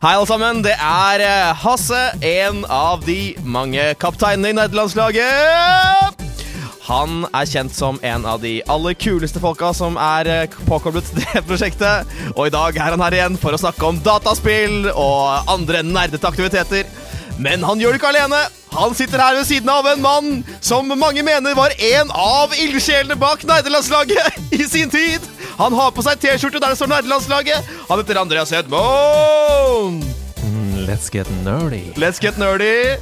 [0.00, 0.62] Hei, alle sammen.
[0.64, 6.22] Det er eh, Hasse, en av de mange kapteinene i nederlandslaget.
[6.86, 11.42] Han er kjent som en av de aller kuleste folka som er eh, påkoblet det
[11.44, 12.08] prosjektet.
[12.32, 16.32] Og i dag er han her igjen for å snakke om dataspill og andre nerdete
[16.32, 16.88] aktiviteter.
[17.36, 18.40] Men han gjør det ikke alene.
[18.72, 23.20] Han sitter her ved siden av en mann som mange mener var en av ildsjelene
[23.20, 25.28] bak nederlandslaget i sin tid.
[25.60, 27.66] Han har på seg T-skjorte der det står nerdelandslaget!
[27.90, 29.98] Han heter Andreas Hedmoen.
[30.40, 31.82] Mm, Let's get nerdy.
[32.00, 32.96] Let's get nerdy.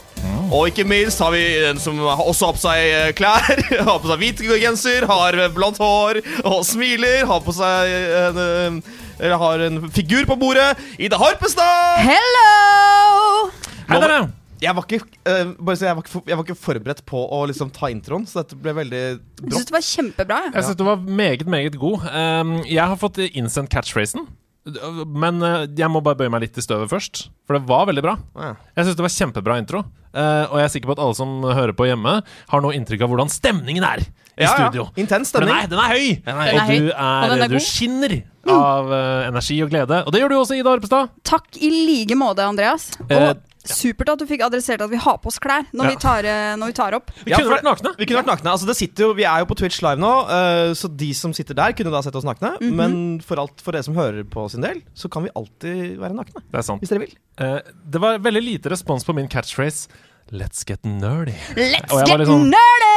[0.51, 3.63] Og ikke minst har vi en som også har på seg eh, klær.
[3.91, 7.23] Har på seg hvit genser, har blondt hår og smiler.
[7.29, 7.93] Har på seg
[8.25, 10.73] en, eh, eller har en figur på bordet.
[10.99, 12.03] Ida Harpestad!
[12.03, 13.53] Hello!
[13.87, 14.23] Hei, dere!
[14.61, 17.21] Jeg var, ikke, uh, bare så jeg, var ikke, for- jeg var ikke forberedt på
[17.31, 19.55] å liksom ta introen, så dette ble veldig Jeg brått.
[19.55, 20.41] syns det var kjempebra.
[20.49, 20.55] jeg.
[20.55, 22.09] Jeg synes du var meget, meget god.
[22.11, 24.27] Um, jeg har fått innsendt catchphrasen.
[25.09, 28.03] Men uh, jeg må bare bøye meg litt i støvet først, for det var veldig
[28.05, 28.17] bra.
[28.37, 28.51] Ja.
[28.77, 29.85] Jeg syns det var kjempebra intro.
[30.13, 32.19] Uh, og jeg er sikker på at alle som hører på hjemme,
[32.51, 34.69] har noe inntrykk av hvordan stemningen er i Ja, ja.
[34.69, 34.89] studio.
[35.01, 35.65] Intens For Den stemning.
[35.65, 36.23] er, den er høy!
[36.27, 36.59] Den er høy.
[36.59, 37.65] Og du, er, og den er du god.
[37.69, 38.15] skinner
[38.49, 40.03] av uh, energi og glede.
[40.07, 41.11] Og det gjør du også, Ida Arpestad.
[41.29, 42.91] Takk i like måte, Andreas.
[43.09, 43.33] Og Eh,
[43.65, 45.91] supert at du fikk adressert at vi har på oss klær når, Ja.
[45.91, 47.11] vi, tar, eh, når vi tar opp.
[47.25, 47.95] Vi kunne vært nakne.
[47.99, 48.53] Vi kunne vært nakne.
[48.53, 51.55] Altså, det jo, vi er jo på Twitch live nå, uh, så de som sitter
[51.55, 52.55] der, kunne da sett oss nakne.
[52.61, 52.75] Mhm.
[52.75, 56.15] Men for, alt, for dere som hører på sin del, så kan vi alltid være
[56.15, 56.43] nakne.
[56.51, 56.81] Det er sant.
[56.81, 57.15] Hvis dere vil.
[57.41, 59.89] Uh, det var veldig lite respons på min catchphrase.
[60.31, 61.33] Let's get nerdy.
[61.57, 62.97] Let's get sånn- nerdy!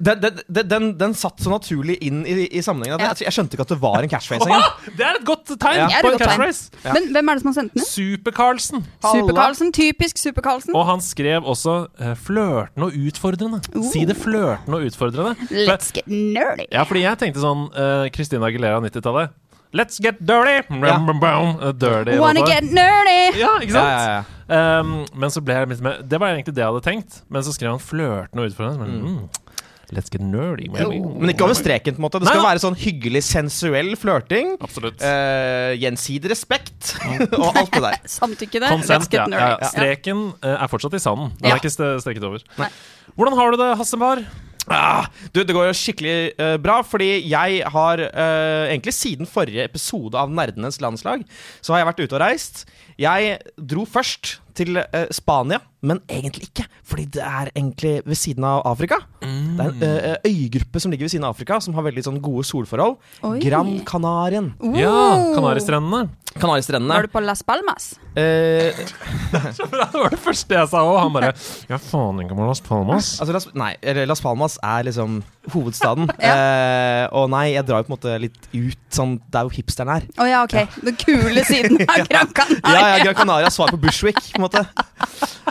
[0.00, 0.38] Den, den,
[0.68, 3.08] den, den, satt så naturlig inn i, i sammenhengen at Ja.
[3.12, 4.94] jeg, jeg skjønte ikke at det var en catchphrase engang.
[4.96, 5.88] Det er et godt tegn Ja.
[6.00, 6.70] På en catchphrase.
[6.84, 6.94] Ja.
[6.96, 7.84] Men hvem er det som har sendt den?
[7.84, 8.86] Super-Carlsen.
[9.04, 9.72] Super-Carlsen.
[9.76, 10.72] Typisk Super-Carlsen.
[10.74, 13.60] Og han skrev også uh, flørtende og utfordrende.
[13.92, 15.36] Si det flørtende og utfordrende.
[15.68, 16.64] Let's get nerdy.
[16.72, 19.36] ja, fordi jeg tenkte sånn uh, Christina Aguilera 90-tallet.
[19.72, 20.64] Let's get dirty!
[20.82, 20.96] Ja.
[20.98, 23.38] Uh, dirty Wanna get nerdy!
[23.38, 23.86] Ja, ikke sant?
[23.86, 24.80] ja, ja.
[24.80, 27.20] Um, men så ble jeg litt med Det var egentlig det jeg hadde tenkt.
[27.30, 28.88] Men så skrev han flørtende og utfordrende.
[28.88, 29.49] Men, mm,
[29.96, 30.68] let's get nerdy.
[30.72, 31.96] Men ikke over streken.
[31.96, 32.48] på en måte Det Nei, skal da.
[32.52, 34.52] være sånn hyggelig sensuell flørting.
[34.62, 35.00] Absolutt.
[35.02, 36.94] Uh, gjensidig respekt
[37.40, 37.98] og alt det der.
[38.18, 38.70] Samtykke det.
[38.86, 39.56] Let's get ja, nerdy.
[39.64, 39.72] ja.
[39.72, 41.32] Streken uh, er fortsatt i sanden.
[41.40, 41.56] Den Ja.
[41.56, 41.74] er ikke
[42.04, 42.44] streket over.
[42.60, 42.70] Nei.
[43.18, 44.22] Hvordan har du det, Hassemar?
[44.70, 49.64] Ah, du, Det går jo skikkelig uh, bra, fordi jeg har uh, egentlig siden forrige
[49.66, 51.24] episode av Nerdenes landslag,
[51.64, 52.62] så har jeg vært ute og reist.
[53.00, 56.66] Jeg dro først til eh, Spania, men egentlig ikke.
[56.84, 58.98] Fordi det er egentlig ved siden av Afrika.
[59.20, 62.20] Det er en eh, øygruppe som ligger ved siden av Afrika, som har veldig sånn
[62.24, 62.98] gode solforhold.
[63.28, 63.38] Oi.
[63.44, 64.52] Gran Canarien.
[64.62, 64.76] Uh.
[64.80, 64.94] Ja,
[65.36, 66.10] Kanaristrendene.
[66.40, 66.94] Kanaristrendene.
[66.94, 67.90] Var du på Las Palmas?
[68.14, 68.70] Eh,
[69.32, 70.98] det var det første jeg sa òg.
[71.04, 71.32] Han bare
[71.70, 73.14] Ja, faen ikke på Las Palmas.
[73.20, 73.72] altså, Las, nei,
[74.06, 76.10] Las Palmas er liksom hovedstaden.
[76.20, 76.34] Ja.
[76.36, 79.92] eh, og nei, jeg drar jo på en måte litt ut sånn der jo hipsteren
[79.94, 80.04] er.
[80.20, 80.76] Å ja, ok.
[80.84, 82.74] Den kule siden av Gran Canaria.
[82.74, 84.62] Ja, ja, Gran Canaria svar på Bushwick, på en måte.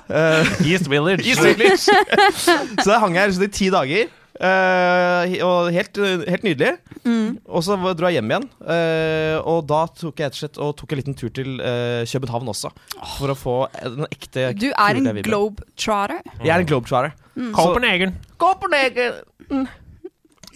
[0.09, 1.25] Uh, East Village.
[1.25, 1.89] East Village.
[2.83, 4.13] så der hang jeg her i ti dager.
[4.39, 6.75] Uh, og helt, helt nydelig.
[7.03, 7.39] Mm.
[7.43, 8.45] Og så dro jeg hjem igjen.
[8.61, 12.71] Uh, og da tok jeg rett og tok en liten tur til uh, København også.
[13.17, 16.21] For å få den ekte Du er en globetrotter.
[16.39, 17.17] Jeg er en globetrotter.
[17.35, 17.51] Mm.
[17.55, 18.15] Copenhagen.
[18.39, 19.19] Copenhagen!
[19.49, 19.67] Mm.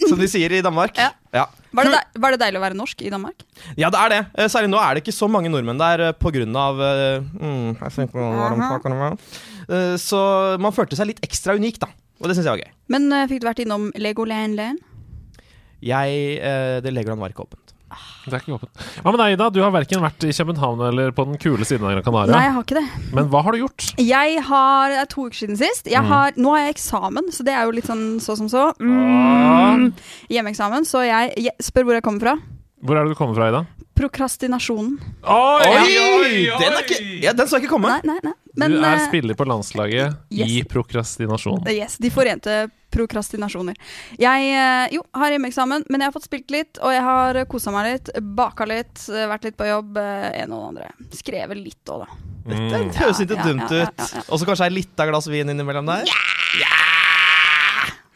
[0.08, 0.96] Som de sier i Danmark.
[0.98, 1.12] Ja.
[1.34, 1.48] Ja.
[1.74, 3.42] Var det, deil, var det deilig å være norsk i Danmark?
[3.78, 4.20] Ja, det er det.
[4.38, 6.18] Eh, Særlig nå er det ikke så mange nordmenn der pga.
[6.22, 9.06] på grunn av eh, mm, uh.
[9.64, 10.20] Eh, Så
[10.62, 11.90] man følte seg litt ekstra unik, da.
[12.22, 12.72] Og det syns jeg var gøy.
[12.94, 14.82] Men uh, fikk du vært innom Legoland Land?
[15.84, 17.63] Jeg, uh, det Legoland var ikke åpent.
[18.24, 18.84] Det er ikke åpent.
[19.04, 21.92] Ja, men Eida, Du har verken vært i København eller på den kule siden av
[21.92, 22.32] Gran Canaria.
[22.34, 23.12] Nei, jeg har ikke det.
[23.14, 23.86] Men hva har du gjort?
[24.00, 25.86] Jeg har, Det er to uker siden sist.
[25.86, 26.32] Jeg Mm.
[26.42, 28.70] nå har jeg eksamen, så det er jo litt sånn så som så.
[28.80, 29.76] Ah.
[29.76, 29.92] Mm.
[30.30, 30.84] Hjemmeeksamen.
[30.88, 32.36] Så jeg, jeg spør hvor jeg kommer fra.
[32.84, 33.66] Hvor er det du kommer fra, Ida?
[33.94, 34.98] Prokrastinasjonen.
[35.22, 37.88] Oi, Den, er ikke, ja, den skal ikke komme!
[37.88, 38.32] Nei, nei, nei.
[38.58, 40.66] Men du er eh, spiller på landslaget i yes.
[40.70, 41.62] prokrastinasjon.
[41.70, 42.56] Yes, De forente
[42.94, 43.76] prokrastinasjoner.
[44.22, 47.74] Jeg eh, jo, har hjemmeeksamen, men jeg har fått spilt litt, og jeg har kosa
[47.74, 49.98] meg litt, baka litt, eh, vært litt på jobb.
[50.00, 50.90] eh, En og den andre.
[51.14, 52.22] Skrevet litt òg, da.
[52.44, 52.90] Det Mm.
[52.92, 54.24] høres ikke Ja, ja, dumt ja, ja, ut.
[54.28, 56.04] Og så kanskje ei lita glass vin innimellom der.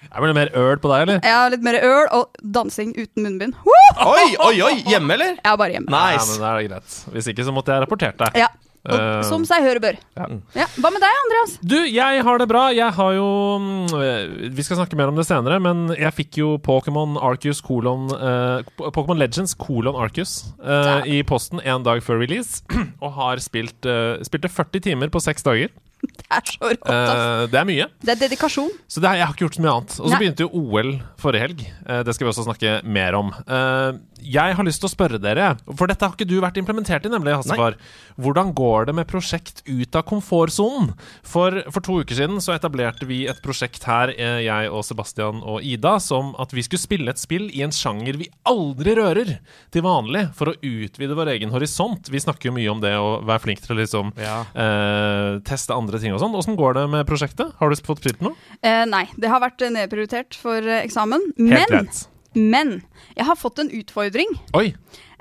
[0.09, 1.19] Er det mer øl på deg, eller?
[1.23, 3.55] Ja, litt mer øl og dansing uten munnbind.
[3.67, 3.75] Woo!
[4.09, 4.73] Oi, oi, oi!
[4.89, 5.37] Hjemme, eller?
[5.45, 5.93] Er bare hjemme.
[5.93, 6.97] Ja, men det er greit.
[7.13, 8.39] Hvis ikke så måtte jeg rapportert deg.
[8.41, 8.49] Ja.
[8.87, 9.97] Og, Eh, som seg hør og bør.
[10.17, 10.27] ja.
[10.57, 10.67] Ja.
[10.79, 11.57] Hva med deg, Andreas?
[11.61, 12.69] Du, jeg har det bra.
[12.73, 13.27] Jeg har jo
[13.59, 17.61] mm, øh, Vi skal snakke mer om det senere, men jeg fikk jo Pokémon Arcus
[17.65, 22.63] kolon uh, Pokémon Legends kolon Arcus uh, i posten en dag før release,
[23.05, 25.75] og har spilt uh, Spilte 40 timer på seks dager.
[25.99, 26.85] Det er så rått.
[26.93, 27.87] Eh, det er mye.
[28.05, 28.71] Det er dedikasjon.
[28.87, 29.95] Så det, er- jeg har ikke gjort så mye annet.
[29.99, 31.65] Og så begynte jo OL forrige helg.
[31.89, 33.33] Eh, det skal vi også snakke mer om.
[33.49, 33.99] Eh,
[34.29, 37.11] jeg har lyst til å spørre dere, for dette har ikke du vært implementert i,
[37.11, 37.77] nemlig, Hassefar.
[38.19, 40.93] Hvordan går det med prosjekt ut av komfortsonen?
[41.27, 44.11] For, for to uker siden så etablerte vi et prosjekt her,
[44.43, 48.19] jeg og Sebastian og Ida, som at vi skulle spille et spill i en sjanger
[48.21, 49.33] vi aldri rører
[49.75, 52.11] til vanlig, for å utvide vår egen horisont.
[52.11, 54.43] Vi snakker jo mye om det å være flink til å liksom Ja.
[54.59, 56.37] uh, teste andre ting og sånn.
[56.37, 57.55] Åssen går det med prosjektet?
[57.59, 58.37] Har du fått spilt noe?
[58.61, 61.25] Eh, nei, det har vært eh, nedprioritert for eh, eksamen.
[61.41, 61.89] Helt Men,
[62.37, 62.73] men
[63.17, 64.75] jeg har fått en utfordring Oi!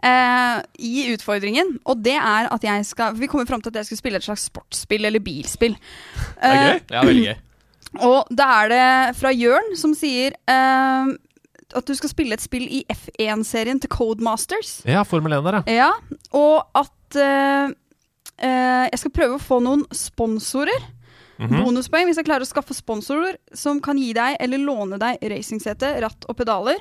[0.04, 1.78] eh, i utfordringen.
[1.88, 4.28] Og det er at jeg skal Vi kommer fram til at jeg skal spille et
[4.28, 5.78] slags sportsspill eller bilspill.
[5.80, 6.82] Det er gøy, gøy.
[6.92, 7.38] Ja, veldig gøy.
[8.12, 11.16] Og da er det fra Jørn som sier eh,
[11.76, 14.82] at du skal spille et spill i F1-serien til Codemasters.
[14.88, 15.88] Ja, Formel 1 der, ja.
[15.88, 17.76] Ja, og at eh, eh,
[18.42, 20.84] jeg skal prøve å få noen sponsorer.
[21.40, 21.64] Mhm.
[21.64, 26.00] Bonuspoeng hvis jeg klarer å skaffe sponsorer som kan gi deg eller låne deg racingsete,
[26.02, 26.78] ratt og pedaler.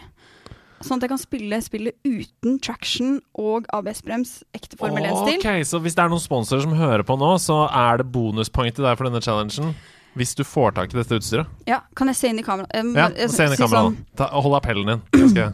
[0.85, 4.43] Sånn at jeg kan spille spillet uten traction og ABS-brems.
[4.55, 5.39] Ekte Formel 1-stil.
[5.41, 8.75] Ok, Så hvis det er noen sponsorer som hører på nå, så er det bonuspoeng
[8.77, 9.75] til deg for denne challengen.
[10.17, 11.47] Hvis du får tak i dette utstyret.
[11.69, 12.95] Ja, kan jeg se inn i kameraet?
[12.97, 13.97] Ja, Se inn i kameraet.
[14.17, 15.03] sånn, Hold appellen din.
[15.13, 15.53] Jeg skal.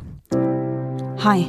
[1.22, 1.40] Hei.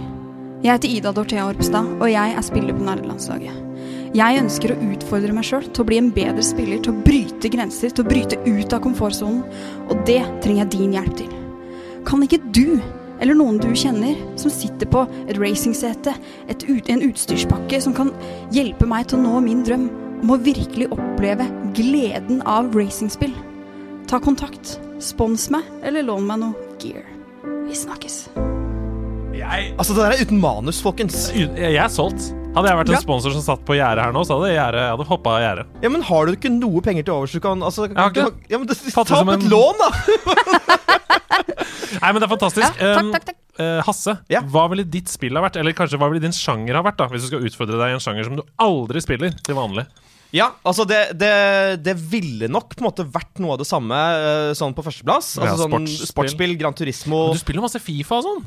[0.64, 3.73] Jeg heter Ida Dorthea Orpstad, og jeg er spiller på nerdelandslaget.
[4.13, 7.50] Jeg ønsker å utfordre meg sjøl til å bli en bedre spiller, til å bryte
[7.50, 9.39] grenser, til å bryte ut av komfortsonen.
[9.89, 11.31] Og det trenger jeg din hjelp til.
[12.06, 12.77] Kan ikke du,
[13.18, 16.13] eller noen du kjenner, som sitter på et racingsete,
[16.45, 18.12] et ut, en utstyrspakke som kan
[18.54, 19.89] hjelpe meg til å nå min drøm
[20.21, 23.33] om å virkelig oppleve gleden av racingspill?
[24.12, 27.09] Ta kontakt, spons meg, eller lån meg noe gear.
[27.66, 28.27] Vi snakkes.
[29.33, 31.31] Jeg, Altså, det der er uten manus, folkens.
[31.33, 32.30] jeg er solgt.
[32.54, 33.02] Hadde jeg vært en Ja.
[33.02, 35.66] sponsor som satt på gjerdet her nå, så hadde jeg, jeg hadde hoppa av gjerdet.
[35.82, 38.20] Ja, men har du ikke noe penger til overs du kan altså, har du
[38.50, 39.90] ja, men det, Ta opp et en- lån, da!
[42.04, 42.78] Nei, men det er fantastisk.
[42.82, 43.40] Ja, takk, takk, takk.
[43.60, 44.42] Uh, Hasse, Ja.
[44.42, 45.58] hva ville ditt spill ha vært?
[45.62, 47.98] Eller kanskje hva ville din sjanger ha vært, da hvis du skal utfordre deg i
[47.98, 49.86] en sjanger som du aldri spiller til vanlig?
[50.34, 53.94] Ja, altså det, det, det ville nok på en måte vært noe av det samme
[53.94, 55.36] eh, sånn på førsteplass.
[55.38, 56.10] Ja, Altså sånn sportsspill.
[56.10, 58.42] sportsspill, Gran Turismo Men du spiller masse Fifa og sånn.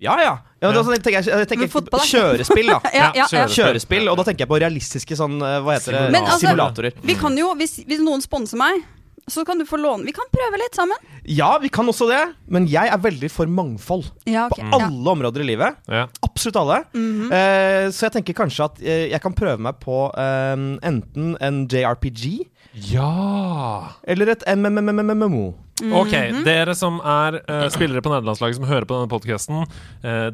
[0.00, 0.38] Ja, ja.
[0.60, 0.70] ja, Ja.
[0.72, 2.78] Da, tenker jeg, jeg tenker fotball kjørespill, da.
[3.00, 3.44] Ja, ja, ja.
[3.52, 6.06] Kjørespill, og da tenker jeg på realistiske sånn eh, Hva heter det?
[6.14, 6.96] Men altså- Simulatorer.
[7.04, 8.80] Vi kan jo, hvis, hvis noen sponser meg,
[9.28, 10.04] så kan du få låne.
[10.06, 10.96] Vi kan prøve litt sammen.
[11.24, 14.06] Ja, vi kan også det, men jeg er veldig for mangfold.
[14.26, 14.64] Ja, okay.
[14.70, 15.76] På alle områder i livet.
[15.88, 16.06] Ja.
[16.26, 16.80] Absolutt alle.
[16.94, 17.32] Mhm.
[17.32, 20.56] eh, så jeg tenker kanskje at eh, jeg kan prøve meg på eh,
[20.90, 22.46] enten en JRPG
[22.94, 23.90] ja.
[24.06, 25.54] eller et MMMMMO.
[25.96, 26.42] Ok, Mhm.
[26.44, 29.62] dere som er uh, spillere på nederlandslaget som hører på denne podkasten.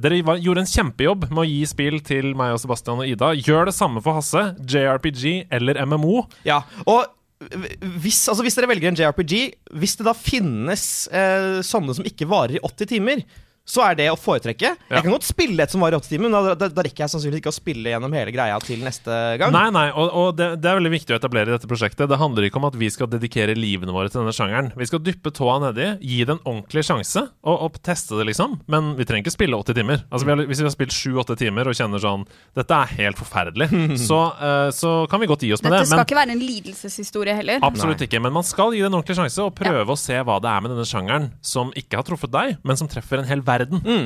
[0.02, 3.30] dere var, gjorde en kjempejobb med å gi spill til meg og Sebastian og Ida.
[3.38, 4.56] Gjør det samme for Hasse.
[4.66, 6.24] JRPG eller MMO.
[6.44, 7.06] Ja, og
[7.36, 9.34] hvis, altså hvis dere velger en JRPG,
[9.76, 13.24] hvis det da finnes eh, sånne som ikke varer i 80 timer,
[13.66, 14.70] så er det å foretrekke.
[14.76, 14.94] Ja.
[14.94, 17.02] Jeg kan godt spille et som varer i 80 timer, men da, da, da rekker
[17.02, 19.50] jeg sannsynligvis ikke å spille gjennom hele greia til neste gang.
[19.54, 22.06] Nei, nei, og, og det, det er veldig viktig å etablere i dette prosjektet.
[22.06, 24.70] Det handler ikke om at vi skal dedikere livene våre til denne sjangeren.
[24.78, 28.54] Vi skal dyppe tåa nedi, gi det en ordentlig sjanse, og, og teste det, liksom.
[28.70, 30.06] Men vi trenger ikke spille 80 timer.
[30.12, 32.26] Altså, vi har, hvis vi har spilt 7-8 timer og kjenner sånn
[32.56, 33.68] Dette er helt forferdelig,
[34.08, 35.90] så, uh, så kan vi godt gi oss med Dette det.
[35.90, 37.66] skal Men ikke være en lidelseshistorie heller.
[37.66, 40.38] Absolutt ikke, men man skal gi det en ordentlig sjanse og prøve å se hva
[40.38, 43.42] det er med denne sjangeren som ikke har truffet deg, men som treffer en hel
[43.42, 43.55] verden.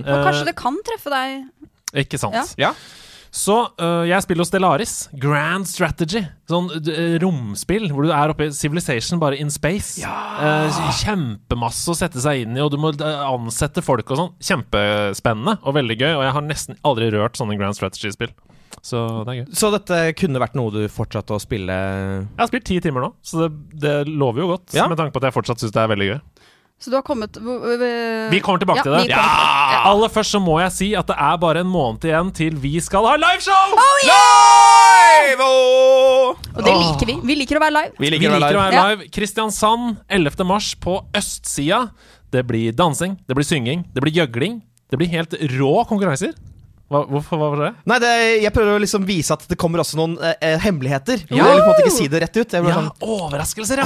[0.04, 1.47] Og kanskje det kan treffe deg.
[1.92, 2.38] Eh, ikke sant?
[2.38, 2.71] Ja.
[2.71, 2.75] Ja.
[3.30, 4.95] Så uh, jeg spiller hos Stellaris.
[5.23, 6.25] Grand Strategy.
[6.50, 10.02] Sånn uh, romspill hvor du er oppe i Civilization bare in space.
[10.02, 14.33] Eh, kjempemasse å sette seg inn i, og du må ansette folk og sånn.
[14.42, 18.35] Kjempespennende og veldig gøy, og jeg har nesten aldri rørt sånne Grand Strategy-spill.
[18.83, 19.47] Så det er gøy.
[19.61, 23.11] Så dette kunne vært noe du fortsatte å spille Jeg har spilt ti timer nå,
[23.23, 23.50] så det,
[23.83, 24.75] det lover jo godt.
[24.75, 24.88] Ja.
[24.90, 26.21] Med tanke på at jeg fortsatt syns det er veldig gøy.
[26.80, 29.00] Så du har kommet Vi kommer tilbake Ja, til det.
[29.10, 29.20] Ja!
[29.20, 29.72] tilbake.
[29.75, 29.80] Ja.
[29.90, 32.72] Aller først så må jeg si at det er bare en måned igjen til vi
[32.80, 33.75] skal ha liveshow!
[34.08, 35.44] Live!
[35.44, 36.38] Oh!
[36.56, 37.16] Og det liker vi.
[37.28, 37.92] Vi liker å være live.
[37.99, 38.80] Vi Vi liker å være live.
[38.80, 39.10] Live.
[39.12, 40.44] Kristiansand 11.
[40.49, 41.82] mars på østsida.
[42.32, 44.60] Det blir dansing, det blir synging, det blir gjøgling.
[44.90, 46.32] Det blir helt rå konkurranser.
[46.90, 47.68] Hva, hvorfor hva var det?
[47.87, 48.09] Nei, det,
[48.42, 51.20] jeg prøver å liksom vise at det kommer også noen eh, eh, hemmeligheter.
[51.30, 51.44] Ja.
[51.44, 52.56] Jeg vil på en måte ikke si det rett ut.
[52.56, 53.85] Jeg Ja, sånn, overraskelser, ja.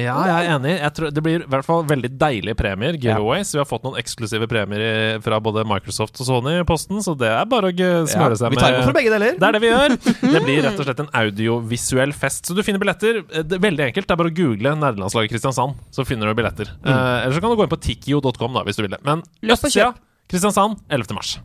[0.00, 0.72] Ja, jeg er enig.
[0.80, 3.52] Jeg tror det blir i hvert fall veldig deilige premier, giveaways.
[3.54, 7.30] Vi har fått noen eksklusive premier fra både Microsoft og Sony i posten, så det
[7.30, 9.38] er bare å ja, smøre seg vi tar imot for begge deler.
[9.38, 9.96] Det er det vi gjør.
[10.34, 12.50] Det blir rett og slett en audiovisuell fest.
[12.50, 13.22] Så du finner billetter.
[13.30, 14.10] Eh, Det er veldig enkelt.
[14.10, 16.74] Det er bare å google Nerdelandslaget Kristiansand, så finner du billetter.
[16.82, 16.90] Mm.
[16.90, 19.02] Eh, eller så kan du gå inn på tikkio.com hvis du vil det.
[19.06, 19.92] Men østsida,
[20.30, 21.14] Kristiansand, 11.
[21.14, 21.38] mars.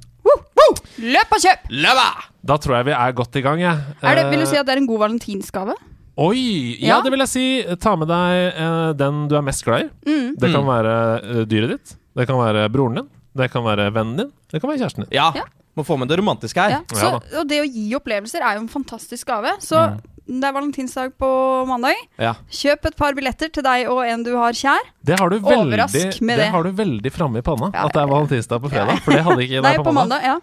[1.06, 1.66] Løp og kjøp!
[1.84, 2.06] Løpa!
[2.46, 3.78] Da tror jeg vi er godt i gang, jeg.
[4.02, 5.76] Er det, vil du Eh, si at det er en god valentinsgave?
[6.18, 6.78] Oi!
[6.80, 7.02] Ja, Ja.
[7.04, 7.46] det vil jeg si.
[7.82, 9.90] Ta med deg eh, den du er mest glad i.
[10.10, 10.36] Mm.
[10.40, 10.70] Det kan Mm.
[10.72, 11.96] være eh, dyret ditt.
[12.16, 13.10] Det kan være broren din.
[13.36, 14.32] Det kan være vennen din.
[14.52, 15.12] Det kan være kjæresten din.
[15.12, 15.32] Ja.
[15.36, 15.44] Ja.
[15.76, 16.70] Må få med det romantiske her.
[16.70, 16.80] Ja.
[16.96, 19.58] Så, og det å gi opplevelser er jo en fantastisk gave.
[19.60, 20.00] Så Mm.
[20.26, 21.28] Det er valentinsdag på
[21.70, 22.00] mandag.
[22.22, 22.34] Ja.
[22.50, 24.82] Kjøp et par billetter til deg og en du har kjær.
[25.06, 26.50] Det har du veldig, det det.
[26.54, 27.70] har du veldig framme i panna.
[27.74, 29.02] Ja, at det er valentinsdag på fredag.
[29.06, 30.26] For det hadde ikke jeg på mandag.
[30.26, 30.38] ja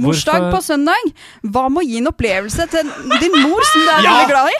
[0.00, 1.10] Morsdag på søndag.
[1.44, 2.88] Hva med å gi en opplevelse til
[3.20, 4.14] din mor, som du er Ja!
[4.14, 4.58] veldig glad i?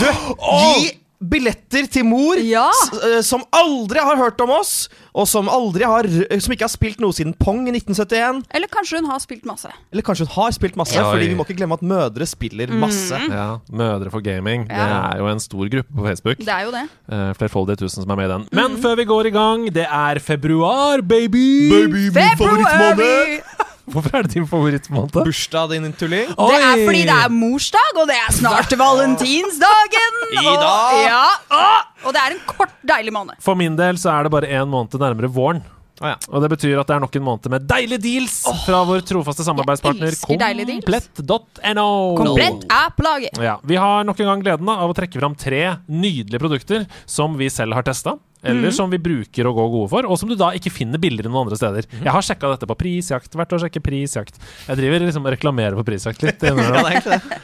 [0.00, 0.06] Du,
[0.40, 2.70] gi billetter til mor Ja.
[2.70, 6.04] s- eh, som aldri har hørt om oss, og som, aldri har,
[6.40, 8.44] som ikke har spilt noe siden Pong i 1971.
[8.54, 9.68] Eller kanskje hun har spilt masse.
[9.92, 11.10] Eller kanskje hun har spilt masse, Ja.
[11.12, 13.18] fordi vi må ikke glemme at mødre spiller masse.
[13.28, 14.66] Ja, Mødre for gaming.
[14.68, 16.38] Det er jo en stor gruppe på Facebook.
[16.38, 16.88] Det er jo det.
[17.12, 18.48] Uh, Flerfoldige tusen som er med i den.
[18.52, 21.70] Men før vi går i gang, det er februar, baby!
[22.12, 23.40] February!
[23.90, 25.12] Hvorfor er det din favorittmåned?
[25.16, 26.30] Bursdag din, tulling.
[26.36, 30.22] Det er fordi det er morsdag, og det er snart valentinsdagen!
[30.36, 31.02] I og- dag.
[31.08, 33.34] Ja, og, og det er en kort, deilig måned.
[33.42, 35.62] For min del så er det bare én måned nærmere våren.
[36.00, 36.16] Å, ja.
[36.32, 39.44] Og det betyr at det er nok en måned med deilige deals fra vår trofaste
[39.44, 41.88] samarbeidspartner komplett.no.
[42.16, 43.36] Komplett er på laget.
[43.44, 47.36] Ja, Vi har nok en gang gleden av å trekke fram tre nydelige produkter som
[47.36, 48.16] vi selv har testa.
[48.42, 51.28] Eller som vi bruker å gå gode for, og som du da ikke finner billigere
[51.28, 51.88] noen andre steder.
[52.00, 53.36] Jeg har sjekka dette på Prisjakt.
[53.36, 54.40] Vært og sjekke Prisjakt.
[54.68, 56.40] Jeg driver liksom og reklamerer på Prisjakt litt.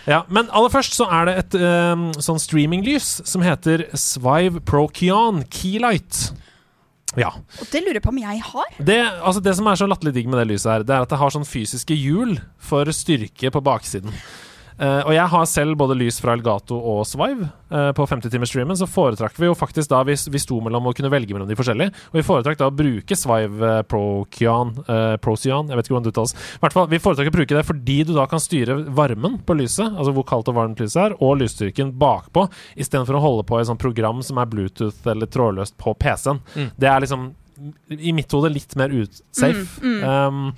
[0.07, 5.43] Ja, men aller først så er det et um, sånn streaminglys som heter Svive Prokion
[5.53, 6.31] Keylight.
[7.17, 7.33] Ja.
[7.61, 8.73] Og det lurer jeg på om jeg har.
[8.79, 11.13] Det, altså det som er så latterlig digg med det lyset her, det er at
[11.13, 14.15] det har sånn fysiske hjul for styrke på baksiden.
[14.77, 18.89] Eh, og jeg har selv både lys fra Elgato og Svive eh, på 50-timersstreamen, så
[18.91, 21.95] foretrakk vi jo faktisk da vi, vi sto mellom å kunne velge mellom de forskjellige,
[22.11, 26.13] og vi foretrakk da å bruke Svive Procyan, eh, Procyan, jeg vet ikke hvordan det
[26.13, 26.37] uttales.
[26.65, 29.89] Hvert fall, vi foretrakk å bruke det fordi du da kan styre varmen på lyset,
[29.89, 32.45] altså hvor kaldt og varmt lyset er, og lysstyrken bakpå,
[32.77, 36.45] istedenfor å holde på i et sånt program som er Bluetooth eller trådløst på PC-en.
[36.53, 36.71] Mm.
[36.77, 37.31] Det er liksom
[37.97, 39.65] i mitt hode litt mer utsafe.
[39.81, 40.51] Um,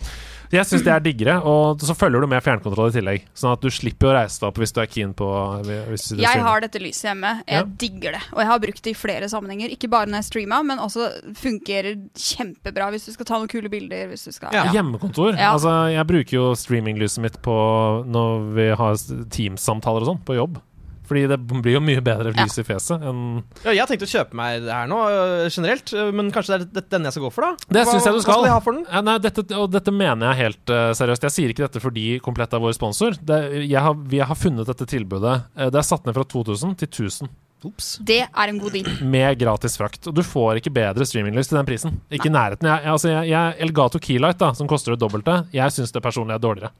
[0.56, 3.24] jeg syns det er diggere, og så følger du med fjernkontroll i tillegg.
[3.36, 5.28] Sånn at du slipper å reise deg opp hvis du er keen på
[5.64, 6.42] hvis du Jeg streamer.
[6.48, 7.32] har dette lyset hjemme.
[7.46, 7.62] Jeg Ja.
[7.64, 8.22] digger det.
[8.32, 9.70] Og jeg har brukt det i flere sammenhenger.
[9.70, 13.68] Ikke bare når jeg streamer, men også fungerer kjempebra hvis du skal ta noen kule
[13.68, 14.08] bilder.
[14.08, 14.64] Hvis du skal, Ja.
[14.72, 15.36] Hjemmekontor.
[15.36, 15.52] Ja.
[15.52, 18.94] Altså, jeg bruker jo streaminglyset mitt på når vi har
[19.30, 20.60] Teams-samtaler og sånn på jobb.
[21.08, 22.44] Fordi det blir jo mye bedre Ja.
[22.44, 25.48] lys i fjeset enn Ja, jeg har tenkt å kjøpe meg det her nå, øh,
[25.50, 25.92] generelt.
[25.96, 27.56] øh, Men kanskje det er denne den jeg skal gå for, da?
[27.78, 28.32] Det syns jeg du Hva skal.
[28.34, 28.84] skal jeg ha for den?
[28.92, 31.22] Ja, nei, dette, og dette mener jeg helt uh, seriøst.
[31.28, 33.16] Jeg sier ikke dette fordi Komplett er vår sponsor.
[33.24, 35.44] Det, jeg har, vi har funnet dette tilbudet.
[35.56, 37.28] Eh, det er satt ned fra 2000 til 1000
[37.66, 37.98] Ops.
[38.06, 38.86] Det er en god deal.
[39.02, 40.06] med gratis frakt.
[40.06, 41.96] Og du får ikke bedre streaminglys til den prisen.
[42.08, 42.62] Ikke i nærheten.
[42.68, 46.00] Jeg, jeg, altså, jeg, jeg, Elgato Keylight, da, som koster det dobbelte, jeg syns det
[46.04, 46.70] personlig er dårligere.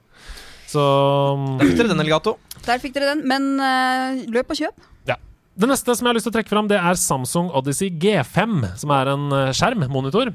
[0.69, 0.83] Så
[1.57, 2.37] Der fikk dere den, Elgato.
[2.67, 3.25] Der fikk dere den.
[3.29, 4.89] Men uh, løp og kjøp.
[5.59, 8.61] Det neste som jeg har lyst til å trekke fram, det er Samsung Odyssey G5,
[8.79, 10.31] som er en eh, skjermmonitor.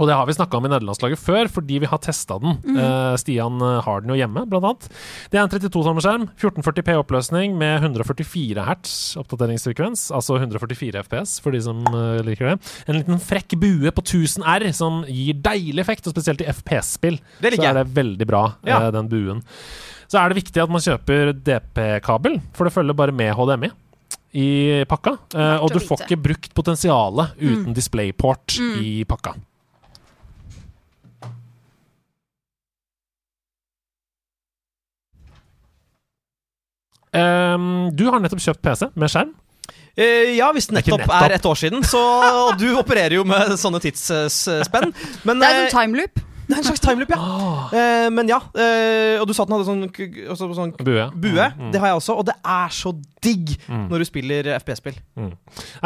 [0.00, 2.56] Og det har vi snakka om i nederlandslaget før, fordi vi har testa den.
[2.72, 4.86] Eh, Stian eh, har den jo hjemme, blant annet.
[5.28, 11.60] Det er en 32-tommerskjerm, 1440P oppløsning med 144 hertz oppdateringsfrekvens, altså 144 FPS, for de
[11.66, 12.70] som uh, liker det.
[12.88, 17.20] En liten frekk bue på 1000 R som gir deilig effekt, og spesielt i FPS-spill.
[17.44, 18.80] Så er det veldig bra, Ja.
[18.86, 19.44] uh, den buen.
[20.10, 23.68] Så er det viktig at man kjøper DP-kabel, for det følger bare med HDMI
[24.40, 24.48] i
[24.88, 25.12] pakka.
[25.60, 29.36] Og du får ikke brukt potensialet uten DisplayPort i pakka.
[37.16, 39.34] Ehm, du har nettopp kjøpt PC med skjerm.
[39.98, 41.22] Uh, ja, hvis er nettopp nettopp.
[41.26, 44.92] er et år siden, så og Du opererer jo med sånne tidsspenn.
[45.26, 46.20] Men Det er en sånn timeloop.
[46.50, 47.18] det er en slags timeloop, ja.
[47.78, 48.38] Eh, men ja.
[48.54, 49.84] eh, og du sa at den hadde sånn,
[50.32, 51.04] også sånn Bue.
[51.14, 51.46] bue.
[51.58, 53.88] Mm, Det har jeg også, og det er så digg Mm.
[53.90, 54.96] når du spiller eh, FPS-spill.
[55.16, 55.30] Nei,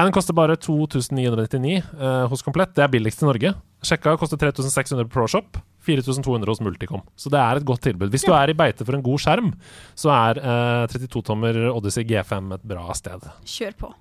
[0.04, 2.74] Den koster bare 2999 eh, hos Komplett.
[2.76, 3.54] Det er billigst i Norge.
[3.84, 5.58] Sjekka koster 3600 på ProShop.
[5.84, 7.02] 4200 hos Multicom.
[7.16, 8.12] Så det er et godt tilbud.
[8.12, 9.52] Hvis du er i beite for en god skjerm,
[9.98, 13.28] så er eh, 32-tommer Odyssey G5 et bra sted.
[13.44, 13.94] Kjør på.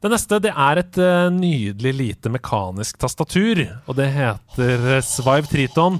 [0.00, 3.60] Det neste det er et uh, nydelig lite mekanisk tastatur.
[3.84, 5.98] Og det heter uh, Svive Triton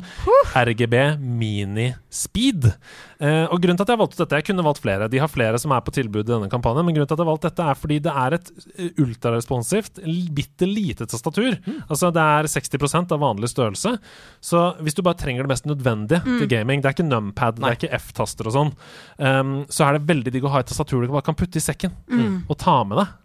[0.56, 2.70] RGB Mini Speed.
[3.20, 5.10] Uh, og grunnen til at jeg valgte dette Jeg kunne valgt flere.
[5.12, 6.88] De har flere som er på tilbud i denne kampanjen.
[6.88, 8.50] Men grunnen til at jeg valgte dette er fordi det er et
[9.04, 10.00] ultraresponsivt,
[10.32, 11.60] bitte lite tastatur.
[11.82, 13.96] Altså det er 60% av vanlig størrelse.
[14.40, 17.68] Så hvis du bare trenger det mest nødvendige til gaming Det er ikke numpad, det
[17.68, 18.76] er ikke F-taster og sånn.
[19.20, 21.64] Um, så er det veldig digg å ha et tastatur du bare kan putte i
[21.64, 21.92] sekken
[22.48, 23.18] og ta med deg.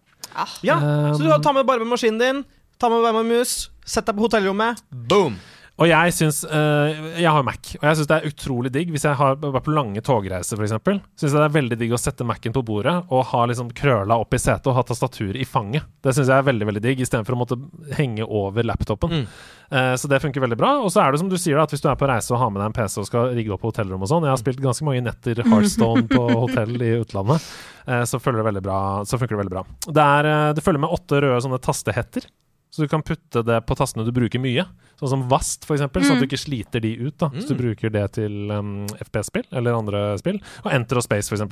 [0.65, 2.43] Ja, Um, Så du tar med bare med maskinen din,
[2.79, 5.37] ta med bare med mus, sett deg på hotellrommet, boom!
[5.75, 9.05] Og jeg syns uh, Jeg har Mac, og jeg syns det er utrolig digg hvis
[9.07, 11.01] jeg har vært på lange togreiser, f.eks.
[11.19, 14.35] Syns det er veldig digg å sette Mac-en på bordet og ha liksom krøla opp
[14.35, 15.83] i setet og ha tastaturet i fanget.
[16.03, 17.59] Det syns jeg er veldig veldig digg, istedenfor å måtte
[17.97, 19.25] henge over laptopen.
[19.25, 19.27] Mm.
[19.65, 20.71] Uh, så det funker veldig bra.
[20.85, 22.39] Og så er det som du sier, da, at hvis du er på reise og
[22.39, 24.41] har med deg en PC og skal rigge opp på hotellrom og sånn Jeg har
[24.41, 27.51] spilt ganske mange netter Heartstone på hotell i utlandet.
[27.89, 29.67] uh, så, det bra, så funker det veldig bra.
[29.89, 32.31] Det, er, det følger med åtte røde sånne tastehetter.
[32.75, 34.65] Så du kan putte det på tastene du bruker mye,
[34.99, 37.15] sånn som Vast f.eks., eksempel sånn at du ikke sliter de ut.
[37.21, 40.41] da Hvis du bruker det til um, FPS-spill eller andre spill.
[40.65, 41.45] Og Enter og Space, f.eks.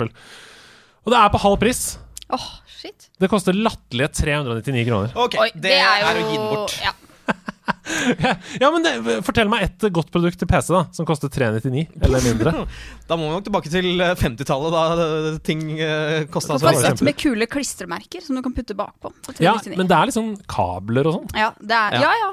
[1.04, 1.80] Og det er på halv pris.
[2.34, 3.08] Åh, shit.
[3.20, 5.16] Det koster latterlige 399 kroner.
[5.16, 6.76] Ok, Oi, det, er, å gi den bort.
[6.84, 6.92] Ja.
[8.60, 8.92] Ja, men det,
[9.26, 12.52] Fortell meg ett godt produkt til PC da som koster 399 eller mindre.
[13.08, 16.72] Da må vi nok tilbake til eh, 50-tallet, da eh, ting uh, kosta Og så
[16.78, 19.12] så et med kule klistremerker som du kan putte bakpå.
[19.26, 21.34] på Ja, Men det er liksom kabler og sånn.
[21.36, 22.06] ja, er, Ja.
[22.06, 22.32] ja, ja.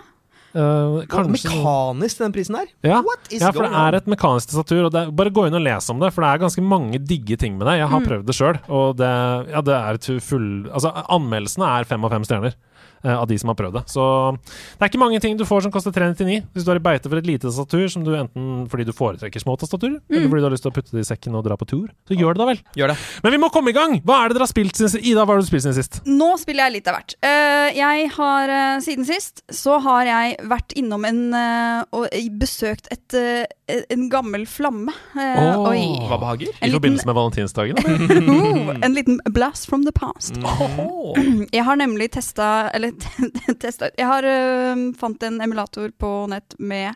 [0.51, 2.71] Uh, kanskje Mekanisk den prisen her?
[2.83, 4.87] Ja, What is ja, for det er et mekanisk tastatur.
[4.89, 6.99] Og det er, bare gå inn og les om det, for det er ganske mange
[6.99, 7.77] digge ting med det.
[7.81, 9.13] Jeg har prøvd det sjøl, og det,
[9.53, 12.57] ja, det er full Altså, anmeldelsene er fem av fem stjerner.
[13.05, 13.83] uh, av de som har prøvd det.
[13.91, 14.03] Så
[14.37, 16.41] det er ikke mange ting du får som koster 399.
[16.53, 19.41] Hvis du er i beite for et lite tastatur, som du enten fordi du foretrekker
[19.43, 21.57] små tastaturer, eller fordi du har lyst til å putte det i sekken og dra
[21.59, 22.61] på tur, så gjør det da vel.
[22.77, 22.97] Gjør det.
[23.25, 23.97] Men vi må komme i gang!
[24.05, 25.05] Hva er det dere har spilt siden sist?
[25.05, 26.01] Ida, hva har du spilt siden sist?
[26.07, 27.17] Nå spiller jeg litt av hvert.
[27.25, 32.07] Uh, jeg har Siden sist så har jeg vært innom en eh, og
[32.41, 34.93] besøkt et, eh, en gammel flamme.
[35.15, 35.59] Eh.
[35.59, 35.83] Oi.
[36.09, 36.51] Hva behager?
[36.53, 37.81] I En forbindelse med valentinsdagen?
[38.31, 40.37] Oh, en liten blast from the past.
[40.41, 41.13] Oh.
[41.51, 42.91] Jeg har nemlig testa Eller
[43.61, 46.95] testa Jeg har uh, fant en emulator på nett med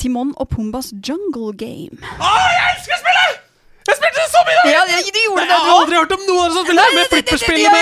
[0.00, 2.00] Timon og Pumbas Jungle Game.
[2.00, 3.46] jeg elsker spillet!
[3.88, 4.62] Jeg spilte det så mye!
[4.70, 6.96] Ja, de, du gjorde Jeg det, har aldri hørt om noen andre som spiller det!
[6.96, 7.80] Med flipperspillet med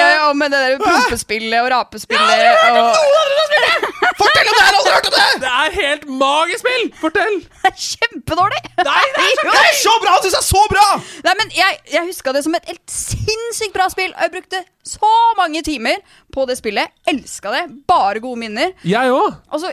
[0.00, 3.89] ja, ja, med det der prompespillet og rapespillet og
[4.20, 4.78] Fortell om det her!
[4.80, 5.26] Aldri hørt om det!
[5.42, 6.86] Det er helt magisk spill!
[7.00, 7.36] Fortell!
[7.64, 8.62] Det er kjempedårlig!
[8.80, 10.14] Nei, det er så, det er så bra!
[10.24, 10.86] Det er så bra!
[11.26, 15.12] Nei, men jeg, jeg huska det som et helt sinnssykt bra spill, jeg brukte så
[15.38, 16.00] mange timer
[16.34, 16.92] på det spillet.
[17.10, 17.62] Elska det.
[17.90, 18.74] Bare gode minner.
[18.86, 19.38] Jeg òg.
[19.50, 19.72] Og så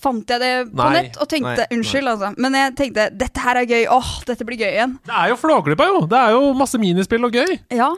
[0.00, 2.30] fant jeg det på Nei, nett og tenkte nei, Unnskyld, altså.
[2.38, 3.82] Men jeg tenkte dette her er gøy.
[3.90, 4.94] Åh, dette blir gøy igjen.
[5.08, 6.04] Det er jo Flåklypa, jo.
[6.10, 7.56] Det er jo masse minispill og gøy.
[7.74, 7.90] Ja.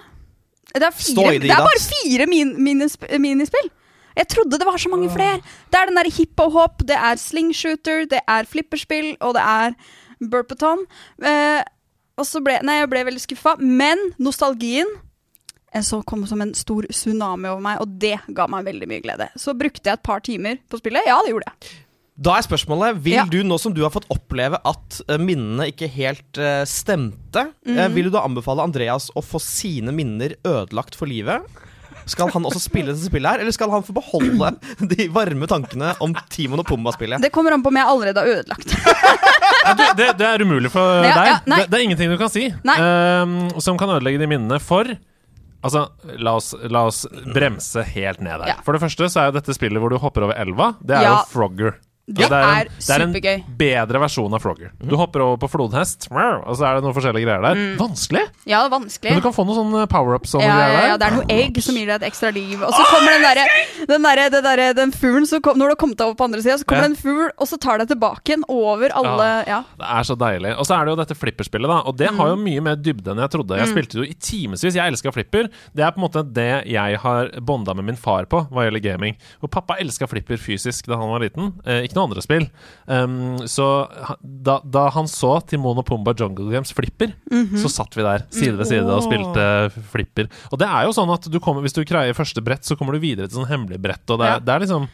[0.72, 3.68] Det er, fire, det, det er bare fire min, minisp minispill.
[4.18, 5.40] Jeg trodde det var så mange flere.
[5.72, 9.44] Det er den der hipp og hopp, det er slingshooter, det er flipperspill, og det
[9.44, 9.77] er
[10.33, 10.85] burpaton.
[11.25, 11.62] Eh,
[12.20, 13.57] og så ble Nei, jeg ble veldig skuffa.
[13.61, 14.90] Men nostalgien
[15.72, 19.05] eh, så kom som en stor tsunami over meg, og det ga meg veldig mye
[19.05, 19.31] glede.
[19.40, 21.09] Så brukte jeg et par timer på spillet.
[21.09, 21.72] Ja, det gjorde jeg.
[22.22, 23.25] Da er spørsmålet, vil Ja.
[23.25, 27.81] du nå som du har fått oppleve at eh, minnene ikke helt eh, stemte, mm.
[27.96, 31.48] vil du da anbefale Andreas å få sine minner ødelagt for livet?
[32.11, 34.51] Skal han også spille dette spillet her, eller skal han få beholde
[34.91, 37.23] de varme tankene om Timon og Pumba-spillet?
[37.23, 38.75] Det kommer an på om jeg allerede har ødelagt.
[39.62, 41.29] Ja, du, det, det er umulig for Ja, deg.
[41.31, 44.91] ja, det, det er ingenting du kan si ehm, som kan ødelegge de minnene for
[45.62, 45.85] Altså,
[46.19, 48.49] la oss, la oss bremse helt ned der.
[48.51, 48.55] Ja.
[48.67, 51.05] For det første så er jo dette spillet hvor du hopper over elva, det er
[51.07, 51.12] Ja.
[51.21, 51.77] jo Frogger.
[52.12, 52.38] Det Altså,
[52.96, 54.70] er en, det er en bedre versjon av Frogger.
[54.83, 57.61] Du hopper over på flodhest, og så er det noen forskjellige greier der.
[57.81, 58.22] Vanskelig!
[58.48, 59.11] Ja, det vanskelig.
[59.12, 61.77] Men du kan få noen sånne power-ups Ja, ja, ja, det er noe egg som
[61.79, 62.61] gir deg et ekstra liv.
[62.62, 63.46] Og så kommer den derre
[63.88, 66.25] den, der, den, der, den fuglen som kom, Når du har kommet deg over på
[66.29, 69.29] andre sida, så kommer det en fugl, og så tar deg tilbake igjen over alle
[69.48, 69.62] Ja.
[69.79, 70.53] Det er så deilig.
[70.59, 71.79] Og så er det jo dette flipperspillet, da.
[71.88, 72.44] Og det har jo Mm.
[72.44, 73.57] mye mer dybde enn jeg trodde.
[73.59, 74.62] Jeg spilte jo i timevis.
[74.75, 75.48] Jeg elska flipper.
[75.75, 78.83] Det er på en måte det jeg har bonda med min far på hva gjelder
[78.83, 79.16] gaming.
[79.42, 81.53] Og pappa elska flipper fysisk da han var liten.
[81.66, 82.47] Eh, ikke noe andre spill.
[82.87, 83.67] Um, så
[84.23, 87.57] da, da han så Timon og Pumba Jungle Games flipper, Mhm.
[87.62, 89.47] så satt vi der side ved side og spilte
[89.93, 90.29] flipper.
[90.53, 92.93] Og det er jo sånn at du kommer, hvis du kreier første brett, så kommer
[92.95, 94.38] du videre til sånn hemmelig brett, og det er, Ja.
[94.41, 94.88] det er liksom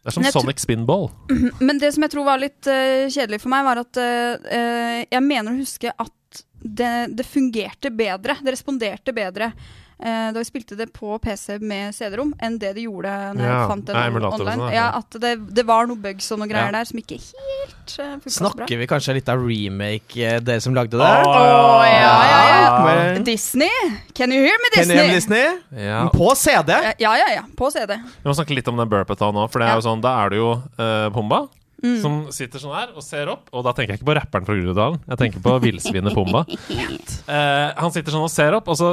[0.00, 1.10] det er som Sonic Spinball.
[1.60, 5.22] Men det som jeg tror var litt uh, kjedelig for meg, var at eh, jeg
[5.26, 8.38] mener å huske at det, det fungerte bedre.
[8.40, 9.52] Det responderte bedre
[10.02, 13.52] eh, da vi spilte det på PC med CD-rom, enn det de gjorde når Ja,
[13.54, 14.56] jeg fant den og online.
[14.56, 14.74] sånn, ja.
[14.80, 16.78] Ja, at det, det var noe bugs og noen greier Ja.
[16.80, 18.52] der som ikke helt uh, funka så bra.
[18.54, 21.04] Snakker vi kanskje litt av remake, eh, dere som lagde det?
[21.04, 23.18] Å, oh, ja, ja, ja.
[23.24, 23.70] Disney?
[24.14, 24.96] Can you hear me, Disney?
[24.96, 25.46] me, Disney?
[25.86, 26.08] Ja.
[26.14, 26.72] På CD?
[26.98, 27.44] Ja, ja, ja.
[27.56, 27.96] På CD.
[28.22, 30.30] Vi må snakke litt om den burpeta nå, for det er jo sånn, da er
[30.34, 31.46] det jo uh, Pumba.
[31.80, 31.96] Mm.
[32.02, 34.56] Som sitter sånn her og ser opp, og da tenker jeg ikke på rapperen fra
[34.58, 35.00] Groruddalen.
[35.08, 36.44] Jeg tenker på villsvinet Pumba.
[37.30, 38.88] Eh, han sitter sånn og ser opp, og så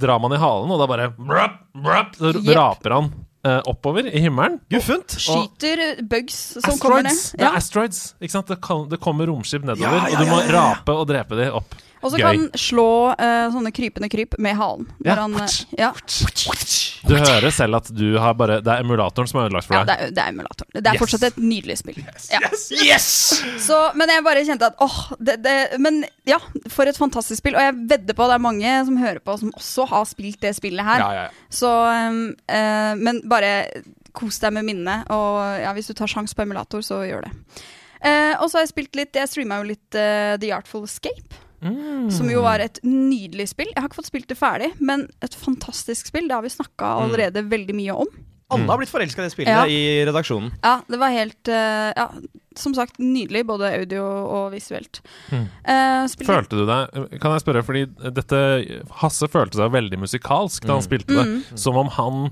[0.00, 2.56] drar man i halen, og da bare brup, brup, Så yep.
[2.58, 4.60] raper han Uh, oppover i himmelen.
[4.70, 5.16] Guffent.
[5.18, 7.10] Skyter bugs som kommer ned.
[7.10, 7.32] Asteroids!
[7.34, 8.02] Det er asteroids.
[8.22, 8.52] Ikke sant?
[8.52, 10.60] Det, kan, det kommer romskip nedover, Ja, ja, og du må ja, ja, ja.
[10.60, 11.74] rape og drepe de opp.
[12.02, 14.88] Og så kan han slå eh, sånne krypende kryp med halen.
[15.06, 15.14] Ja.
[15.22, 15.92] Han, eh, ja.
[17.06, 19.82] Du hører selv at du har bare Det er emulatoren som er ødelagt for ja,
[19.86, 20.02] det deg.
[20.08, 20.70] er, det er emulatoren.
[20.76, 21.02] Det er Yes.
[21.02, 21.98] fortsatt et nydelig spill.
[22.30, 22.40] Ja.
[22.86, 23.06] Yes!
[23.64, 26.38] Så, men jeg bare kjente at åh, det, det, Men ja,
[26.70, 27.56] for et fantastisk spill.
[27.58, 30.40] Og jeg vedder på at det er mange som hører på, som også har spilt
[30.42, 31.04] det spillet her.
[31.22, 31.26] Ja.
[31.50, 33.52] Så um, eh, Men bare
[34.12, 35.06] kos deg med minnet.
[35.14, 37.32] Og ja, hvis du tar sjans på emulator, så gjør det.
[38.02, 41.38] Eh, og så har jeg spilt litt Jeg streama jo litt uh, The Artful Escape.
[41.62, 42.10] Mm.
[42.10, 43.68] Som jo var et nydelig spill.
[43.72, 46.26] Jeg har ikke fått spilt det ferdig, men et fantastisk spill.
[46.28, 48.10] Det har vi snakka allerede veldig mye om.
[48.52, 49.62] Alle har blitt forelska i det spillet Ja.
[49.64, 50.50] i redaksjonen.
[50.60, 52.08] Ja, det var helt uh, Ja,
[52.54, 55.00] som sagt, nydelig, både audio og visuelt.
[55.30, 55.46] Mm.
[55.64, 58.42] Uh, Følte du deg Kan jeg spørre, fordi dette
[59.00, 60.88] Hasse følte seg veldig musikalsk da han Mm.
[60.90, 61.24] spilte det.
[61.30, 61.56] Mm.
[61.56, 62.30] Som om han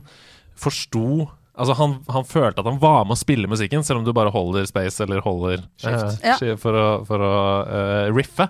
[0.61, 4.15] forsto Altså han, han følte at han var med å spille musikken, selv om du
[4.17, 6.25] bare holder space eller holder Shift.
[6.25, 6.57] eh, Ja.
[6.57, 7.33] for å, for å
[7.69, 8.47] uh, riffe.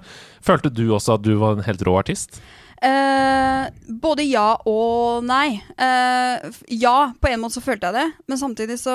[0.47, 2.39] Følte du også at du var en helt rå artist?
[2.81, 3.67] Eh,
[4.01, 5.59] både ja og nei.
[5.77, 6.47] Eh,
[6.81, 8.95] ja, på en måte så følte jeg det, men samtidig så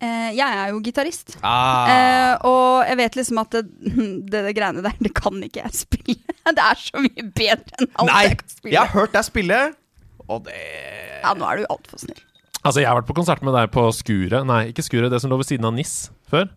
[0.00, 1.34] eh, Jeg er jo gitarist.
[1.44, 1.90] Ah.
[1.92, 3.64] Eh, og jeg vet liksom at det,
[4.32, 6.20] det, det greiene der, det kan ikke jeg spille.
[6.54, 8.72] Det er så mye bedre enn alt Nei, jeg kan spille.
[8.74, 9.60] jeg har hørt deg spille,
[10.28, 10.58] og det
[11.24, 12.20] Ja, nå er du altfor snill.
[12.64, 14.46] Altså, jeg har vært på konsert med deg på Skuret.
[14.48, 16.48] Nei, ikke Skuret, det som lå ved siden av NIS før.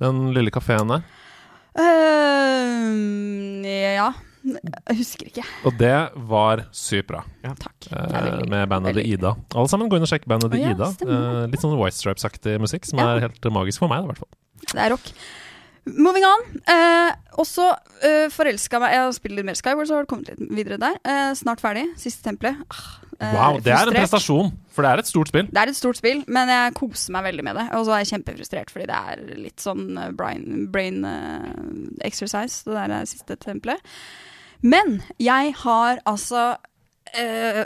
[0.00, 1.02] Den lille kafeen der.
[1.76, 3.62] Uh,
[3.96, 4.10] ja.
[4.42, 5.44] Jeg husker ikke.
[5.68, 5.92] Og det
[6.28, 7.20] var sykt bra.
[7.44, 7.76] Takk.
[7.84, 9.36] Det Eh, veldig- med bandet The Ida.
[9.54, 10.86] Alle sammen, gå inn og sjekk bandet The ja, Ida.
[10.96, 11.44] stemmer.
[11.44, 13.14] Eh, litt sånn White Stripes-aktig musikk, som Ja.
[13.16, 14.28] er helt magisk for meg, i hvert fall.
[14.72, 15.12] Det er rock.
[15.86, 16.40] Moving on.
[16.66, 20.78] Eh, også eh, forelska meg Jeg litt mer Skyward, så har det kommet litt videre
[20.78, 20.94] der.
[21.04, 21.86] Eh, snart ferdig.
[21.96, 22.56] Siste tempelet.
[22.70, 25.48] Ah, Wow, det er en prestasjon, for det er et stort spill.
[25.48, 27.66] Det er et stort spill, men jeg koser meg veldig med det.
[27.78, 31.50] Og så er jeg kjempefrustrert fordi det er litt sånn eh, brain, brain eh,
[32.08, 33.92] exercise, det der er siste tempelet.
[34.62, 36.52] Men jeg har altså
[37.14, 37.64] eh,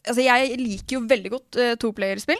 [0.00, 2.38] Altså, jeg liker jo veldig godt uh, toplayerspill.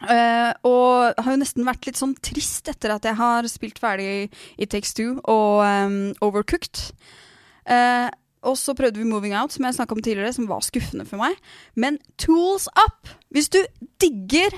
[0.00, 4.28] Uh, og har jo nesten vært litt sånn trist etter at jeg har spilt ferdig
[4.60, 6.82] It Takes Two og um, Overcooked.
[7.70, 8.08] Eh,
[8.42, 11.20] og så prøvde vi Moving Out, som jeg snakka om tidligere, som var skuffende for
[11.20, 11.36] meg.
[11.74, 13.10] Men Tools Up!
[13.30, 13.60] Hvis du
[14.00, 14.56] digger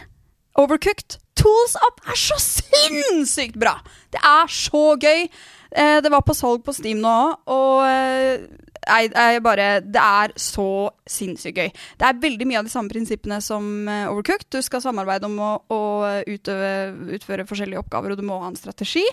[0.58, 3.78] Overcooked, Tools Up er så sinnssykt bra!
[4.12, 5.26] Det er så gøy!
[5.72, 8.42] Eh, det var på salg på Steam nå òg, og eh,
[8.82, 11.70] jeg, bare Det er så sinnssykt gøy.
[11.72, 14.50] Det er veldig mye av de samme prinsippene som eh, Overcooked.
[14.52, 15.80] Du skal samarbeide om å, å
[16.28, 16.72] utøve,
[17.16, 19.06] utføre forskjellige oppgaver, og du må ha en strategi.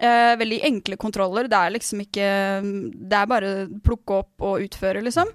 [0.00, 1.48] Eh, veldig enkle kontroller.
[1.50, 2.28] Det er liksom ikke
[3.10, 3.50] Det er bare
[3.84, 5.28] plukke opp og utføre, liksom.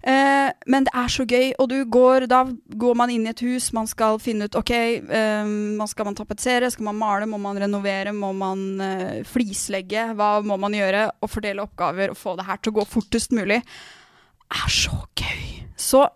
[0.00, 2.38] Eh, men det er så gøy, og du går Da
[2.80, 5.50] går man inn i et hus, man skal finne ut OK, eh,
[5.92, 10.56] skal man tapetsere, skal man male, må man renovere, må man eh, flislegge, hva må
[10.56, 11.10] man gjøre?
[11.20, 13.60] Og fordele oppgaver og få det her til å gå fortest mulig.
[13.60, 15.44] Det er så gøy.
[15.76, 16.06] Så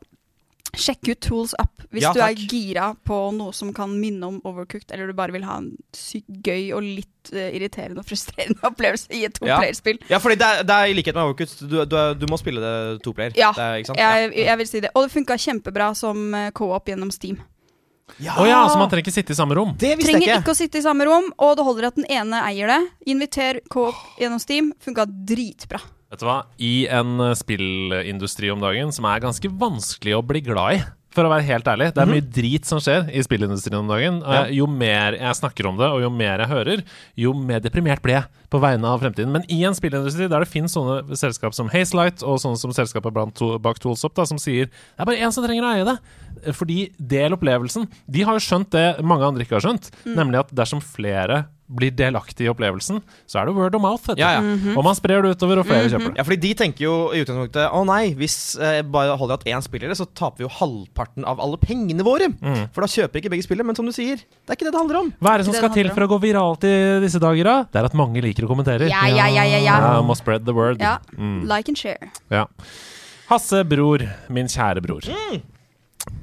[0.80, 4.40] sjekk ut Tools Up hvis Ja, du er gira på noe som kan minne om
[4.44, 8.58] Overcooked, eller du bare vil ha en sykt gøy og litt uh, irriterende og frustrerende
[8.70, 10.00] opplevelse i et toplayerspill.
[10.10, 11.54] Ja, fordi det er, det er i likhet med Overcooked.
[11.70, 12.74] Du, du, du må spille det
[13.06, 13.36] toplayer.
[13.38, 14.02] Ja, det er, ikke sant?
[14.02, 14.90] Jeg, jeg vil si det.
[14.98, 17.38] Og det funka kjempebra som eh, co-op gjennom Steam.
[18.18, 18.34] ja.
[18.36, 19.70] Oh, ja, så man trenger ikke sitte i samme rom?
[19.78, 20.42] Det visste jeg Trenger ikke.
[20.42, 22.80] ikke å sitte i samme rom, og det holder at den ene eier det.
[23.14, 24.74] Inviter co-op gjennom Steam.
[24.82, 25.80] Funka dritbra.
[26.14, 26.40] Vet du hva?
[26.62, 31.26] I en eh, spillindustri om dagen som er ganske vanskelig å bli glad i, for
[31.26, 31.88] å være helt ærlig.
[31.94, 34.16] Det er mye drit som skjer i spillindustrien om dagen.
[34.22, 34.32] Mhm.
[34.34, 34.44] Ja.
[34.50, 36.82] Jo mer jeg snakker om det, og jo mer jeg hører,
[37.18, 39.30] jo mer deprimert blir jeg på vegne av fremtiden.
[39.34, 43.14] Men i en spillindustri der det finnes sånne selskap som Hazelight, og sånne som selskapet
[43.62, 45.96] bak Toolsop, da, som sier det er bare én som trenger å eie det.
[46.54, 47.86] Fordi del opplevelsen.
[48.10, 50.14] De har jo skjønt det mange andre ikke har skjønt, Mm.
[50.18, 54.10] nemlig at dersom flere blir delaktig i opplevelsen, så er det word of mouth.
[54.18, 54.34] Ja.
[54.34, 54.76] Ja, Mm -hmm.
[54.78, 56.16] Og man sprer det utover, og flere kjøper det.
[56.18, 59.62] Ja, fordi de tenker jo i utgangspunktet Å nei, hvis eh, bare holder at én
[59.62, 62.28] spiller det, så taper vi jo halvparten av alle pengene våre.
[62.28, 62.68] Mm.
[62.72, 63.66] For da kjøper ikke begge spillet.
[63.66, 65.12] Men som du sier, det er ikke det det handler om.
[65.20, 67.44] Hva er det som Det skal det til for å gå viralt i disse dager,
[67.44, 67.64] da?
[67.72, 68.88] Det er at mange liker å kommentere.
[68.88, 70.02] Ja, ja, ja, ja, ja.
[70.02, 70.80] må spread the word.
[70.80, 70.98] Ja.
[71.16, 72.10] Mm, Like and share.
[72.30, 72.44] ja.
[73.30, 74.04] Hasse, bror.
[74.28, 75.00] Min kjære bror.
[75.08, 75.40] Mm.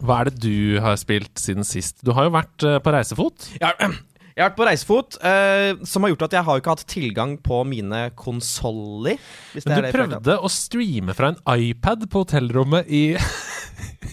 [0.06, 2.06] Hva er det du har spilt siden sist?
[2.06, 3.50] Du har jo vært eh, på reisefot.
[3.62, 3.72] Ja,
[4.32, 7.36] jeg har vært på reisefot, eh, som har gjort at jeg har ikke hatt tilgang
[7.44, 9.20] på mine konsoller.
[9.58, 13.04] Men du prøvde å streame fra en iPad på hotellrommet i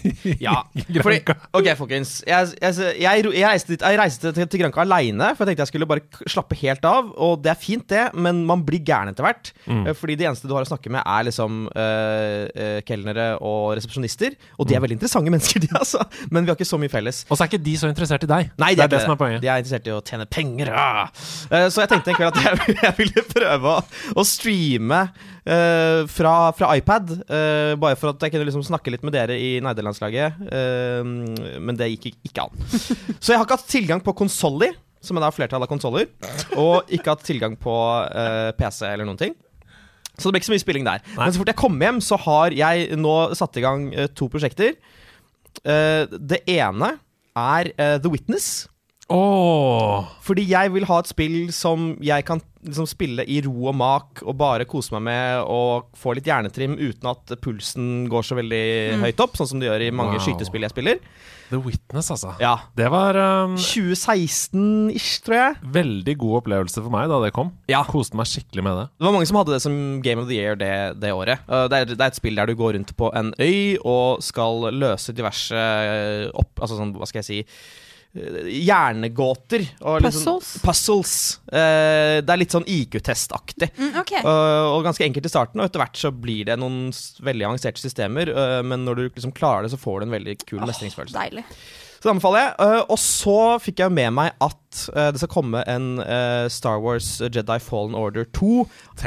[0.45, 0.53] Ja,
[1.01, 1.19] fordi,
[1.55, 2.11] ok, folkens.
[2.27, 5.71] Jeg, jeg, jeg, reiste, dit, jeg reiste til, til Granca aleine, for jeg tenkte jeg
[5.73, 7.09] skulle bare slappe helt av.
[7.17, 9.51] Og det er fint, det, men man blir gæren etter hvert.
[9.65, 9.83] Mm.
[9.89, 14.35] Eh, Fordi det eneste du har å snakke med, er liksom eh, kelnere og resepsjonister.
[14.57, 14.69] Og Mm.
[14.69, 16.03] de er veldig interessante mennesker, de, altså.
[16.31, 17.23] Men vi har ikke så mye felles.
[17.29, 18.51] Og så er ikke de så interessert i deg.
[18.61, 19.41] Nei, det er det som er poenget.
[19.43, 20.71] De er interessert i å tjene penger.
[20.75, 21.09] Ah.
[21.69, 23.83] Så jeg tenkte en kveld at jeg, jeg ville prøve å,
[24.19, 25.01] å streame
[25.49, 27.15] eh, fra, fra iPad.
[27.25, 30.37] uh, bare for at jeg kunne liksom snakke litt med dere i nederlandslaget.
[30.45, 32.69] Uh, men det gikk ikke- ikke an.
[33.23, 36.07] Så jeg har ikke hatt tilgang på konsolli, som er da flertall av konsoller.
[36.59, 37.73] Og ikke hatt tilgang på
[38.11, 39.35] eh, PC eller noen ting.
[40.19, 40.99] Så det ble ikke så mye spilling der.
[41.15, 41.21] Nei.
[41.23, 44.27] Men så fort jeg kom hjem, så har jeg nå satt i gang eh, to
[44.27, 44.73] prosjekter.
[45.63, 46.89] Eh, det ene
[47.39, 48.49] er eh, The Witness.
[49.09, 53.75] Åh Fordi jeg vil ha et spill som jeg kan liksom spille i ro og
[53.79, 58.35] mak og bare kose meg med og få litt hjernetrim uten at pulsen går så
[58.35, 60.25] veldig høyt opp, sånn som det gjør i mange Wow.
[60.27, 60.99] skytespill jeg spiller.
[61.49, 62.33] The Witness, altså.
[62.43, 62.57] Ja.
[62.77, 65.55] Det var um, 2016-ish, tror jeg.
[65.79, 67.53] veldig god opplevelse for meg da det kom.
[67.71, 67.81] Ja.
[67.87, 68.85] Koste meg skikkelig med det.
[68.99, 71.41] Det var mange som hadde det som Game of the Year det, det året.
[71.47, 74.19] Uh, det, er, det er et spill der du går rundt på en øy og
[74.25, 75.63] skal løse diverse
[76.35, 76.53] opp...
[76.59, 77.41] Altså sånn, hva skal jeg si
[78.15, 79.63] Hjernegåter.
[79.85, 80.23] Og puzzles?
[80.25, 81.13] sånn- Puzzles?
[81.51, 83.69] Uh, det er litt sånn IQ-testaktig.
[83.77, 84.13] Mm, ok.
[84.25, 86.89] Uh, og ganske enkelt i starten, og etter hvert så blir det noen
[87.21, 88.31] veldig avanserte systemer.
[88.33, 91.13] uh, men når du liksom klarer det, så får du en veldig kul mestringsfølelse.
[91.19, 91.45] Deilig.
[91.99, 92.51] Så det anbefaler jeg.
[92.63, 96.79] Uh, og så fikk jeg med meg at uh, det skal komme en uh, Star
[96.79, 98.51] Wars Jedi Fallen Order 2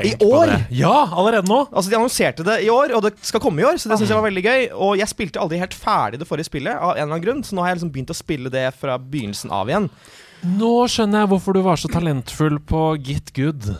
[0.04, 0.52] i på år!
[0.68, 1.62] Ja, allerede nå!
[1.70, 4.12] Altså De annonserte det i år, og det skal komme i år, så det synes
[4.12, 4.66] jeg var veldig gøy.
[4.76, 7.56] Og jeg spilte aldri helt ferdig det forrige spillet, av en eller annen grunn, så
[7.56, 9.88] nå har jeg liksom begynt å spille det fra begynnelsen av igjen.
[10.60, 13.72] Nå skjønner jeg hvorfor du var så talentfull på Git Good.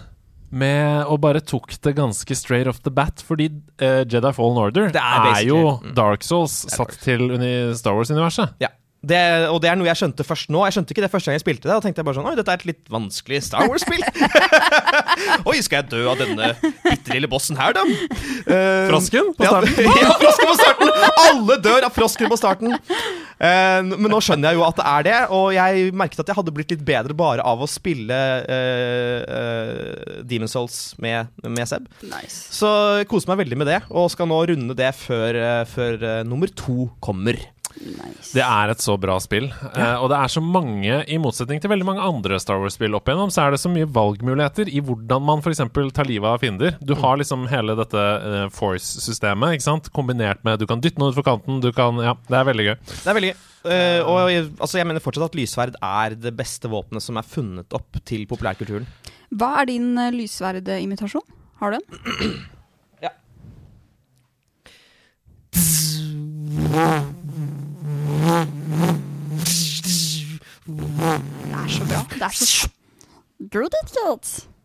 [0.53, 4.91] Med og bare tok det ganske straight off the bat, fordi uh, Jedi Fallen Order
[4.93, 5.95] Det er er, jo mm.
[5.97, 7.29] Dark Souls satt til
[7.77, 8.57] Star Wars-universet.
[8.61, 8.73] Ja.
[9.03, 10.63] Det, og det er noe jeg skjønte først nå.
[10.69, 11.75] Jeg skjønte ikke det første gang jeg spilte det.
[11.75, 14.05] Da tenkte jeg bare sånn Oi, dette er et litt vanskelig Star Wars-spill.
[15.51, 17.83] Oi, skal jeg dø av denne bitte lille bossen her, da?
[18.47, 19.91] Uh, Frosken på ja, starten.
[20.05, 20.95] ja, frosken på starten!
[21.27, 22.79] Alle dør av frosken på starten.
[23.43, 26.39] Uh, men nå skjønner jeg jo at det er det, og jeg merket at jeg
[26.39, 31.91] hadde blitt litt bedre bare av å spille uh, Demon Souls med, med Seb.
[32.07, 32.47] Nice.
[32.55, 35.99] Så jeg koser meg veldig med det, og skal nå runde det før, eh, før
[36.03, 37.39] eh, nummer to kommer.
[37.81, 38.33] Nice.
[38.35, 39.49] Det er et så bra spill.
[39.51, 43.09] Eh, og det er så mange, i motsetning til veldig mange andre Star Wars-spill opp
[43.09, 45.63] igjennom, så er det så mye valgmuligheter i hvordan man f.eks.
[45.95, 46.77] tar livet av fiender.
[46.81, 49.91] Du har liksom hele dette uh, Force-systemet, ikke sant?
[49.95, 52.69] Kombinert med Du kan dytte noe ut for kanten, du kan Ja, det er veldig
[52.69, 52.77] gøy.
[52.93, 53.41] Det er veldig gøy.
[53.63, 57.29] Uh, og jeg, altså, jeg mener fortsatt at lyssverd er det beste våpenet som er
[57.29, 58.89] funnet opp til populærkulturen.
[59.39, 61.29] Hva er din uh, lyssverdimitasjon?
[61.63, 61.87] Har du en?
[70.63, 72.01] Det er så bra.
[72.13, 72.53] Det er så.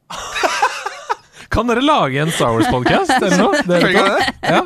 [1.53, 3.61] Kan dere lage en Star Wars-podkast eller noe?
[3.67, 4.17] Dere?
[4.43, 4.61] Ja.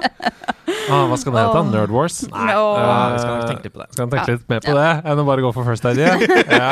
[0.89, 1.61] Ah, hva skal det hete?
[1.69, 2.21] Nerd Wars?
[2.25, 2.47] Nei.
[2.55, 2.63] no.
[2.73, 3.87] uh, vi skal nok tenke litt på det.
[3.93, 6.17] Skal tenke litt mer på det enn å bare gå for first idea.
[6.61, 6.71] Ja.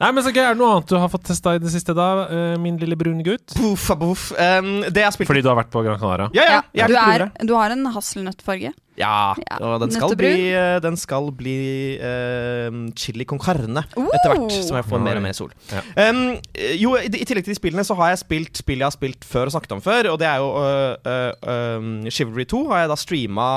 [0.00, 0.40] Nei, men så gøy.
[0.40, 2.96] Er det noe annet du har fått testa i det siste, da, eh, min lille
[2.96, 3.52] brune gutt?
[3.52, 4.30] Puff, puff.
[4.32, 6.30] Um, det jeg spilte Fordi du har vært på Gran Canaria?
[6.32, 6.86] Ja, ja.
[6.88, 8.72] du, er, du har en hasselnøttfarge.
[9.00, 11.56] Ja, Ja, og den skal bli, eh, den skal bli
[11.98, 14.08] uh, chili con carne Oh!
[14.14, 15.52] etter hvert, som jeg får mer og mer sol.
[15.72, 15.82] Ja.
[16.10, 16.36] Um,
[16.78, 19.26] jo, i, I tillegg til de spillene så har jeg spilt spill jeg har spilt
[19.26, 22.84] før og snakket om før, og det er jo uh, uh, um, Chivalry 2 har
[22.84, 23.48] jeg da streama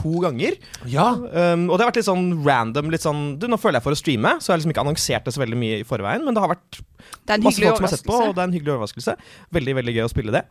[0.00, 0.56] to ganger.
[0.88, 1.10] Ja.
[1.16, 2.92] Um, og det har vært litt sånn random.
[2.92, 5.26] Litt sånn, du, Nå føler jeg for å streame, så jeg har liksom ikke annonsert
[5.26, 6.80] det så veldig mye i forveien, men det har vært
[7.28, 9.16] Det masse folk som har sett på, og det er en hyggelig overraskelse.
[9.56, 10.44] Veldig, veldig gøy å spille det.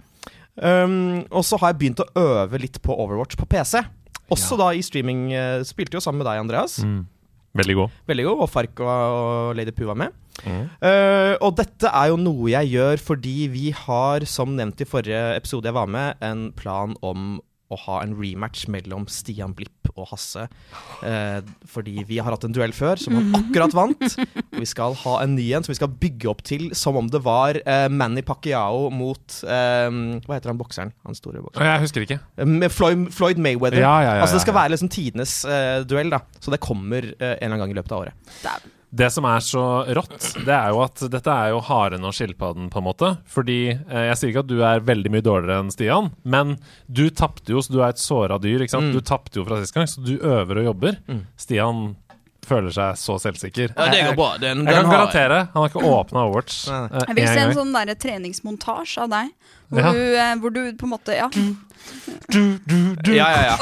[0.60, 3.80] Um, og så har jeg begynt å øve litt på Overwatch på PC.
[4.34, 5.32] Også da i streaming.
[5.34, 6.80] eh, Spilte jo sammen med deg, Andreas.
[6.84, 7.06] Mm.
[7.60, 8.00] Veldig god.
[8.10, 8.42] Veldig god.
[8.46, 10.16] Og Fark og Lady Poo var med.
[10.46, 10.70] Mm.
[10.80, 15.20] Uh, og dette er jo noe jeg gjør fordi vi har, som nevnt i forrige
[15.36, 20.08] episode jeg var med, en plan om å ha en rematch mellom Stian Blipp og
[20.12, 20.48] Hasse.
[21.06, 24.16] Eh, fordi vi har hatt en duell før som han akkurat vant.
[24.50, 27.10] Og vi skal ha en ny en som vi skal bygge opp til som om
[27.12, 29.90] det var eh, Manny Pacquiao mot eh,
[30.26, 30.94] Hva heter han bokseren?
[31.06, 31.70] Han store bokseren.
[31.70, 32.20] Jeg husker ikke.
[32.40, 33.84] Eh, med Floyd, Floyd Mayweather.
[33.84, 36.24] Ja, ja, ja, altså Det skal være liksom tidenes eh, duell, da.
[36.42, 38.36] Så det kommer eh, en eller annen gang i løpet av året.
[38.44, 38.76] Dæven.
[38.92, 42.72] Det som er så rått, det er jo at dette er jo haren og skilpadden,
[42.74, 43.12] på en måte.
[43.30, 46.56] Fordi eh, jeg sier ikke at du er veldig mye dårligere enn Stian, men
[46.90, 48.90] du tapte jo, så du er et såra dyr, ikke sant.
[48.90, 48.96] Mm.
[48.98, 50.98] Du tapte jo fra sist gang, så du øver og jobber.
[51.38, 51.92] Stian
[52.50, 53.76] føler seg så selvsikker.
[53.78, 54.30] Ja, det går bra.
[54.42, 57.58] Den, Jeg kan garantere, han har ikke åpna Overwatch Nei, eh, Jeg vil se en
[57.60, 59.30] sånn der treningsmontasje av deg.
[59.70, 59.92] Hvor, Ja.
[59.94, 61.30] du, eh, hvor du på en måte Ja.
[63.06, 63.58] Ja, ja, ja.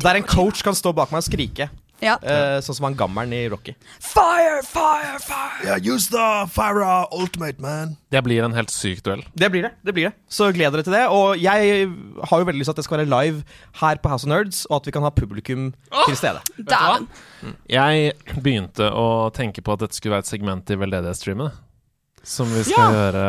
[0.00, 1.70] Der en coach kan stå bak meg og skrike.
[2.00, 2.16] Ja.
[2.22, 3.74] Eh, sånn som han gammelen i Rocky.
[4.00, 5.60] Fire, fire, fire!
[5.64, 7.96] Yeah, use the Fire Ultimate, man.
[8.10, 9.22] Det blir en helt syk duell.
[9.34, 9.72] Det blir det.
[9.84, 11.04] det blir det Så gled dere til det.
[11.12, 11.88] Og jeg
[12.30, 13.42] har jo veldig lyst til at det skal være live
[13.82, 15.70] her på House of Nerds, og at vi kan ha publikum
[16.06, 16.40] til stede.
[16.58, 17.08] Dæven.
[17.70, 21.52] Jeg begynte å tenke på at dette skulle være et segment i veldedighetsstreamen.
[22.22, 23.20] Som vi skal gjøre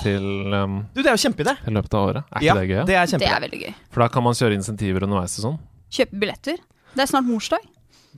[0.00, 1.52] til um, Du, det er jo kjempeidé.
[1.68, 2.28] i løpet av året.
[2.32, 2.76] Er ikke Ja, det gøy?
[2.78, 2.84] Ja?
[2.88, 3.74] det er Det er veldig gøy.
[3.92, 5.58] For da kan man kjøre insentiver underveis og sånn.
[5.92, 6.62] Kjøpe billetter.
[6.94, 7.66] Det er snart morsdag.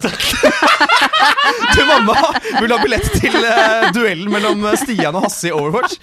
[1.75, 2.17] Du, mamma
[2.61, 5.99] vil ha billett til uh, duellen mellom eh, Stian og Hasse i Overwatch.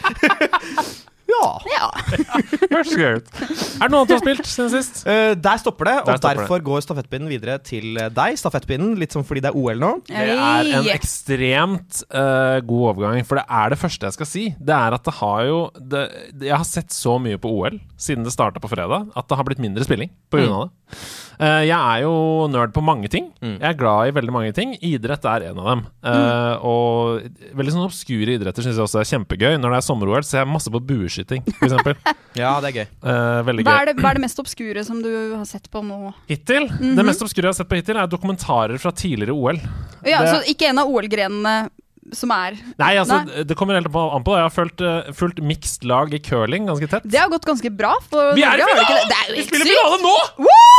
[1.34, 1.48] ja.
[1.72, 1.90] Ja.
[2.72, 3.32] Høres gøy ut.
[3.42, 5.02] Er det noe annet du har spilt siden sist?
[5.08, 8.40] Uh, der stopper det, og stopper derfor går stafettpinnen videre til deg.
[8.40, 9.92] Stafettpinnen, Litt som fordi det er OL nå.
[10.10, 14.48] Det er en ekstremt uh, god overgang, for det er det første jeg skal si.
[14.58, 16.08] Det er at det har jo det,
[16.46, 19.48] Jeg har sett så mye på OL siden det starta på fredag, at det har
[19.48, 21.08] blitt mindre spilling på grunn av det.
[21.40, 22.14] Eh, jeg er jo
[22.50, 23.28] nerd på mange ting.
[23.44, 23.58] Mm.
[23.62, 24.74] Jeg er glad i veldig mange ting.
[24.82, 25.84] Idrett er en av dem.
[26.02, 26.64] Mm.
[26.66, 29.58] Og veldig sånn obskure idretter syns jeg også er kjempegøy.
[29.62, 31.78] Når det er sommer-OL, ser jeg masse på bueskyting, f.eks.
[32.38, 32.88] Ja, det er gøy.
[33.48, 33.70] veldig gøy.
[33.72, 36.12] Hva er, det, hva er det mest obskure som du har sett på nå?
[36.30, 39.58] Hittil, Det mest obskure jeg har sett på hittil, er dokumentarer fra tidligere OL.
[40.06, 41.56] Ja, Det- Så ikke en av OL-grenene
[42.16, 43.44] som er Nei, altså, Nei.
[43.48, 44.36] det kommer helt an på.
[44.38, 47.04] Jeg har fulgt, uh, fulgt mixed lag i curling ganske tett.
[47.08, 49.00] Det har gått ganske bra for Vi er i det finale!
[49.02, 49.10] det?
[49.12, 49.76] Det er Vi spiller sykt!
[49.76, 50.16] finale nå!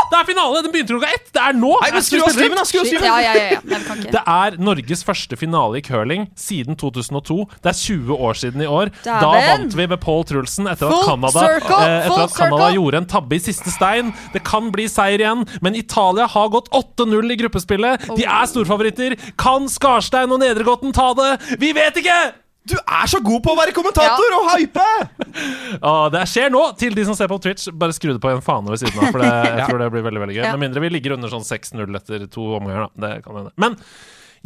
[0.08, 0.62] Det er finale!
[0.64, 1.26] Den begynte klokka ett!
[1.34, 1.72] Det er nå!
[1.82, 2.64] Nei, men skru av streamen, da!
[2.68, 3.08] Skru av Shit, streamen!
[3.08, 3.60] Ja, ja, ja.
[3.60, 3.80] ja.
[3.98, 4.12] Nei.
[4.14, 7.38] Det er Norges første finale i curling siden 2002.
[7.64, 8.92] Det er 20 år siden i år.
[9.04, 12.24] Da da vant vi med Paul Trulsen etter at Full Canada, circle, eh, etter full
[12.24, 12.78] at Canada circle.
[12.78, 14.12] gjorde en tabbe i siste stein.
[14.32, 18.08] Det kan bli seier igjen, men Italia har gått 8-0 i gruppespillet.
[18.16, 19.16] De er storfavoritter.
[19.40, 21.17] Kan Skarstein og Nedregotten ta det?
[21.60, 22.18] Vi vet ikke!
[22.68, 24.84] Du er så god på å være kommentator og hype!
[25.80, 27.70] Ja, det skjer nå, til de som ser på Twitch.
[27.72, 29.30] Bare skru det på en fane ved siden av, for det,
[29.62, 30.44] jeg tror det blir veldig veldig gøy.
[30.44, 30.52] Ja.
[30.56, 33.06] Med mindre vi ligger under sånn 6-0 etter to omganger, da.
[33.06, 33.54] Det kan hende.
[33.60, 33.78] Men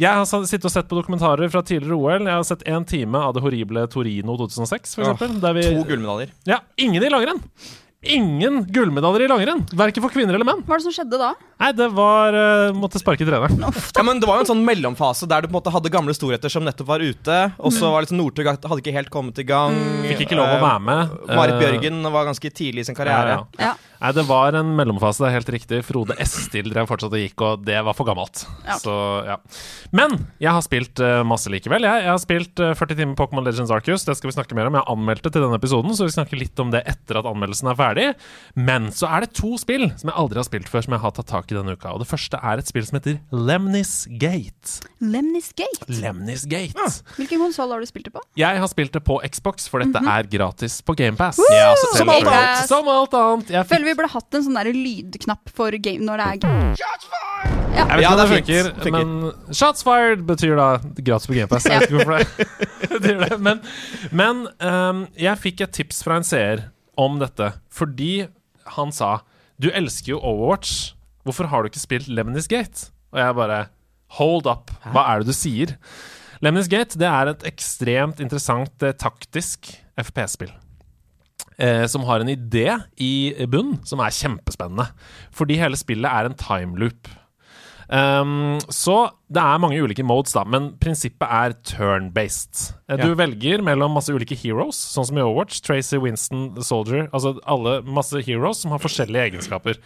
[0.01, 2.25] jeg har sittet og sett på dokumentarer fra tidligere OL.
[2.25, 5.37] Jeg har sett én time av det horrible Torino 2006, for Åh, eksempel.
[5.43, 6.31] der vi, To gullmedaljer.
[6.49, 7.43] Ja, ingen i langrenn!
[8.03, 9.61] Ingen gullmedaljer i langrenn!
[9.79, 10.59] Verken for kvinner eller menn.
[10.67, 11.29] Hva er det som skjedde da?
[11.63, 13.55] Nei, det var uh, Måtte sparke treneren.
[13.63, 16.15] Ja, men Det var jo en sånn mellomfase der du på en måte hadde gamle
[16.17, 19.47] storheter som nettopp var ute, og så var liksom Northug hadde ikke helt kommet i
[19.47, 19.77] gang.
[20.09, 21.15] Fikk ikke lov å være med.
[21.23, 23.37] Uh, Marit Eh, Bjørgen var ganske tidlig i sin karriere.
[23.37, 23.71] Ja, ja.
[23.71, 23.92] Ja.
[24.03, 25.77] Nei, det var en mellomfase, det er helt riktig.
[25.87, 28.41] Frode Estil drev fortsatt og gikk, og det var for gammelt.
[28.67, 28.75] Ja.
[28.81, 28.91] Så,
[29.23, 29.37] ja.
[29.95, 31.85] Men jeg har spilt uh, masse likevel.
[31.87, 34.03] Jeg, jeg har spilt uh, 40 timer Pokémon Legends Arcus.
[34.03, 34.75] Det skal vi snakke mer om.
[34.75, 37.77] Jeg anmeldte til denne episoden, så vi snakker litt om det etter at anmeldelsen er
[37.79, 38.07] ferdig.
[38.59, 41.15] Men så er det to spill som jeg aldri har spilt før, som jeg har
[41.21, 41.95] tatt tak i denne uka.
[41.95, 44.81] Og det første er et spill som heter Lemnis Gate.
[44.99, 45.87] Lemnis Gate.
[46.03, 46.89] Lemnis Gate.
[47.15, 48.25] Hvilken konsoll har du spilt det på?
[48.43, 51.39] Jeg har spilt det på Xbox, for dette er gratis på GamePass.
[51.55, 52.67] Ja, så- som alt annet.
[52.67, 53.55] Som alt annet.
[53.55, 56.73] Jeg fikk vi burde hatt en sånn der lydknapp for game når det er game.
[57.73, 58.67] Jeg vet Ja, ikke om det er funker.
[58.83, 58.93] Funker.
[58.93, 60.67] men Shots fired betyr da
[60.99, 61.65] gratis på GamePass.
[61.67, 63.37] Jeg vet ikke hvorfor det det.
[63.43, 63.61] Men,
[64.13, 66.67] men um, jeg fikk et tips fra en seer
[66.99, 68.27] om dette, fordi
[68.77, 69.15] han sa
[69.59, 70.93] Du elsker jo Overwatch.
[71.25, 72.89] Hvorfor har du ikke spilt Lemnis Gate?
[73.13, 73.61] Og jeg bare
[74.19, 74.69] Hold up.
[74.93, 75.75] Hva er det du sier?
[76.43, 80.51] Lemnis Gate det er et ekstremt interessant eh, taktisk FPS-spill.
[81.59, 84.87] Eh, som har en idé i bunn som er kjempespennende.
[85.31, 87.07] Fordi hele spillet er en timeloop.
[87.93, 92.73] Um, så det er mange ulike modes, da, men prinsippet er turn-based.
[92.89, 93.13] Eh, Du Ja.
[93.15, 95.61] velger mellom masse ulike heroes, sånn som i Overwatch.
[95.61, 97.07] Tracy, Winston, The Soldier.
[97.13, 99.77] Altså alle masse heroes som har forskjellige egenskaper.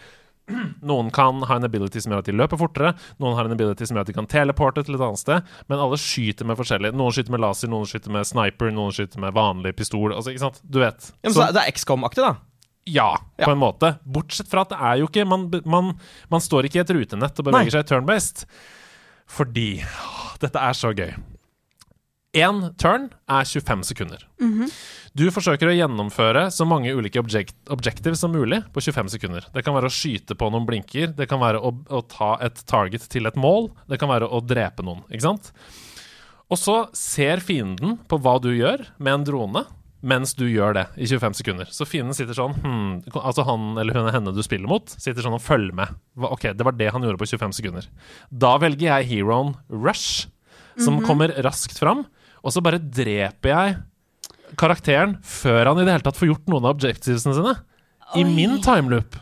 [0.82, 3.84] Noen kan ha en ability som gjør at de løper fortere, noen har en ability
[3.88, 6.92] som gjør at de kan teleporte til et annet sted, men alle skyter med forskjellig.
[6.96, 10.14] Noen skyter med laser, noen skyter med sniper, noen skyter med vanlig pistol.
[10.16, 10.60] Altså, ikke sant?
[10.64, 11.10] Du vet.
[11.22, 12.36] Ja, men Så- så det er XCOM-aktig, da.
[12.86, 13.44] ja, Ja.
[13.44, 13.98] på en måte.
[14.06, 15.98] Bortsett fra at det er jo ikke Man, man,
[16.30, 17.70] man står ikke i et rutenett og beveger Nei.
[17.70, 18.46] seg turn-based.
[19.28, 19.84] Fordi
[20.40, 21.12] Dette er så gøy.
[22.36, 24.24] Én turn er 25 sekunder.
[25.16, 29.46] Du forsøker å gjennomføre så mange ulike object objectives som mulig på 25 sekunder.
[29.54, 32.60] Det kan være å skyte på noen blinker, det kan være å, å ta et
[32.68, 35.00] target til et mål, det kan være å drepe noen.
[35.08, 35.52] Ikke sant?
[36.52, 39.64] Og så ser fienden på hva du gjør med en drone,
[40.04, 41.72] mens du gjør det i 25 sekunder.
[41.72, 45.34] Så fienden sitter sånn hmm, Altså han eller hun henne du spiller mot, sitter sånn
[45.40, 45.96] og følger med.
[46.28, 47.88] Ok, det var det han gjorde på 25 sekunder.
[48.28, 50.28] Da velger jeg heroen Rush,
[50.78, 52.04] som kommer raskt fram,
[52.48, 53.78] og så bare dreper jeg
[54.58, 57.56] karakteren før han i det hele tatt får gjort noen av objectivesene sine.
[58.16, 59.18] I min timeloop.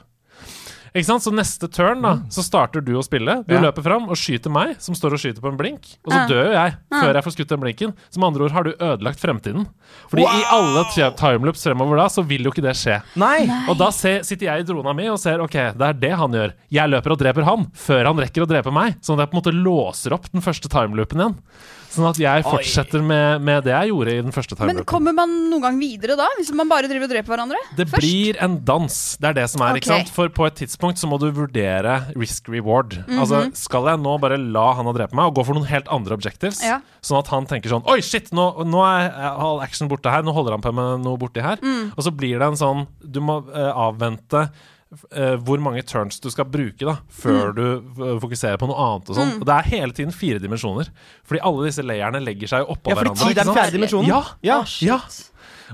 [0.97, 1.21] Ikke sant?
[1.27, 3.43] Så neste turn da Så starter du å spille.
[3.45, 3.61] Du Ja.
[3.61, 5.83] løper fram og skyter meg, som står og skyter på en blink.
[6.07, 7.93] Og så dør jeg før jeg får skutt den blinken.
[8.09, 9.67] Så med andre ord har du ødelagt fremtiden.
[10.09, 13.03] Fordi i alle ti- timeloops fremover da, så vil jo ikke det skje.
[13.15, 13.45] Nei!
[13.69, 16.33] Og da ser, sitter jeg i drona mi og ser ok, det er det han
[16.33, 16.53] gjør.
[16.71, 18.97] Jeg løper og dreper han før han rekker å drepe meg.
[19.03, 21.37] Sånn at jeg på en måte låser opp den første timeloopen igjen.
[21.97, 25.33] Sånn at jeg fortsetter med, med det jeg gjorde i den første Men kommer man
[25.51, 26.29] noen gang videre da?
[26.37, 27.63] Hvis man bare driver og dreper hverandre?
[27.79, 28.05] Det først?
[28.05, 28.99] blir en dans.
[29.21, 29.83] Det er det som er, Okay.
[29.83, 30.13] ikke sant?
[30.15, 32.99] For på et tidspunkt så må du vurdere risk reward.
[33.07, 33.19] Mhm.
[33.23, 35.89] Altså, skal jeg nå bare la han ha drepe meg og gå for noen helt
[35.93, 36.63] andre objectives?
[36.65, 36.81] Ja.
[37.03, 40.23] Sånn at han tenker sånn Oi, shit, nå, nå er all action borte her.
[40.27, 41.61] Nå holder han på med noe borti her.
[41.63, 41.93] Mm.
[41.97, 44.49] Og så blir det en sånn Du må uh, avvente
[45.43, 47.55] hvor mange turns du skal bruke da før Mm.
[47.57, 49.11] du eh, fokuserer på noe annet.
[49.11, 50.89] og sånn Og Det er hele tiden fire dimensjoner.
[51.27, 53.27] Fordi alle disse layerne legger seg oppå Ja, hverandre.
[53.27, 54.07] tid er den fjerde dimensjonen.
[54.07, 54.65] Ja, Ja.
[54.81, 55.01] ja.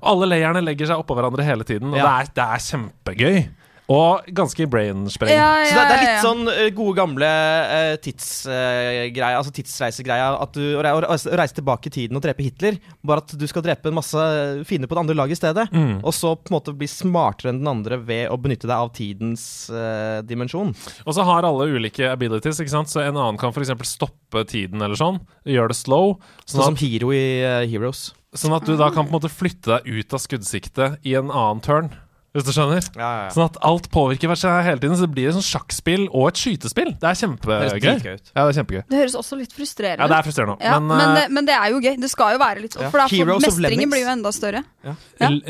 [0.02, 3.48] Alle layerne legger seg oppå hverandre hele tiden, og det, er, det er kjempegøy.
[3.93, 5.34] Og ganske brainspreng.
[5.34, 6.22] Ja, Så det, det er litt ja.
[6.24, 10.30] sånn eh, gode gamle uh, tidsgreia, altså tidsreisegreia.
[10.40, 12.80] At du å reise, å reise tilbake i tiden og drepe Hitler.
[13.05, 14.26] Bare at du skal drepe en masse
[14.68, 15.68] fiender på det andre laget i stedet.
[15.74, 16.01] Mm.
[16.01, 18.95] Og så på en måte bli smartere enn den andre ved å benytte deg av
[18.97, 20.72] tidens uh, dimensjon.
[21.05, 22.93] Og så har alle ulike abilities, ikke sant?
[22.93, 23.74] så en annen kan f.eks.
[23.93, 25.20] stoppe tiden eller sånn.
[25.49, 26.16] Gjøre det slow.
[26.47, 28.12] Sånn Sånn som at, Hero i eh, Heroes.
[28.38, 31.32] sånn at du da kan på en måte flytte deg ut av skuddsiktet i en
[31.32, 31.90] annen turn.
[32.32, 32.86] Hvis du skjønner?
[32.96, 34.96] Ja, ja, Sånn at alt påvirker hverandre hele tiden.
[34.96, 36.94] Så det blir et sånn sjakkspill og et skytespill.
[36.96, 37.66] Det er kjempegøy.
[37.82, 38.30] Det, ut.
[38.32, 38.82] Ja, det er kjempegøy.
[38.88, 40.56] Det høres også litt frustrerende Ja, det er frustrerende.
[40.64, 41.98] Ja, men, men, det, men det er jo gøy.
[42.00, 43.08] Det skal jo være litt For, Ja.
[43.12, 44.64] For mestringen blir jo enda større.
[44.88, 44.96] ja.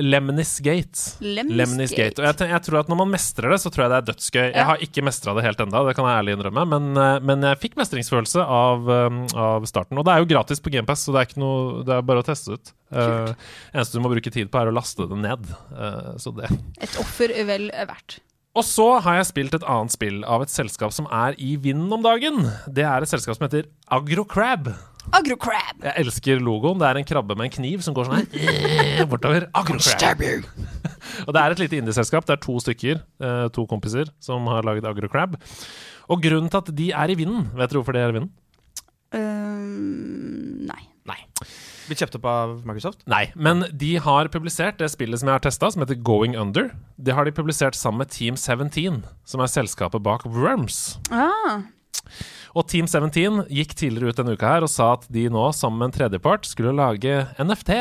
[0.03, 1.07] Lemnis Gate.
[1.23, 2.19] Lemnis Lemnis Gate.
[2.19, 4.45] Og jeg, jeg tror at når man mestrer det, så tror jeg det er dødsgøy.
[4.51, 7.47] Jeg har ikke mestra det helt enda, det kan jeg ærlig innrømme, men, eh, men
[7.47, 9.99] jeg fikk mestringsfølelse av, um, av starten.
[10.03, 12.23] Og det er jo gratis på GamePass, så det er, ikke noe, det er bare
[12.25, 12.73] å teste ut.
[12.93, 13.33] Uh,
[13.73, 15.49] eneste du må bruke tid på, er å laste det ned.
[15.73, 16.51] Uh, så det
[16.83, 18.21] Et offer vel verdt.
[18.53, 21.93] Og så har jeg spilt et annet spill av et selskap som er i vinden
[21.97, 22.43] om dagen.
[22.69, 24.75] Det er et selskap som heter Agrocrab.
[25.11, 25.81] Agrocrab!
[25.81, 26.77] Jeg elsker logoen.
[26.79, 29.49] Det er en krabbe med en kniv som går sånn her eh, bortover.
[29.57, 30.21] Agrocrab.
[31.27, 32.29] Og det er et lite indieselskap.
[32.29, 35.41] Det er to stykker, uh, to kompiser, som har laget Agrocrab.
[36.13, 38.33] Og grunnen til at de er i vinden, vet du hvorfor de er i vinden?
[39.17, 40.83] Øhm, nei.
[41.09, 41.21] Nei.
[41.89, 43.03] Blitt kjøpt opp av Microsoft?
[43.11, 46.71] Nei, men de har publisert det spillet som jeg har testa, som heter Going Under.
[46.97, 50.99] Det har de publisert sammen med Team 17, som er selskapet bak Worms.
[51.11, 51.63] Ah,
[52.55, 55.81] Og Team 17 gikk tidligere ut denne uka her og sa at de nå, sammen
[55.81, 57.73] med en tredjepart, skulle lage NFT.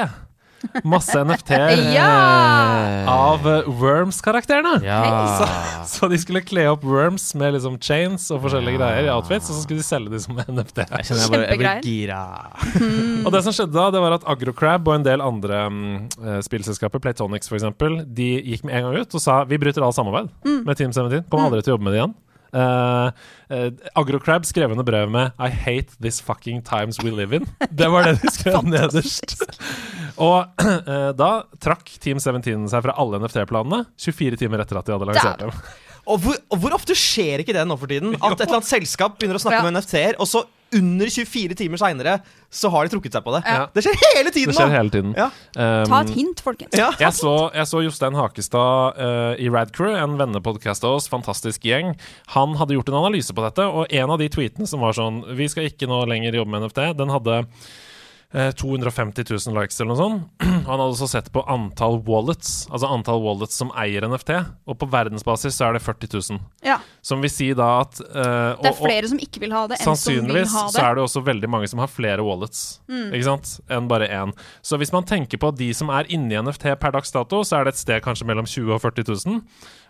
[0.88, 2.08] Masse NFT-er ja!
[3.12, 4.78] av eh, Worms-karakterene.
[4.86, 5.02] Ja.
[5.92, 9.58] Så de skulle kle opp Worms med liksom chains og forskjellige greier i outfits, og
[9.58, 10.84] så skulle de selge de som NFT.
[10.86, 12.22] Jeg kjenner jeg bare, jeg blir gira.
[12.48, 13.26] gira.
[13.26, 16.42] Og det som skjedde da, det var at Agrocrab og en del andre mm, eh,
[16.46, 17.70] spillselskaper, Playtonics f.eks.,
[18.12, 20.32] de gikk med en gang ut og sa vi bryter all samarbeid
[20.68, 21.26] med Team 17.
[21.32, 22.18] Kommer aldri til å jobbe med det igjen.
[22.54, 23.12] Eh,
[23.56, 27.48] eh, Agrocrab skrev under brevet med 'I hate this fucking times we live in'.
[27.72, 29.38] Det var det de skrev nederst.
[30.22, 31.30] Og uh, da
[31.64, 35.54] trakk Team 17 seg fra alle NFT-planene 24 timer etter at de hadde lansert dem.
[36.12, 38.14] Og hvor, og hvor ofte skjer ikke det nå for tiden?
[38.22, 39.66] At et eller annet selskap begynner å snakke Ja.
[39.70, 40.44] med NFT-er, og så
[40.78, 42.18] under 24 timer seinere
[42.52, 43.42] så har de trukket seg på det.
[43.48, 43.68] Ja.
[43.74, 45.14] Det skjer hele tiden Det skjer hele tiden.
[45.18, 45.28] Ja.
[45.56, 46.76] Um, Ta et hint, folkens.
[46.78, 46.90] Ja.
[47.00, 51.94] Jeg så, jeg så Jostein Hakestad uh, i Radcrew, en vennepodkast av oss, fantastisk gjeng.
[52.36, 55.24] Han hadde gjort en analyse på dette, og en av de tweetene som var sånn
[55.38, 57.42] Vi skal ikke nå lenger jobbe med NFT, den hadde
[58.34, 60.28] 250 000 likes eller noe sånt.
[60.42, 64.32] Han hadde også sett på antall wallets, altså antall wallets som eier NFT,
[64.70, 66.40] og på verdensbasis så er det 40 000.
[66.64, 66.78] Ja.
[67.04, 69.66] Som vil si da at eh, Det er og- og- flere som ikke vil ha
[69.68, 70.46] det, enn som vil ha det.
[70.48, 73.56] Sannsynligvis så er det også veldig mange som har flere wallets Ikke sant?
[73.70, 74.32] enn bare én.
[74.64, 77.66] Så hvis man tenker på de som er inni NFT per dags dato, så er
[77.68, 79.42] det et sted kanskje mellom 20 000 og 40 000.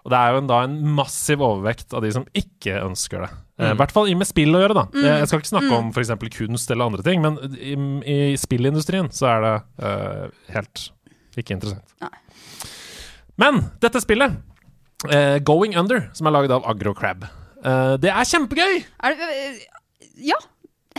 [0.02, 3.30] Og det er jo en, da en massiv overvekt av de som ikke ønsker det.
[3.62, 4.86] Eh, I hvert fall med spill å gjøre, da.
[4.90, 5.04] Mm.
[5.06, 6.14] Jeg skal ikke snakke om f.eks.
[6.38, 7.76] kunst eller andre ting, men i,
[8.10, 9.54] i spillindustrien så er det
[9.86, 10.24] uh,
[10.56, 10.88] helt
[11.38, 11.94] ikke interessant.
[12.02, 12.16] Nei.
[13.42, 14.40] Men dette spillet,
[15.08, 17.28] uh, Going Under, som er laget av Agrocrab,
[17.62, 18.82] uh, det er kjempegøy!
[19.06, 19.30] Er det,
[20.32, 20.40] ja.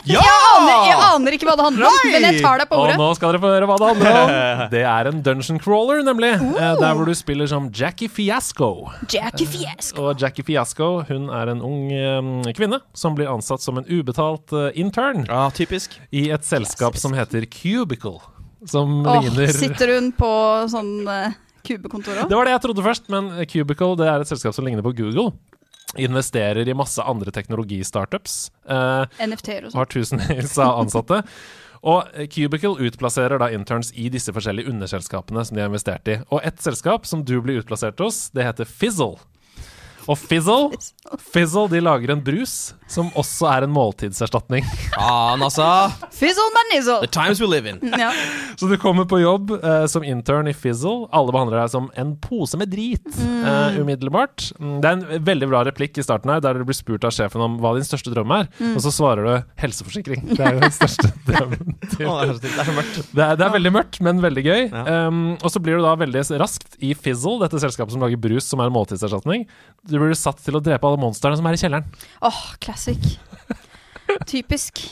[0.02, 0.18] Ja!
[0.18, 2.12] Jeg, aner, jeg aner ikke hva det handler om, Nei!
[2.16, 2.94] men jeg tar deg på ordet.
[2.96, 4.32] Og nå skal dere få høre hva det handler om.
[4.72, 6.30] Det er en dungeon crawler, nemlig.
[6.40, 8.70] Eh, Der hvor du spiller som Jackie Fiasco.
[9.12, 10.08] Jackie Fiasco.
[10.08, 14.50] Og Jackie Fiasco hun er en ung eh, kvinne som blir ansatt som en ubetalt
[14.56, 15.94] eh, intern Ja, typisk.
[16.10, 18.18] i et selskap som heter Cubicle.
[18.66, 20.32] som oh, ligner sitter hun på
[20.70, 21.30] sånn uh,
[21.66, 22.28] kubekontor òg?
[22.30, 24.94] Det var det jeg trodde først, men Cubicle det er et selskap som ligner på
[24.98, 25.30] Google.
[26.00, 28.36] Investerer i masse andre teknologistartups.
[28.68, 29.80] Uh, NFT-er og sånn.
[29.80, 31.22] har tusenvis av ansatte.
[31.82, 36.20] Og Cubicle utplasserer da interns i disse forskjellige underselskapene som de har investert i.
[36.30, 39.18] Og ett selskap som du blir utplassert hos, det heter Fizzle.
[40.10, 40.72] Og Fizzle,
[41.32, 44.66] Fizzle de lager en brus som også er en måltidserstatning.
[44.92, 45.64] Faen, altså.
[46.12, 46.48] Fizzle!
[47.00, 47.78] The times we live in.
[47.98, 48.10] Ja.
[48.58, 51.06] Så du kommer på jobb eh, som intern i Fizzle.
[51.14, 54.50] Alle behandler deg som en pose med drit eh, umiddelbart.
[54.58, 57.14] Mm, Det er en veldig bra replikk i starten her, der du blir spurt av
[57.14, 60.26] sjefen om hva din største drøm er, og så svarer du helseforsikring.
[60.32, 61.76] Det er jo den største drømmen.
[61.82, 63.00] Å, det, er så, det er så mørkt.
[63.12, 64.62] Det er, det er veldig mørkt, men veldig gøy.
[64.72, 64.84] Ja.
[65.08, 68.48] Um, og så blir du da veldig raskt i Fizzle, dette selskapet som lager brus
[68.52, 69.46] som er en måltidserstatning.
[69.92, 72.00] Du blir satt til å drepe alle monstrene som er i kjelleren.
[72.24, 73.12] Åh, classic.
[74.28, 74.82] Typisk.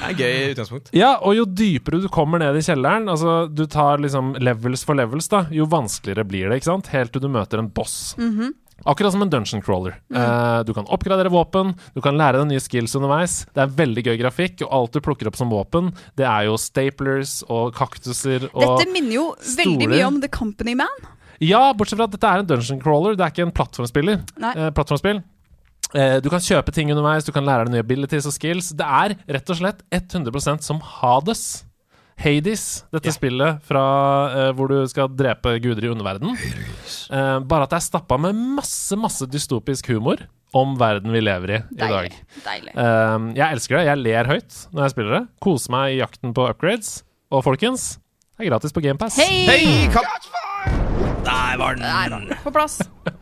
[0.00, 0.90] Det er gøy utgangspunkt.
[0.96, 4.98] Ja, og jo dypere du kommer ned i kjelleren, altså du tar liksom levels for
[4.98, 6.90] levels, da, jo vanskeligere blir det, ikke sant?
[6.94, 8.14] Helt til du møter en boss.
[8.84, 9.94] Akkurat som en dungeon crawler.
[10.12, 13.44] Eh, du kan oppgradere våpen, du kan lære deg nye skills underveis.
[13.54, 16.58] Det er veldig gøy grafikk, og alt du plukker opp som våpen, det er jo
[16.60, 21.12] staplers og kaktuser og Dette minner jo veldig mye om The Company Man.
[21.42, 24.20] Ja, bortsett fra at dette er en dungeon crawler, det er ikke en plattformspiller.
[24.52, 25.22] Eh, plattformspill.
[25.94, 28.72] Eh, du kan kjøpe ting underveis, du kan lære deg nye abilities og skills.
[28.78, 31.64] Det er rett og slett 100% som Hades.
[32.20, 33.16] Hades, dette yeah.
[33.16, 33.82] spillet fra
[34.30, 36.36] eh, hvor du skal drepe guder i underverden.
[36.38, 40.22] Eh, bare at det er stappa med masse, masse dystopisk humor
[40.54, 41.90] om verden vi lever i i dag.
[41.90, 42.22] Deilig.
[42.46, 42.76] Deilig.
[42.78, 43.84] Eh, jeg elsker det.
[43.90, 45.24] Jeg ler høyt når jeg spiller det.
[45.42, 46.96] Koser meg i jakten på upgrades.
[47.34, 47.96] Og folkens,
[48.38, 49.18] det er gratis på GamePass.
[49.18, 49.90] Hei!
[49.94, 50.30] Kapp!
[51.24, 52.28] Der var Der, den.
[52.28, 52.38] da.
[52.44, 52.80] På plass.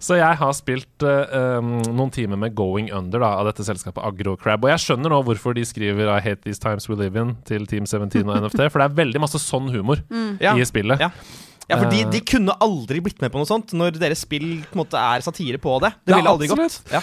[0.00, 4.00] Så jeg har spilt uh, um, noen timer med Going Under da, av dette selskapet
[4.06, 4.64] AgroCrab.
[4.64, 7.66] Og jeg skjønner nå hvorfor de skriver I hate these times we live in til
[7.68, 8.68] Team 17 og NFT.
[8.70, 10.38] For det er veldig masse sånn humor mm.
[10.40, 11.02] i spillet.
[11.02, 11.10] Ja.
[11.70, 12.10] Ja, for de, Eh.
[12.10, 15.22] de kunne aldri blitt med på noe sånt når deres spill på en måte er
[15.24, 15.92] satire på det.
[16.04, 16.80] Det Ja, ville aldri gått.
[16.90, 17.00] Ja.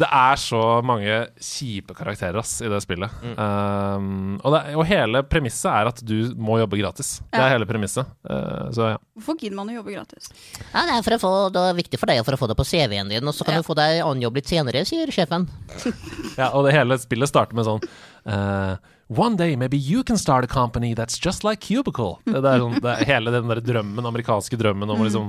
[0.00, 3.12] Det er så mange kjipe karakterer ass, i det spillet.
[3.36, 7.18] Um, og, det, og hele premisset er at du må jobbe gratis.
[7.32, 8.08] Det er hele premisset.
[8.28, 8.98] Uh, så ja.
[9.16, 10.30] Hvorfor gidder man å jobbe gratis?
[10.72, 12.56] Ja, det er, for å få, det er viktig for deg for å få det
[12.58, 13.62] på CV-en din, og så kan Ja.
[13.62, 15.48] du få deg annen jobb litt senere, sier sjefen.
[16.40, 16.50] ja.
[16.56, 17.84] Og det hele spillet starter med sånn
[18.28, 18.76] uh,
[19.08, 22.16] One day maybe you can start a company that's just like Cubicle.
[22.26, 25.28] Det, er, sånn, det er hele den der drømmen, amerikanske drømmen om å liksom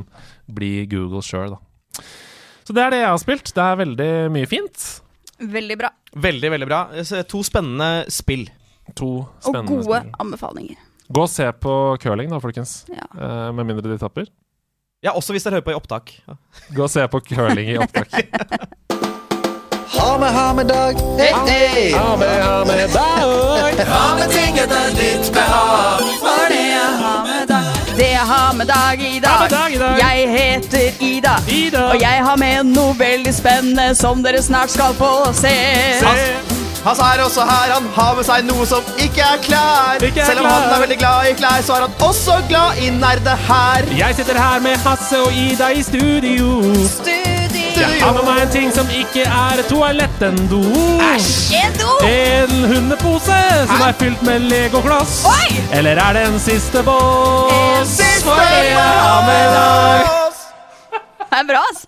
[0.50, 2.06] bli Google sjøl, da.
[2.66, 3.52] Så det er det jeg har spilt.
[3.54, 4.88] Det er veldig mye fint.
[5.38, 5.92] Veldig bra.
[6.18, 6.80] Veldig, veldig bra.
[7.30, 8.48] To spennende spill.
[8.98, 9.12] To
[9.46, 10.18] spennende Og gode spill.
[10.26, 10.82] anbefalinger.
[11.08, 12.82] Gå og se på curling, da, folkens.
[12.92, 13.06] Ja.
[13.14, 14.28] Eh, med mindre de tapper.
[15.06, 16.12] Ja, også hvis dere hører på i opptak.
[16.28, 16.36] Ja.
[16.76, 18.18] Gå og se på curling i opptak.
[19.90, 20.96] Ha med, ha med dag.
[21.18, 21.94] Hey, hey.
[21.94, 23.74] Ha med, ha med dag!
[27.98, 29.30] Det jeg har med dag i dag.
[29.30, 29.98] Ha med dag i dag.
[30.00, 31.36] Jeg heter Ida.
[31.50, 31.84] Ida.
[31.90, 35.56] Og jeg har med noe veldig spennende som dere snart skal få se.
[36.84, 40.04] Han er også her, han har med seg noe som ikke er klær.
[40.04, 42.84] Ikke er Selv om han er veldig glad i klær, så er han også glad
[42.84, 43.90] i nerde her.
[43.98, 46.62] Jeg sitter her med Hasse og Ida i studio.
[47.00, 47.37] Studio.
[47.78, 50.62] Jeg Ha med meg en ting som ikke er toalett, en do.
[51.58, 51.92] En do.
[52.08, 53.38] En hundepose
[53.70, 55.20] som er fylt med legokloss.
[55.30, 55.60] Oi!
[55.78, 60.16] Eller er det en siste En siste For det jeg har med dag.
[61.28, 61.86] Det er bra, ass.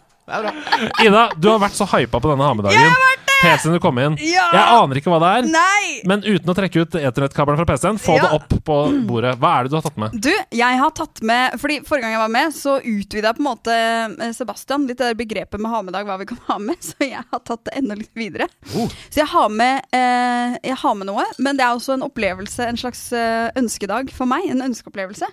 [1.01, 2.77] Ida, du har vært så hypa på denne ha-med-dagen.
[2.77, 3.28] Jeg har vært det!
[3.43, 4.15] Helt siden du kom inn.
[4.23, 4.45] Ja.
[4.53, 5.47] Jeg aner ikke hva det er.
[5.53, 6.01] Nei.
[6.09, 8.23] Men uten å trekke ut eternettkabelen fra PC-en, få Ja.
[8.27, 8.77] det opp på
[9.07, 9.35] bordet.
[9.39, 10.17] Hva er det du har tatt med?
[10.19, 13.47] Du, jeg har tatt med Fordi Forrige gang jeg var med, så utvida på en
[13.47, 16.57] måte eh, Sebastian litt det der begrepet med ha med dag, hva vi kan ha
[16.59, 16.75] med.
[16.89, 18.49] Så jeg har tatt det enda litt videre.
[18.73, 22.67] Så jeg har, med, eh, jeg har med noe, men det er også en opplevelse,
[22.67, 24.49] en slags eh, ønskedag for meg.
[24.51, 25.29] En ønskeopplevelse.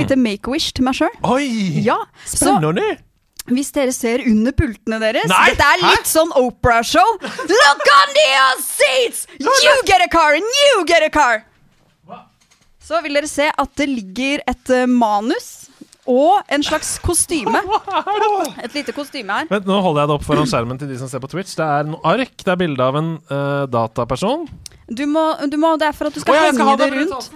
[0.00, 1.12] Lite make-a-wish til meg sjøl.
[1.84, 2.96] Ja, så Spennende!
[3.48, 5.44] Hvis dere ser under pultene deres Nei!
[5.52, 7.16] Dette er litt sånn Opera-show.
[7.20, 9.24] Look on your seats!
[9.40, 11.46] You get a car and you get a car!
[12.90, 15.68] Så vil dere se at det ligger et eh, manus
[16.10, 17.60] og en slags kostyme.
[18.64, 19.46] Et lite kostyme her.
[19.52, 21.52] Vent, Nå holder jeg det opp foran skjermen til de som ser på Twitch.
[21.58, 22.34] Det er noe ark.
[22.40, 24.48] Det er bilde av en uh, dataperson.
[24.90, 27.30] Du må, du må, det er for at du skal henge det rundt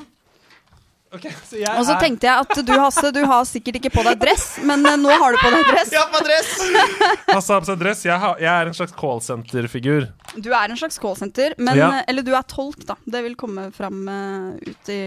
[1.14, 1.24] rundt.
[1.24, 1.38] halsen.
[1.40, 3.92] Ok, så jeg Og så er- tenkte jeg at du, Hasse, du har sikkert ikke
[3.94, 5.92] på deg dress, men eh, nå har du på deg dress.
[5.94, 6.50] Ja, på dress!
[7.34, 8.04] Hasse har på seg dress.
[8.04, 10.08] Jeg, har, jeg er en slags callsenter-figur.
[10.36, 11.90] Du er en slags callsenter, men Ja.
[12.08, 12.96] Eller du er tolk, da.
[13.06, 15.00] Det vil komme fram uh, ut i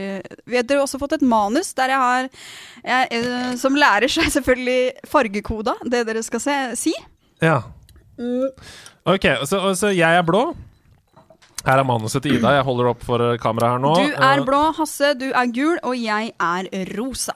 [0.48, 2.30] Vi har også fått et manus der jeg har
[2.84, 6.94] jeg, uh, Som lærer seg selvfølgelig fargekoda, det dere skal se, si.
[7.44, 7.62] Ja.
[9.08, 10.50] Ok, så, så jeg er blå.
[11.68, 12.54] Her er manuset til Ida.
[12.56, 13.94] Jeg holder opp for eh, kameraet her nå.
[14.00, 15.12] Du er eh, blå, Hasse.
[15.20, 15.76] Du er gul.
[15.84, 17.36] Og jeg er rosa.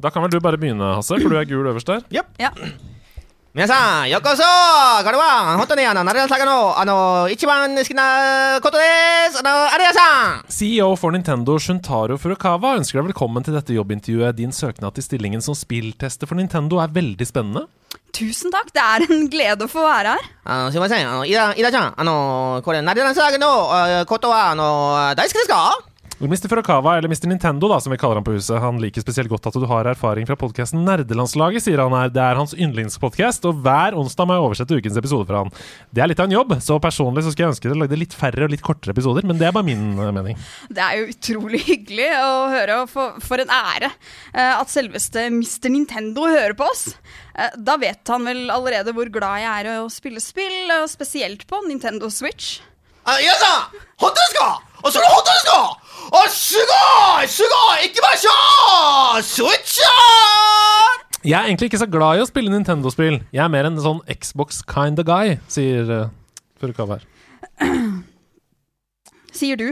[0.00, 2.04] Da kan vel du bare begynne, Hasse, for du er gul øverst der.
[2.12, 2.34] Yep.
[2.40, 2.52] Ja.
[3.56, 4.46] Minasan, yokoso!
[5.02, 5.56] Garwan!
[5.58, 6.74] Hotoniana, Narasagano!
[6.78, 9.40] Ano, ichiban skina koto des!
[9.40, 10.44] Ano!
[10.46, 14.36] CEO for Nintendo Shuntaro Furukawa ønsker deg velkommen til dette jobbintervjuet.
[14.38, 17.64] Din søknad til stillingen som spilltester for Nintendo er veldig spennende.
[18.15, 20.29] Tusen takk, det er en glede å få være her.
[20.45, 25.77] あの、すいません、あの、イダ、イダちゃん、あの、これ、ナレラサガの、あことは、あの、大好きですか
[26.19, 26.47] Mr.
[26.47, 27.27] Furukawa, eller Mr.
[27.27, 29.87] Nintendo, da, som vi kaller han på huset, han liker spesielt godt at du har
[29.91, 32.11] erfaring fra podkasten Nerdelandslaget, sier han her.
[32.15, 35.49] Det er hans yndlingspodkast, og hver onsdag må jeg oversette ukens episode for han.
[35.91, 38.15] Det er litt av en jobb, så personlig så skulle jeg ønske dere lagde litt
[38.15, 40.39] færre og litt kortere episoder, men det er bare min eh, mening.
[40.71, 45.25] Det er jo utrolig hyggelig å høre, og for, for en ære eh, at selveste
[45.35, 45.67] Mr.
[45.73, 46.85] Nintendo hører på oss.
[47.35, 50.87] Eh, Da vet han vel allerede hvor glad jeg er i å spille spill, og
[50.95, 52.61] spesielt på Nintendo Switch.
[53.07, 55.77] あ、イダさん本当ですかあ、それ本当ですか
[56.11, 59.91] あ、すごいすごい行きましょうスイッチオ
[61.01, 63.15] ン Jeg er egentlig ikke så glad i å spille Nintendo-spill.
[63.33, 66.09] Jeg er mer en sånn Xbox kind of guy, sier uh,
[66.61, 67.07] Furukawa her.
[69.33, 69.71] Sier du.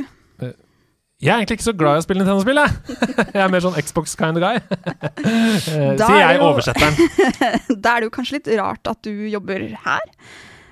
[1.24, 2.98] Jeg er egentlig ikke så glad i å spille Nintendo-spill, jeg.
[3.36, 4.58] jeg er mer sånn Xbox kind of guy.
[4.58, 7.78] Eh, Da sier er jeg, jo- oversetteren.
[7.86, 10.10] Da er det jo kanskje litt rart at du jobber her.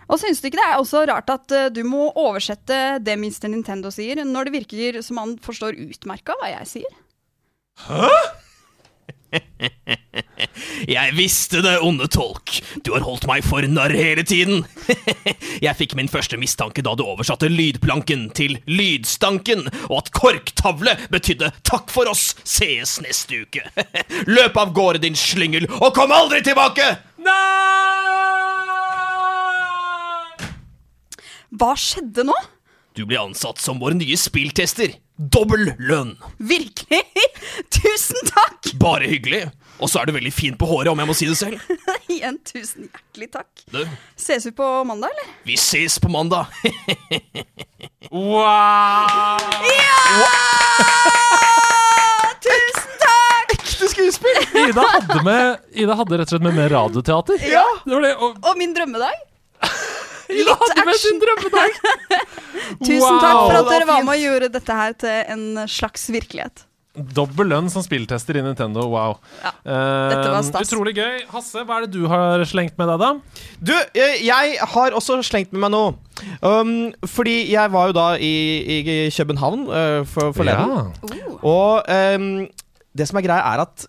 [0.06, 3.48] Og syns du ikke det er også rart at uh, du må oversette det Mr.
[3.50, 6.98] Nintendo sier, når det virker som han forstår utmerka hva jeg sier?
[7.86, 8.10] Hæ?
[10.86, 12.60] Jeg visste det, onde tolk.
[12.84, 14.64] Du har holdt meg for narr hele tiden.
[15.64, 21.52] Jeg fikk min første mistanke da du oversatte lydplanken til lydstanken, og at korktavle betydde
[21.66, 23.66] takk for oss, sees neste uke.
[24.36, 26.94] Løp av gårde, din slyngel, og kom aldri tilbake!
[31.54, 32.34] Hva skjedde nå?
[32.96, 34.94] Du ble ansatt som vår nye spilltester.
[35.16, 36.14] Dobbel lønn.
[36.40, 37.02] Virkelig?
[37.76, 38.72] Tusen takk!
[38.80, 39.46] Bare hyggelig.
[39.76, 41.60] Og så er du veldig fin på håret, om jeg må si det selv.
[42.12, 43.50] Igjen tusen hjertelig takk.
[43.72, 43.82] Du,
[44.16, 45.32] Ses vi på mandag, eller?
[45.44, 46.48] vi ses på mandag.
[48.06, 49.40] Wow!
[49.66, 50.28] Ja!
[52.46, 53.54] Tusen takk!
[53.56, 54.38] Ekte skuespill!
[54.62, 57.40] Ida hadde, med, Ida hadde rett og slett med mer radioteater.
[57.50, 57.64] Ja.
[57.84, 59.18] Det var det, og Og min drømmedag.
[60.32, 61.20] Ida action!
[61.22, 61.76] drømmedag!
[62.86, 66.66] Tusen takk for at dere var med og gjorde dette her til en slags virkelighet.
[66.96, 68.86] Dobbel lønn som spilltester i Nintendo.
[68.88, 69.18] Wow.
[69.42, 70.70] Ja, Eh, dette var stas.
[70.70, 71.24] Utrolig gøy.
[71.32, 73.08] Hasse, hva er det du har slengt med deg, da?
[73.58, 75.96] Du, eh, jeg har også slengt med meg noe.
[76.40, 78.32] Um, fordi jeg var jo da i,
[78.78, 80.94] i København uh, for, forleden.
[81.10, 81.34] Ja.
[81.42, 81.82] Og
[82.16, 82.46] um,
[82.96, 83.88] det som er greia, er at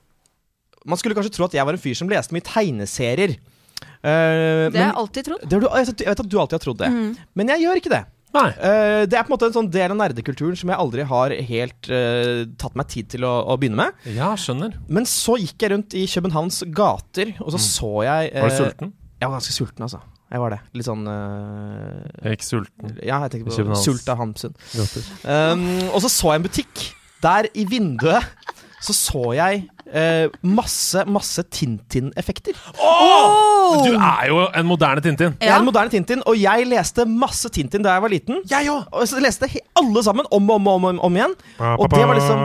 [0.87, 3.37] man skulle kanskje tro at jeg var en fyr som leste mye tegneserier.
[4.03, 5.41] Uh, Det har jeg alltid trodd.
[5.47, 6.89] det har du, jeg vet- at du alltid har trodd det.
[6.93, 7.17] mm.
[7.35, 8.03] Men jeg gjør ikke det.
[8.35, 8.49] Nei.
[8.59, 11.31] Uh, det er på en måte en sånn del av nerdekulturen som jeg aldri har
[11.47, 13.93] helt uh, tatt meg tid til å, å begynne med.
[14.17, 14.75] Ja, skjønner.
[14.91, 18.41] Men så gikk jeg rundt i Københavns gater, og så så jeg Mm.
[18.43, 18.93] Var du sulten?
[19.17, 20.01] Jeg var ganske sulten, altså.
[20.27, 20.59] Jeg var det.
[20.75, 22.97] Litt sånn uh, Jeg ikke sulten.
[22.99, 24.53] Ja, jeg tenker på Sult av Hamsun.
[25.23, 25.63] Um,
[25.95, 26.83] og så så jeg en butikk.
[27.23, 28.27] Der i vinduet
[28.81, 29.63] så så jeg
[29.93, 32.53] eh, masse, masse Tintin-effekter.
[33.83, 35.33] Du er jo en moderne Tintin.
[35.41, 38.35] Jeg er en moderne Tintin, og jeg leste masse Tintin da jeg var liten.
[38.49, 38.83] Jeg òg!
[38.91, 41.33] Og så leste alle sammen om og om, om, om, om igjen.
[41.59, 42.39] Og det var liksom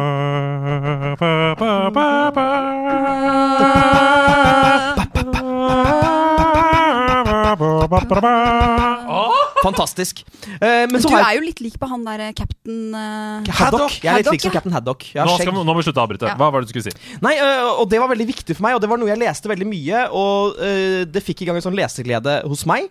[9.63, 10.23] fantastisk.
[10.59, 13.51] Eh, men så Du har er jo litt lik på han der eh, cap'n uh...
[13.59, 13.97] Haddock.
[14.03, 15.07] Jeg er litt lik som cap'n Captain Haddock.
[15.15, 16.29] Ja, Nå, skal, vi- nå må vi slutte å avbryte.
[16.31, 16.37] Ja.
[16.41, 17.17] Hva var det du skulle si?
[17.25, 19.51] Nei, uh, og det var veldig viktig for meg, og det var noe jeg leste
[19.53, 20.03] veldig mye.
[20.19, 22.91] Og uh, det fikk i gang en sånn leseglede hos meg.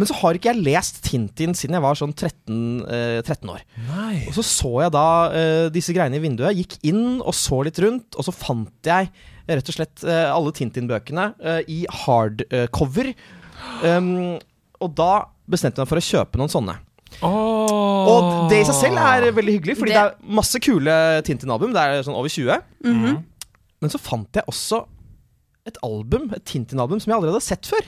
[0.00, 2.54] Men så har ikke jeg lest Tintin siden jeg var sånn 13,
[2.86, 3.60] øh, 13 år.
[3.90, 4.22] Nei.
[4.30, 5.04] Og så så jeg da
[5.74, 9.10] disse greiene i vinduet, gikk inn og så litt rundt, og så fant jeg
[9.50, 11.26] rett og slett alle Tintin-bøkene
[11.68, 13.12] i hardcover.
[13.84, 14.40] Um,
[14.82, 15.12] og da
[15.48, 16.76] bestemte jeg meg for å kjøpe noen sånne.
[17.22, 20.94] Og det i seg selv er veldig hyggelig, fordi det, Det- er masse kule
[21.26, 21.72] Tintin-album.
[21.72, 22.62] Det er sånn over 20.
[22.84, 23.24] mhm.
[23.82, 24.86] Men så fant jeg også
[25.66, 27.82] et album, et Tintin-album, som jeg aldri hadde sett før.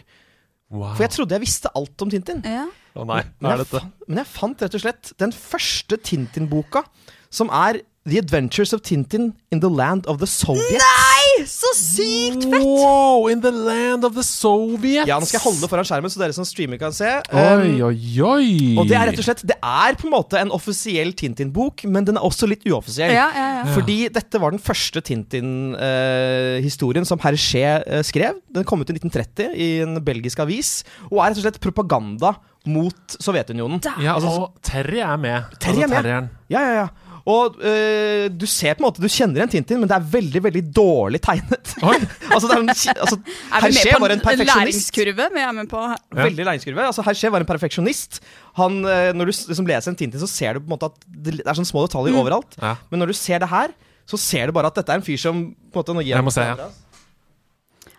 [0.71, 0.95] Wow.
[0.95, 2.43] For jeg trodde jeg visste alt om Tintin.
[2.45, 2.67] Ja.
[2.97, 3.81] Å nei, Men jeg, dette?
[3.81, 6.85] fant, men jeg fant rett og slett den første Tintin-boka,
[7.31, 10.83] som er The Adventures of Tintin in the Land of the Soviets.
[10.83, 11.14] Nei,
[11.51, 12.65] så sykt fett!
[12.65, 15.09] Wow, in the land of the Soviets!
[15.09, 17.11] Ja, nå skal jeg holde det foran skjermen, så dere som streamer kan se.
[17.31, 18.49] Um, Oi, oi, oi.
[18.81, 22.03] Og det er rett og slett Det er på en måte en offisiell Tintin-bok, men
[22.09, 23.13] den er også litt uoffisiell.
[23.15, 23.65] Ja, ja, ja.
[23.77, 28.33] Fordi dette var den første Tintin-historien som Hergé eh, skrev.
[28.55, 30.71] Den kom ut i 1930 i en belgisk avis,
[31.11, 32.31] og er rett og slett propaganda
[32.65, 33.81] mot Sovjetunionen.
[34.01, 35.43] Ja, Altså, og Terry er med.
[35.61, 36.15] Terry er altså, med.
[36.15, 36.89] Altså, Ja, ja, ja.
[37.25, 40.43] Og øh, du ser på en måte Du kjenner igjen Tintin, men det er veldig
[40.45, 41.73] veldig dårlig tegnet.
[42.35, 43.17] Altså, det er en, altså,
[43.55, 45.29] Er vi med på en en læringskurve?
[45.33, 46.01] Vi er med på her.
[46.19, 46.87] Veldig læringskurve.
[46.91, 48.21] Altså, Hergé var en perfeksjonist.
[48.59, 51.05] Han, øh, når du liksom leser en Tintin, så ser du på en måte at
[51.07, 52.59] det er sånne små detaljer overalt.
[52.61, 52.75] Ja.
[52.91, 53.73] Men når du ser det her,
[54.05, 56.17] så ser du bare at dette er en fyr som på en måte, nå gir
[56.19, 56.69] Jeg må se, ja.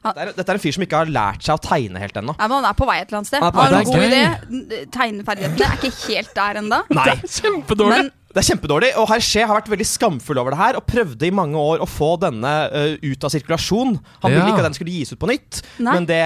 [0.06, 2.36] Dette er, dette er en fyr som ikke har lært seg å tegne helt ennå.
[2.38, 3.42] Ja, men han er på vei et eller annet sted.
[3.42, 4.20] Han Har en god idé.
[4.22, 6.82] er Tegneferdighetene er ikke helt der ennå.
[7.24, 8.04] Kjempedårlig!
[8.04, 11.24] Men Det er kjempedårlig, og Hergé har vært veldig skamfull over det her, og prøvde
[11.24, 13.94] i mange år å få denne uh, ut av sirkulasjon.
[14.26, 14.50] Han ville Ja.
[14.52, 15.94] ikke at den skulle gis ut på nytt, Nei.
[15.96, 16.20] men det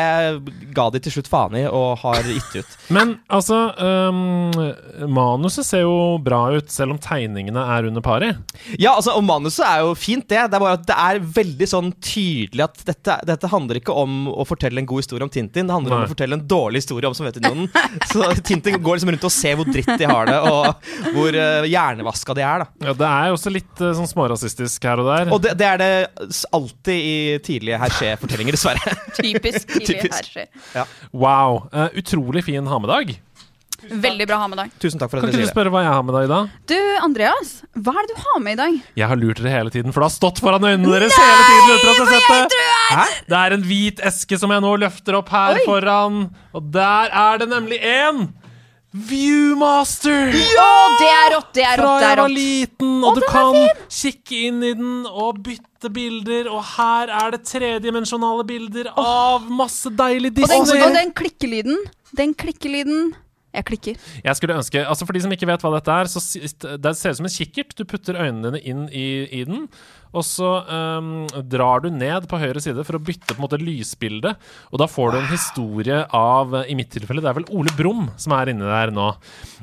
[0.74, 2.78] ga de til slutt faen i, og har gitt ut.
[2.96, 4.58] Men altså um,
[5.14, 8.32] Manuset ser jo bra ut, selv om tegningene er under pari.
[8.82, 10.42] Ja, altså, og manuset er jo fint, det.
[10.50, 14.26] Det er bare at det er veldig sånn tydelig at dette, dette handler ikke om
[14.34, 17.10] å fortelle en god historie om Tintin, det handler om å fortelle en dårlig historie
[17.10, 17.70] om Sovjetunionen.
[18.10, 21.70] Så Tintin går liksom rundt og ser hvor dritt de har det, og hvor uh,
[22.00, 22.88] hjernevaska de er, da.
[22.88, 25.32] Ja, Det er jo også litt øh, sånn smårasistisk her og der.
[25.36, 25.92] Og det, det er det
[26.56, 28.98] alltid i tidlige Hergé-fortellinger, dessverre.
[29.20, 30.38] typisk tidlig Typisk.
[30.76, 30.86] Ja.
[31.12, 31.66] Wow.
[31.74, 33.18] Uh, utrolig fin ha med dag.
[33.80, 34.72] Veldig bra å ha med deg.
[34.84, 35.56] Tusen takk for at Kan ikke dere du sier det.
[35.56, 36.50] spørre hva jeg har med deg i dag?
[36.68, 36.76] Du,
[37.06, 38.76] Andreas, hva er det du har med i dag?
[39.00, 41.72] Jeg har lurt dere hele tiden, for det har stått foran øynene deres hele tiden
[41.72, 42.66] uten at jeg har sett det.
[42.90, 43.06] Hæ?
[43.32, 45.64] Det er en hvit eske som jeg nå løfter opp her Oi.
[45.64, 46.20] foran,
[46.60, 48.26] og der er det nemlig en
[48.90, 50.32] Viewmaster!
[50.34, 51.52] Å, det er rått!
[51.54, 52.00] Det er rått.
[52.02, 56.50] Fra jeg var liten, og og du kan kikke inn i den og bytte bilder,
[56.50, 60.82] og her er det tredimensjonale bilder av masse deilig Og den, Disney.
[60.88, 61.78] og den klikkelyden.
[62.18, 63.12] Den klikkelyden
[63.54, 64.02] Jeg klikker.
[64.26, 66.22] Jeg skulle ønske, altså For de som ikke vet hva dette er, så
[66.78, 67.74] det ser ut som en kikkert.
[67.78, 69.08] Du putter øynene dine inn i,
[69.40, 69.68] i den,
[70.10, 71.12] og så um,
[71.50, 74.34] drar du ned på høyre side for å bytte på en måte lysbilde.
[74.74, 78.08] Og da får du en historie av, i mitt tilfelle, det er vel Ole Brumm
[78.20, 79.12] som er inni der nå.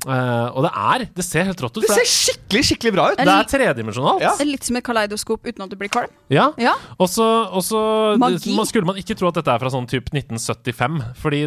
[0.07, 1.83] Uh, og det er Det ser helt rått ut.
[1.83, 3.19] Det ser skikkelig, skikkelig bra ut.
[3.19, 4.23] det er tredimensjonalt.
[4.23, 4.35] Ja.
[4.39, 6.13] Det er litt som et kaleidoskop uten at du blir kvalm.
[6.33, 6.51] Ja.
[6.61, 6.77] Ja.
[7.01, 7.27] Og så
[7.59, 11.43] skulle man ikke tro at dette er fra sånn typ 1975, fordi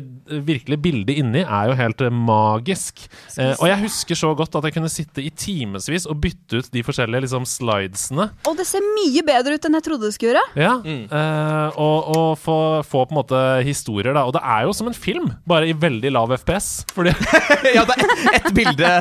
[0.50, 3.06] virkelig bildet inni er jo helt eh, magisk.
[3.38, 6.72] Uh, og jeg husker så godt at jeg kunne sitte i timevis og bytte ut
[6.74, 8.30] de forskjellige liksom, slidesene.
[8.50, 10.44] Og det ser mye bedre ut enn jeg trodde det skulle gjøre.
[10.60, 14.26] Ja, eh, og, og få, få på en måte historier, da.
[14.28, 16.70] Og det er jo som en film, bare i veldig lav FPS.
[16.96, 17.14] Fordi
[17.78, 18.94] ja, det er ett bilde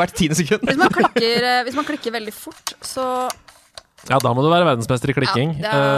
[0.00, 0.66] hvert tiende sekund.
[0.68, 3.06] Hvis man klikker, eh, hvis man klikker veldig fort, så
[4.10, 5.52] Ja, da må du være verdensmester i klikking.
[5.60, 5.90] Ja, det er-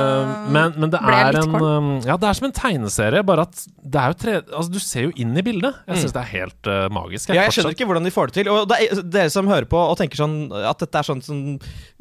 [0.44, 3.62] Eh, men, men det er en um, Ja, det er som en tegneserie, bare at
[3.80, 4.34] det er jo tre...
[4.52, 5.74] Altså, du ser jo inn i bildet.
[5.88, 7.30] Jeg syns det er helt uh, magisk.
[7.32, 8.50] Ja, jeg skjønner ikke hvordan de får det til.
[8.52, 11.40] Og det er, dere som hører på og tenker sånn at dette er sånn, sånn,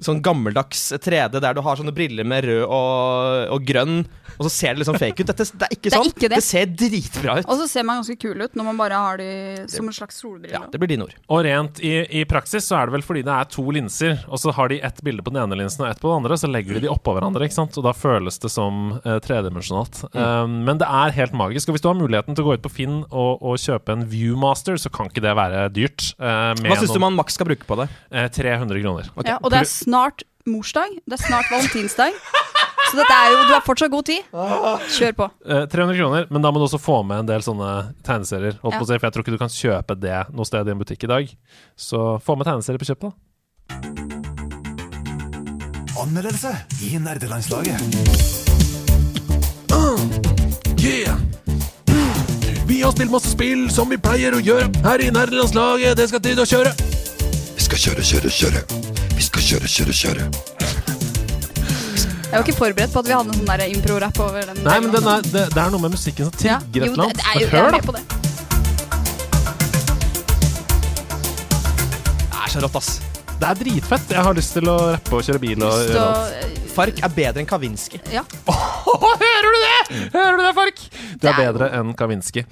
[0.04, 4.51] sånn gammeldags 3D der du har sånne briller med rød og, og grønn, og så
[4.51, 5.30] ser det liksom fake ut.
[5.30, 6.12] Dette, det er ikke Det er sånn.
[6.12, 6.41] ikke det.
[6.43, 7.47] ser dritbra ut.
[7.54, 9.30] Og så ser man ganske kul ut når man bare har de
[9.72, 10.56] som en slags solbriller.
[10.58, 11.14] Ja, det blir dine ord.
[11.30, 14.41] Og rent i, i praksis så er det vel fordi det er to linser, og
[14.41, 16.50] så har de ett bilde på den ene linsen og ett på det andre, så
[16.52, 17.78] legger de de oppå hverandre, ikke sant?
[17.80, 20.04] og da føles det som uh, tredimensjonalt.
[20.12, 21.70] Um, men det er helt magisk.
[21.70, 24.06] Og hvis du har muligheten til å gå ut på Finn og, og kjøpe en
[24.10, 26.12] Viewmaster, så kan ikke det være dyrt.
[26.20, 27.89] uh, med Hva syns du man maks skal bruke på det?
[28.12, 29.10] Uh, 300 kroner.
[29.16, 29.32] Okay.
[29.32, 31.00] Ja, og det er snart morsdag.
[31.08, 32.20] Det er snart valentinsdag.
[32.94, 34.28] Så dette er jo, du har fortsatt god tid.
[34.98, 35.30] Kjør på.
[35.48, 37.72] Eh, 300 kroner, men da må du også få med en del sånne
[38.06, 38.60] tegneserier.
[38.62, 38.80] Holdt Ja.
[38.80, 41.04] på å for jeg tror ikke du kan kjøpe det noe sted i en butikk
[41.04, 41.36] i dag.
[41.76, 44.12] Så få med tegneserier på kjøpet, da.
[46.04, 47.82] Anmeldelse i nerdelandslaget.
[50.84, 51.18] Yeah!
[52.68, 55.95] Vi har spilt masse spill som vi pleier å gjøre her i nerdelandslaget.
[55.95, 56.74] Det skal tid å kjøre.
[57.56, 58.64] Vi skal kjøre, kjøre, kjøre.
[59.14, 60.28] Vi skal kjøre, kjøre, kjøre.
[62.20, 64.60] Jeg var ikke forberedt på at vi hadde en sånn impro-rapp over den.
[64.68, 66.60] Nei, men den er, det, det er noe med musikken som ja.
[66.60, 67.16] et eller det, annet.
[67.16, 67.88] det er jo, Men jeg er Hør, med da!
[67.88, 68.04] på det.
[72.28, 73.12] Det er så rått, ass.
[73.40, 74.14] Det er dritfett.
[74.14, 76.62] Jeg har lyst til å rappe og kjøre bil og gjøre alt.
[76.74, 78.00] Fark er bedre enn Kavinsky.
[78.14, 78.24] ja.
[79.26, 80.00] hører du det?!
[80.14, 80.82] Hører du det, Fark?
[81.22, 82.46] Du er bedre enn Kavinsky.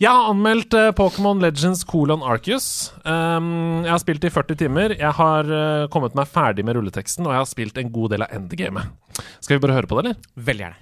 [0.00, 2.92] Jeg har anmeldt uh, Pokémon Legends colon Arceus.
[3.06, 4.96] Um, jeg har spilt i 40 timer.
[4.98, 8.26] Jeg har uh, kommet meg ferdig med rulleteksten, og jeg har spilt en god del
[8.26, 8.90] av endgamet.
[9.38, 10.32] Skal vi bare høre på det, eller?
[10.50, 10.80] Veldig gjerne.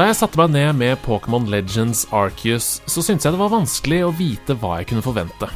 [0.00, 3.98] Da jeg satte meg ned med Pokémon Legends Arceus, så syntes jeg det var vanskelig
[4.06, 5.48] å vite hva jeg kunne forvente.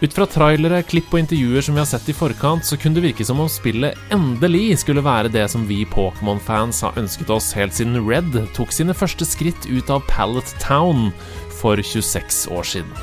[0.00, 3.02] Ut fra trailere, klipp og intervjuer som vi har sett i forkant, så kunne det
[3.10, 7.76] virke som om spillet endelig skulle være det som vi Pokémon-fans har ønsket oss helt
[7.76, 11.10] siden Red tok sine første skritt ut av Pallet Town
[11.58, 12.94] for 26 år siden.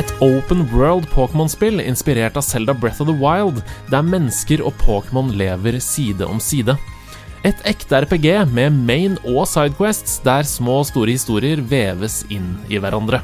[0.00, 3.60] Et open world Pokémon-spill inspirert av Zelda Breath of the Wild,
[3.92, 6.78] der mennesker og Pokémon lever side om side.
[7.40, 12.76] Et ekte RPG med main og sidequests der små og store historier veves inn i
[12.76, 13.22] hverandre.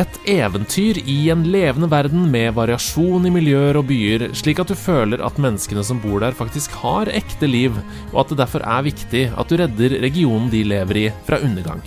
[0.00, 4.76] Et eventyr i en levende verden med variasjon i miljøer og byer, slik at du
[4.76, 7.76] føler at menneskene som bor der, faktisk har ekte liv,
[8.12, 11.82] og at det derfor er viktig at du redder regionen de lever i, fra undergang.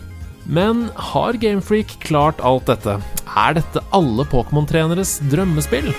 [0.46, 2.98] Men har Gamefreak klart alt dette?
[3.30, 5.94] Er dette alle Pokémon-treneres drømmespill?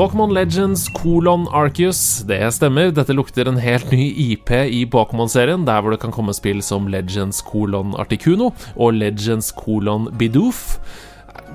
[0.00, 2.88] Pokémon Legends kolon Arceus, det stemmer.
[2.96, 6.86] Dette lukter en helt ny IP i Pokémon-serien, der hvor det kan komme spill som
[6.88, 8.48] Legends kolon Articuno
[8.80, 10.78] og Legends kolon Bidoof.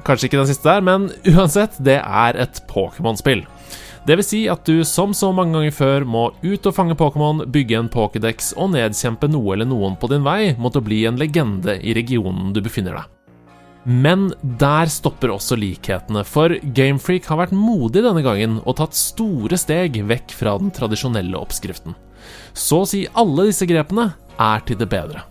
[0.05, 3.41] Kanskje ikke den siste der, men uansett, det er et Pokémon-spill.
[4.05, 7.47] Det vil si at du som så mange ganger før må ut og fange Pokémon,
[7.49, 11.17] bygge en Pokédex og nedkjempe noe eller noen på din vei mot å bli en
[11.17, 13.14] legende i regionen du befinner deg.
[13.85, 19.59] Men der stopper også likhetene, for Gamefreak har vært modig denne gangen og tatt store
[19.61, 21.93] steg vekk fra den tradisjonelle oppskriften.
[22.57, 24.09] Så å si alle disse grepene
[24.41, 25.21] er til det bedre.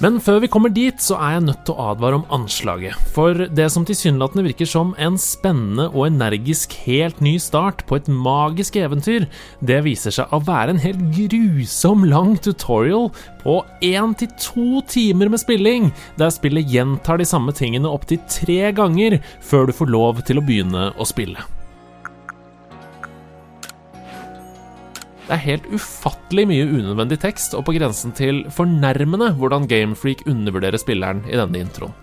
[0.00, 2.96] Men før vi kommer dit, så er jeg nødt til å advare om anslaget.
[3.12, 8.08] For det som tilsynelatende virker som en spennende og energisk helt ny start på et
[8.08, 9.28] magisk eventyr,
[9.60, 13.10] det viser seg å være en helt grusom lang tutorial
[13.44, 18.72] på én til to timer med spilling, der spillet gjentar de samme tingene opptil tre
[18.72, 21.59] ganger før du får lov til å begynne å spille.
[25.30, 30.80] Det er helt ufattelig mye unødvendig tekst, og på grensen til fornærmende hvordan Gamefreak undervurderer
[30.82, 31.94] spilleren i denne introen.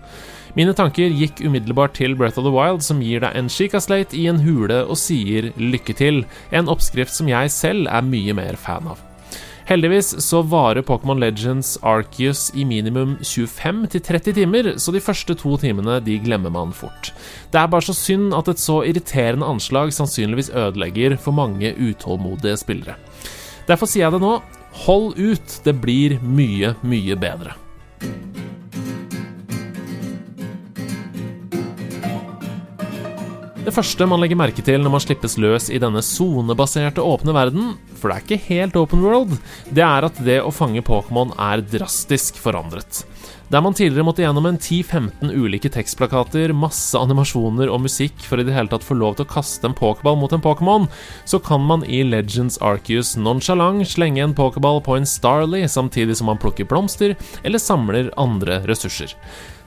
[0.56, 4.16] Mine tanker gikk umiddelbart til Breath of the Wild, som gir deg en Chica Slate
[4.16, 6.22] i en hule og sier lykke til,
[6.56, 9.04] en oppskrift som jeg selv er mye mer fan av.
[9.68, 15.98] Heldigvis så varer Pokémon Legends Arceus i minimum 25-30 timer, så de første to timene
[16.00, 17.10] de glemmer man fort.
[17.52, 22.56] Det er bare så synd at et så irriterende anslag sannsynligvis ødelegger for mange utålmodige
[22.56, 22.96] spillere.
[23.68, 24.38] Derfor sier jeg det nå.
[24.86, 25.60] Hold ut.
[25.66, 27.52] Det blir mye, mye bedre.
[33.68, 37.74] Det første man legger merke til når man slippes løs i denne sonebaserte åpne verden,
[38.00, 39.34] for det er ikke helt open world,
[39.68, 43.02] det er at det å fange Pokémon er drastisk forandret.
[43.48, 48.44] Der man tidligere måtte gjennom en 10-15 ulike tekstplakater, masse animasjoner og musikk for i
[48.44, 50.84] det hele tatt få lov til å kaste en pokéball mot en Pokémon,
[51.24, 56.28] så kan man i Legends Arceus nonchalant slenge en pokéball på en Starly samtidig som
[56.28, 59.16] man plukker blomster eller samler andre ressurser.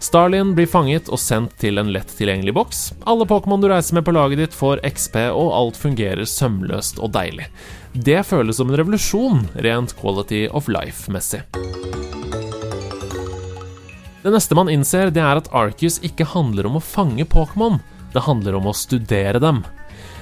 [0.01, 2.88] Starlien blir fanget og sendt til en lett tilgjengelig boks.
[3.09, 7.13] Alle Pokémon du reiser med på laget ditt, får XP, og alt fungerer sømløst og
[7.17, 7.49] deilig.
[7.93, 11.45] Det føles som en revolusjon, rent quality of life-messig.
[14.22, 17.80] Det neste man innser, det er at Arcus ikke handler om å fange Pokémon,
[18.13, 19.63] det handler om å studere dem.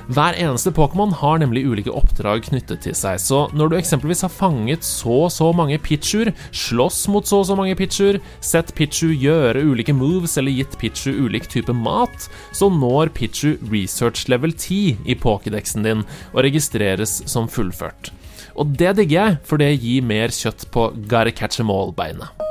[0.10, 4.32] Hver eneste Pokémon har nemlig ulike oppdrag knyttet til seg, så når du eksempelvis har
[4.34, 9.12] fanget så og så mange Pichuer, slåss mot så og så mange Pichuer, sett Pichu
[9.12, 15.12] gjøre ulike moves eller gitt Pichu ulik type mat, så når Pichu research level 10
[15.12, 18.14] i pokédexen din og registreres som fullført.
[18.56, 22.48] Og det digger jeg, for det gir mer kjøtt på gotta catch em all-beinet.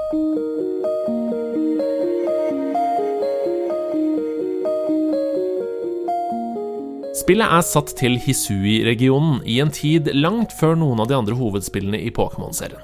[7.28, 11.98] Spillet er satt til Hisui-regionen i en tid langt før noen av de andre hovedspillene
[12.00, 12.80] i Pokémon-serien.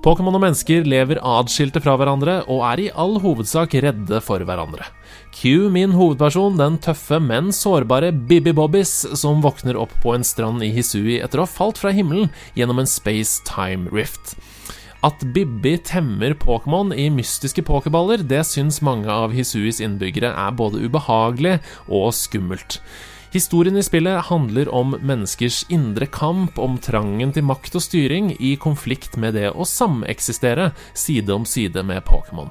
[0.00, 4.86] Pokémon og mennesker lever adskilte fra hverandre og er i all hovedsak redde for hverandre.
[5.28, 10.64] Q, min hovedperson, den tøffe, men sårbare Bibi Bobbis, som våkner opp på en strand
[10.64, 14.38] i Hisui etter å ha falt fra himmelen gjennom en space-time rift.
[15.04, 20.80] At Bibi temmer Pokémon i mystiske pokerballer, det syns mange av Hisuis innbyggere er både
[20.88, 21.58] ubehagelig
[21.92, 22.80] og skummelt.
[23.36, 28.54] Historien i spillet handler om menneskers indre kamp, om trangen til makt og styring, i
[28.56, 32.48] konflikt med det å sameksistere side om side med Pokémon.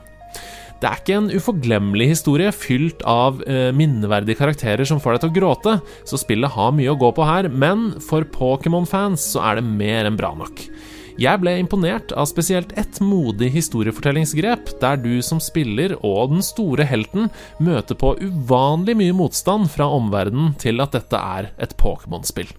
[0.78, 5.32] Det er ikke en uforglemmelig historie fylt av eh, minneverdige karakterer som får deg til
[5.32, 5.76] å gråte,
[6.06, 10.06] så spillet har mye å gå på her, men for Pokémon-fans så er det mer
[10.06, 10.68] enn bra nok.
[11.16, 16.84] Jeg ble imponert av spesielt ett modig historiefortellingsgrep, der du som spiller og den store
[16.84, 17.30] helten
[17.64, 22.52] møter på uvanlig mye motstand fra omverdenen til at dette er et Pokémon-spill.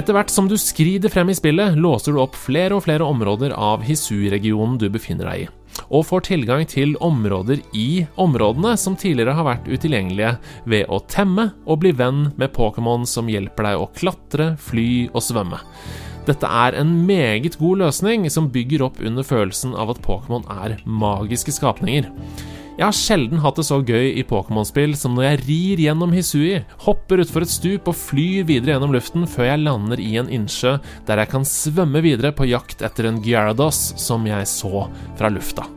[0.00, 3.52] Etter hvert som du skrider frem i spillet, låser du opp flere og flere områder
[3.52, 5.48] av Hisu-regionen du befinner deg i,
[5.92, 10.30] og får tilgang til områder i områdene som tidligere har vært utilgjengelige,
[10.72, 15.20] ved å temme og bli venn med Pokémon som hjelper deg å klatre, fly og
[15.26, 15.60] svømme.
[16.24, 20.78] Dette er en meget god løsning som bygger opp under følelsen av at Pokémon er
[20.88, 22.08] magiske skapninger.
[22.80, 26.62] Jeg har sjelden hatt det så gøy i Pokémon-spill som når jeg rir gjennom Hisui,
[26.80, 30.78] hopper utfor et stup og flyr videre gjennom luften før jeg lander i en innsjø
[31.04, 34.86] der jeg kan svømme videre på jakt etter en Gyarados som jeg så
[35.20, 35.68] fra lufta.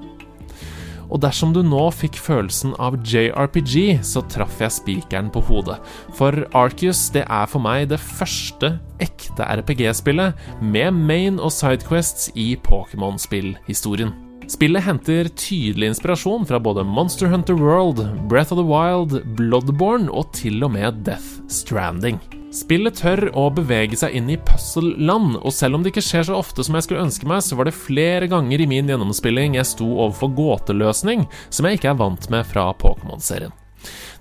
[1.12, 5.82] Og dersom du nå fikk følelsen av JRPG, så traff jeg spikeren på hodet.
[6.16, 12.54] For Arceus det er for meg det første ekte RPG-spillet med main og sidequests i
[12.64, 14.16] Pokémon-spillhistorien.
[14.51, 20.33] Spillet henter tydelig inspirasjon fra både Monster Hunter World, Breath of the Wild, Bloodborne og
[20.35, 22.19] til og med Death Stranding.
[22.53, 26.37] Spillet tør å bevege seg inn i puzzle-land, og selv om det ikke skjer så
[26.37, 29.71] ofte som jeg skulle ønske meg, så var det flere ganger i min gjennomspilling jeg
[29.71, 33.55] sto overfor gåteløsning som jeg ikke er vant med fra Pokémon-serien.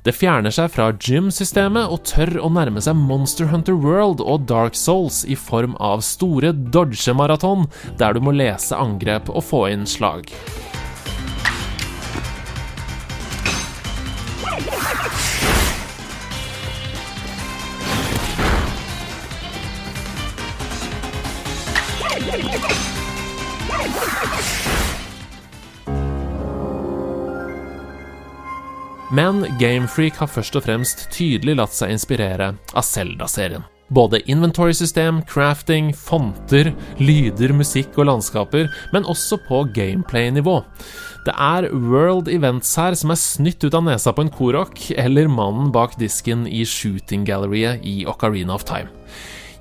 [0.03, 4.75] Det fjerner seg fra gym-systemet og tør å nærme seg Monster Hunter World og Dark
[4.75, 7.69] Souls i form av store dodge-maraton,
[8.03, 10.27] der du må lese angrep og få inn slag.
[29.13, 33.67] Men Gamefreak har først og fremst tydelig latt seg inspirere av Zelda-serien.
[33.93, 40.63] Både inventory-system, crafting, fonter, lyder, musikk og landskaper, men også på gameplay-nivå.
[41.27, 45.29] Det er world events her som er snytt ut av nesa på en Korok, eller
[45.29, 48.89] mannen bak disken i shooting galleriet i Ocarina of Time.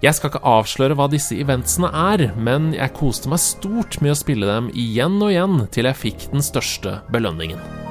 [0.01, 4.19] Jeg skal ikke avsløre hva disse eventsene er, men jeg koste meg stort med å
[4.23, 7.90] spille dem igjen og igjen til jeg fikk den største belønningen.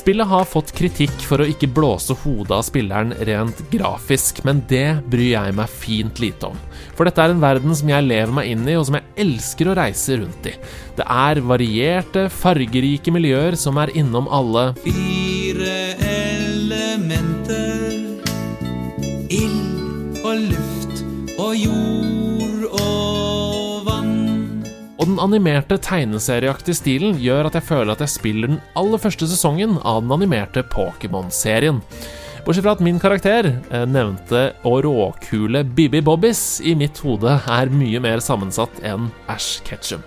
[0.00, 5.02] Spillet har fått kritikk for å ikke blåse hodet av spilleren rent grafisk, men det
[5.12, 6.56] bryr jeg meg fint lite om.
[6.96, 9.68] For dette er en verden som jeg lever meg inn i, og som jeg elsker
[9.68, 10.54] å reise rundt i.
[10.96, 15.76] Det er varierte, fargerike miljøer som er innom alle Fire
[16.16, 17.92] elementer.
[19.28, 21.04] Ild og luft
[21.36, 21.89] og jord
[25.00, 29.28] Og den animerte tegneserieaktige stilen gjør at jeg føler at jeg spiller den aller første
[29.30, 31.80] sesongen av den animerte Pokémon-serien.
[32.44, 37.72] Bortsett fra at min karakter, eh, nevnte og råkule Bibi Bobbis, i mitt hode er
[37.72, 40.04] mye mer sammensatt enn Ash Ketchum.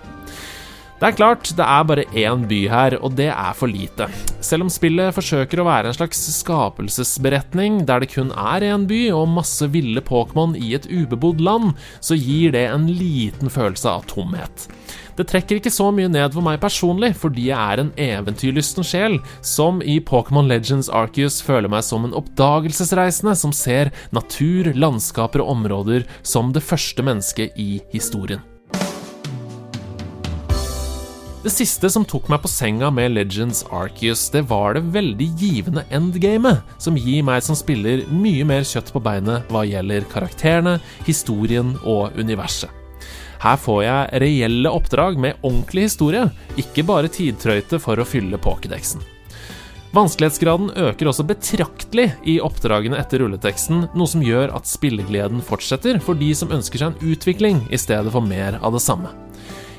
[1.04, 4.06] Det er klart, det er bare én by her, og det er for lite.
[4.40, 9.00] Selv om spillet forsøker å være en slags skapelsesberetning der det kun er én by
[9.12, 14.06] og masse ville Pokémon i et ubebodd land, så gir det en liten følelse av
[14.08, 14.64] tomhet.
[15.20, 19.18] Det trekker ikke så mye ned for meg personlig, fordi jeg er en eventyrlysten sjel,
[19.44, 25.52] som i Pokémon Legends Arceus føler meg som en oppdagelsesreisende som ser natur, landskaper og
[25.58, 28.40] områder som det første mennesket i historien.
[31.44, 35.82] Det siste som tok meg på senga med Legends Arceus, det var det veldig givende
[35.92, 41.74] endgamet, som gir meg som spiller mye mer kjøtt på beinet hva gjelder karakterene, historien
[41.82, 42.72] og universet.
[43.44, 49.04] Her får jeg reelle oppdrag med ordentlig historie, ikke bare tidtrøyte for å fylle pokédexen.
[49.92, 56.16] Vanskelighetsgraden øker også betraktelig i oppdragene etter rulleteksten, noe som gjør at spillegleden fortsetter for
[56.16, 59.12] de som ønsker seg en utvikling i stedet for mer av det samme.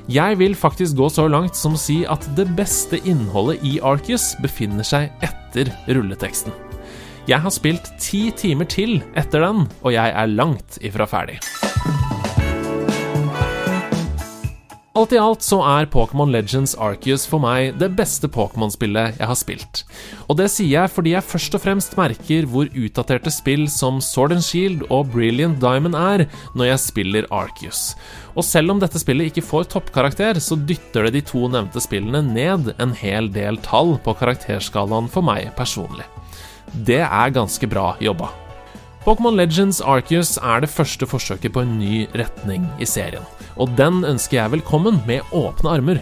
[0.05, 4.35] Jeg vil faktisk gå så langt som å si at det beste innholdet i Arcus
[4.37, 6.53] befinner seg etter rulleteksten.
[7.25, 11.39] Jeg har spilt ti timer til etter den, og jeg er langt ifra ferdig.
[14.95, 19.35] Alt i alt så er Pokémon Legends Arceus for meg det beste Pokémon-spillet jeg har
[19.35, 19.81] spilt.
[20.29, 24.37] Og det sier jeg fordi jeg først og fremst merker hvor utdaterte spill som Sword
[24.37, 26.23] and Shield og Brilliant Diamond er
[26.55, 27.89] når jeg spiller Arceus.
[28.35, 32.21] Og selv om dette spillet ikke får toppkarakter, så dytter det de to nevnte spillene
[32.25, 36.07] ned en hel del tall på karakterskalaen for meg personlig.
[36.73, 38.31] Det er ganske bra jobba.
[39.05, 43.23] Pokémon Legends Arceus er det første forsøket på en ny retning i serien,
[43.55, 46.01] og den ønsker jeg velkommen med åpne armer.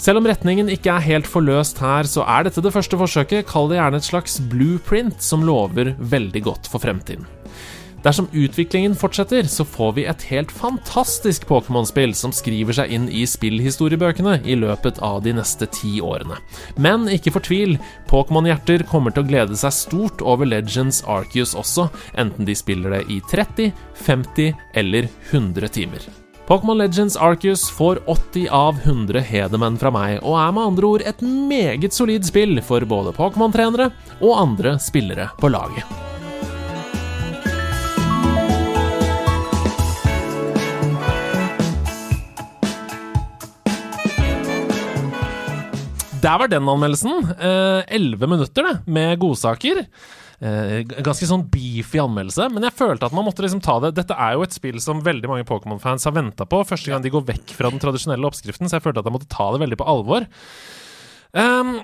[0.00, 3.68] Selv om retningen ikke er helt forløst her, så er dette det første forsøket, kall
[3.70, 7.28] det gjerne et slags blueprint, som lover veldig godt for fremtiden.
[8.04, 13.22] Dersom utviklingen fortsetter, så får vi et helt fantastisk Pokémon-spill som skriver seg inn i
[13.24, 16.36] spillhistoriebøkene i løpet av de neste ti årene.
[16.76, 17.78] Men ikke fortvil,
[18.10, 21.88] Pokémon-hjerter kommer til å glede seg stort over Legends Arceus også,
[22.20, 23.72] enten de spiller det i 30,
[24.04, 26.04] 50 eller 100 timer.
[26.44, 31.08] Pokémon Legends Arceus får 80 av 100 hedermenn fra meg, og er med andre ord
[31.08, 33.88] et meget solid spill for både Pokémon-trenere
[34.20, 36.13] og andre spillere på laget.
[46.24, 47.34] Der var den anmeldelsen.
[47.92, 49.84] Elleve minutter, det, med godsaker.
[50.44, 53.94] Eh, ganske sånn beefy anmeldelse, men jeg følte at man måtte liksom ta det.
[53.96, 56.62] Dette er jo et spill som veldig mange Pokémon-fans har venta på.
[56.68, 59.30] Første gang de går vekk fra den tradisjonelle oppskriften, så jeg følte at jeg måtte
[59.32, 60.26] ta det veldig på alvor.
[61.34, 61.78] Um,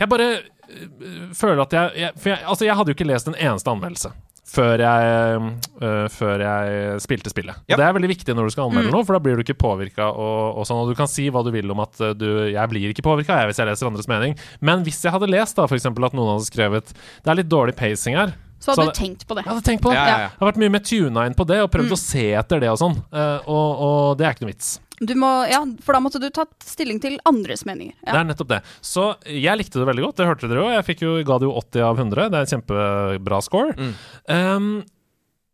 [0.00, 3.30] jeg bare uh, føler at jeg, jeg For jeg, altså jeg hadde jo ikke lest
[3.30, 4.10] en eneste anmeldelse
[4.50, 5.40] før jeg,
[5.80, 7.54] uh, før jeg spilte spillet.
[7.68, 7.74] Yep.
[7.76, 8.94] Og Det er veldig viktig når du skal anmelde Mm.
[8.96, 10.08] noe, for da blir du ikke påvirka.
[10.10, 12.68] Og, og, sånn, og du kan si hva du vil om at uh, du Jeg
[12.72, 14.34] blir ikke påvirka hvis jeg leser andres mening.
[14.60, 17.48] Men hvis jeg hadde lest da for eksempel, at noen hadde skrevet Det er litt
[17.52, 18.34] dårlig pacing her.
[18.60, 19.44] Så hadde Så du tenkt på det.
[19.46, 19.96] Jeg hadde tenkt på det.
[19.96, 20.28] Ja, ja, ja.
[20.28, 21.96] Jeg har vært mye mer tuna inn på det og prøvd Mm.
[21.96, 22.96] å se etter det og sånn.
[23.08, 24.74] Uh, og, og det er ikke noe vits.
[25.00, 27.94] Du må, ja, for da måtte du tatt stilling til andres meninger.
[28.04, 28.58] Det er nettopp det.
[28.84, 30.18] Så jeg likte det veldig godt.
[30.20, 30.72] Det hørte dere jo.
[30.74, 32.26] Jeg fikk jo, ga det jo 80 av 100.
[32.34, 33.72] Det er en kjempebra score.
[33.80, 33.94] Mm.
[34.28, 34.66] Um,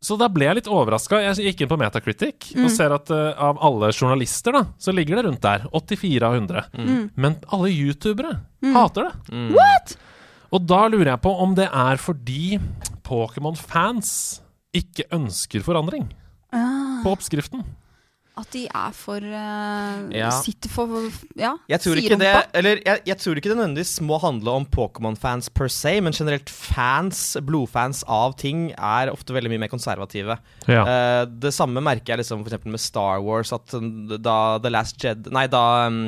[0.03, 1.21] så da ble jeg litt overraska.
[1.23, 2.65] Jeg gikk inn på Metacritic Mm.
[2.67, 5.63] og ser at uh, av alle journalister, da, så ligger det rundt der.
[5.71, 6.67] 84 av 100.
[6.77, 7.07] Mm.
[7.15, 8.35] Men alle youtubere
[8.75, 9.31] hater det.
[9.31, 9.49] Mm.
[9.55, 9.95] What?!
[10.51, 12.59] Og da lurer jeg på om det er fordi
[13.07, 14.11] Pokémon-fans
[14.75, 16.05] ikke ønsker forandring
[16.55, 17.65] Ah, på oppskriften.
[18.37, 20.29] At de er for uh, Ja.
[20.43, 24.19] Sitter for Ja, Jeg tror, ikke det, eller, jeg, jeg tror ikke det nødvendigvis må
[24.21, 29.63] handle om Pokémon-fans per se, men generelt fans, blodfans av ting, er ofte veldig mye
[29.65, 30.37] mer konservative.
[30.69, 30.83] Ja.
[30.83, 33.89] Uh, det samme merker jeg liksom for eksempel med Star Wars, at um,
[34.21, 36.05] da The Last Jedi Nei, da um,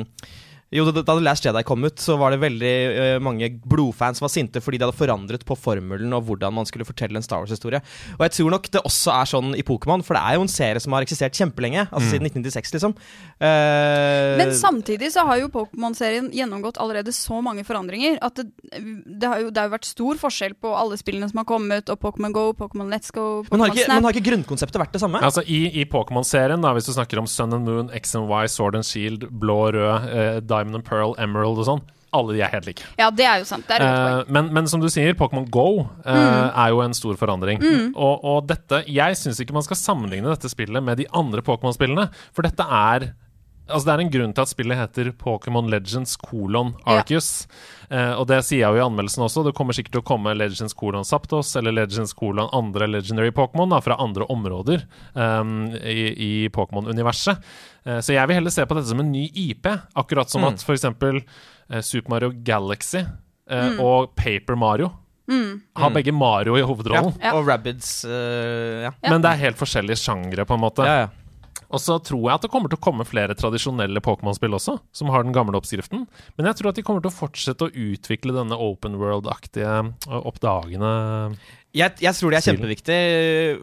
[0.70, 4.20] jo, da, da The Last Jedi kom ut, så var det veldig uh, mange blodfans
[4.20, 7.26] som var sinte fordi de hadde forandret på formelen og hvordan man skulle fortelle en
[7.26, 7.80] Star Wars-historie.
[8.18, 10.52] Og jeg tror nok det også er sånn i Pokémon, for det er jo en
[10.52, 11.86] serie som har eksistert kjempelenge.
[11.88, 12.10] Altså Mm.
[12.10, 12.94] siden 1996, liksom.
[13.40, 19.26] Uh, Men samtidig så har jo Pokémon-serien gjennomgått allerede så mange forandringer at det, det,
[19.28, 22.00] har jo, det har jo vært stor forskjell på alle spillene som har kommet, og
[22.02, 23.94] Pokémon Go, Pokémon Let's Go, men, har Pokémon ikke, Snap.
[23.96, 25.22] men har ikke grunnkonseptet vært det samme?
[25.24, 28.78] Altså I, i Pokémon-serien, hvis du snakker om Sun and Moon, X and Y, Sword
[28.80, 31.82] and Shield, blå, rød, eh, Diamond and Pearl, Emerald og sånn,
[32.16, 32.86] alle de er helt like.
[32.98, 33.70] Ja, det er jo sant.
[33.70, 33.84] Er.
[33.86, 37.62] Eh, men, men som du sier, Pokémon Go eh, er jo en stor forandring.
[37.94, 42.08] Og, og dette Jeg syns ikke man skal sammenligne dette spillet med de andre Pokémon-spillene,
[42.34, 43.12] for dette er
[43.70, 47.46] Altså Det er en grunn til at spillet heter Pokémon Legends kolon Arceus.
[47.90, 49.44] Eh, og det sier jeg jo i anmeldelsen også.
[49.46, 53.72] Det kommer sikkert til å komme Legends kolon Saptos eller Legends kolon andre legendary Pokémon
[53.82, 57.40] fra andre områder um, i, i Pokémon-universet.
[57.86, 59.66] Eh, så jeg vil heller se på dette som en ny IP,
[59.98, 60.54] akkurat som Mm.
[60.54, 60.84] at f.eks.
[61.70, 63.02] Uh, Super Mario Galaxy
[63.50, 64.90] eh, og Paper Mario
[65.30, 65.94] har Mm.
[65.94, 67.12] begge Mario i hovedrollen.
[67.22, 67.36] Ja.
[67.38, 68.90] Og Rabbids uh, ja.
[68.90, 69.10] Ja.
[69.12, 70.82] Men det er helt forskjellige sjangre, på en måte.
[71.70, 75.12] Og så tror jeg at det kommer til å komme flere tradisjonelle Pokémon-spill også, som
[75.14, 76.04] har den gamle oppskriften.
[76.36, 79.76] Men jeg tror at de kommer til å fortsette å utvikle denne open world-aktige,
[80.10, 80.90] oppdagende
[81.70, 82.96] Jeg, jeg tror det er kjempeviktig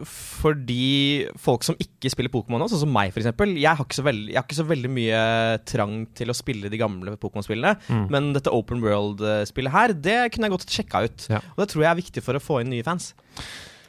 [0.08, 3.28] fordi folk som ikke spiller Pokémon nå, sånn som meg f.eks.
[3.28, 5.20] Jeg, har ikke veldig- jeg har ikke så veldig mye
[5.68, 7.76] trang til å spille de gamle Pokémon-spillene.
[7.92, 8.06] Mm.
[8.14, 11.26] Men dette open world-spillet her, det kunne jeg godt sjekka ut.
[11.28, 11.42] Ja.
[11.52, 13.12] Og det tror jeg er viktig for å få inn nye fans.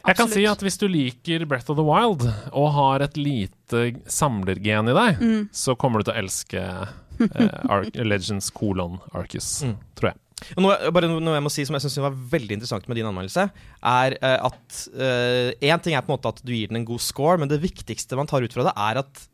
[0.09, 3.83] Jeg kan si at hvis du liker Breath of the Wild og har et lite
[4.09, 5.43] samlergen i deg, Mm.
[5.53, 9.75] så kommer du til å elske eh, Ar Legends kolon Arcus, Mm.
[9.95, 10.17] tror jeg.
[10.55, 13.05] Og noe, bare noe jeg må si som jeg synes var veldig interessant med din
[13.09, 13.49] anmeldelse,
[13.83, 14.77] er eh, at
[15.61, 17.59] Én ting er på en måte at du gir den en god score, men det
[17.61, 19.27] viktigste man tar ut fra det, er at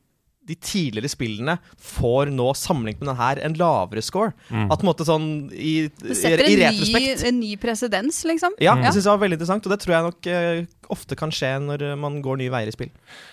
[0.45, 4.33] de tidligere spillene får nå sammenlignet med den her en lavere score.
[4.49, 4.67] Mm.
[4.71, 8.23] At på en måte sånn i, Det i, i en ny, setter en ny presedens,
[8.29, 8.53] liksom.
[8.61, 8.83] Ja, Mm.
[8.85, 11.51] jeg synes det var veldig interessant, og det tror jeg nok eh, ofte kan skje
[11.63, 12.91] når eh, man går nye veier i spill.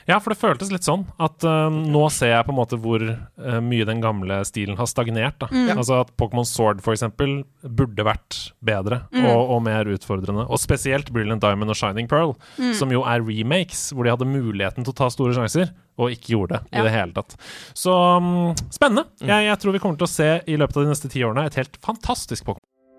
[0.08, 3.02] Ja, for det føltes litt sånn at uh, nå ser jeg på en måte hvor
[3.04, 5.38] uh, mye den gamle stilen har stagnert.
[5.42, 5.48] Da.
[5.52, 5.72] Mm.
[5.76, 9.26] Altså at Pokémon Sword for eksempel burde vært bedre Mm.
[9.28, 10.46] og, og mer utfordrende.
[10.48, 12.72] Og spesielt Brilliant Diamond og Shining Pearl, Mm.
[12.78, 15.70] som jo er remakes, hvor de hadde muligheten til å ta store sjanser.
[16.00, 16.82] Og ikke gjorde det i Ja.
[16.86, 17.34] det hele tatt.
[17.76, 19.04] Så um, spennende.
[19.20, 19.28] Mm.
[19.28, 21.44] Jeg, jeg tror vi kommer til å se i løpet av de neste ti årene
[21.46, 22.61] et helt fantastisk Pokémon.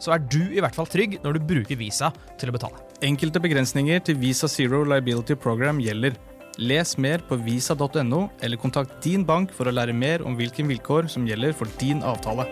[0.00, 2.10] så er du i hvert fall trygg når du bruker Visa
[2.40, 2.80] til å betale.
[3.04, 6.16] Enkelte begrensninger til Visa Zero Liability Program gjelder.
[6.60, 11.08] Les mer på visa.no, eller kontakt din bank for å lære mer om hvilke vilkår
[11.12, 12.48] som gjelder for din avtale.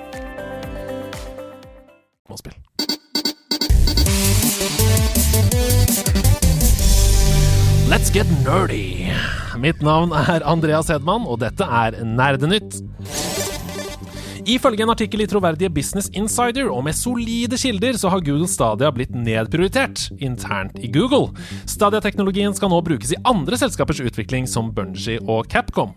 [7.89, 9.11] Let's get nerdy.
[9.59, 12.79] Mitt navn er Andreas Hedman, og dette er Nerdenytt.
[14.49, 18.89] Ifølge en artikkel i troverdige Business Insider og med solide kilder, så har Google Stadia
[18.97, 21.35] blitt nedprioritert internt i Google.
[21.69, 25.93] Stadia-teknologien skal nå brukes i andre selskapers utvikling, som Bungie og Capcom.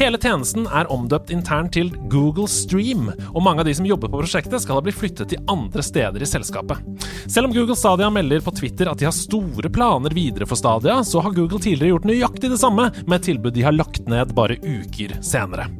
[0.00, 4.24] Hele tjenesten er omdøpt internt til Google Stream, og mange av de som jobber på
[4.24, 6.82] prosjektet, skal ha blitt flyttet til andre steder i selskapet.
[7.30, 10.98] Selv om Google Stadia melder på Twitter at de har store planer videre for Stadia,
[11.06, 14.34] så har Google tidligere gjort nøyaktig det samme med et tilbud de har lagt ned
[14.34, 15.70] bare uker senere.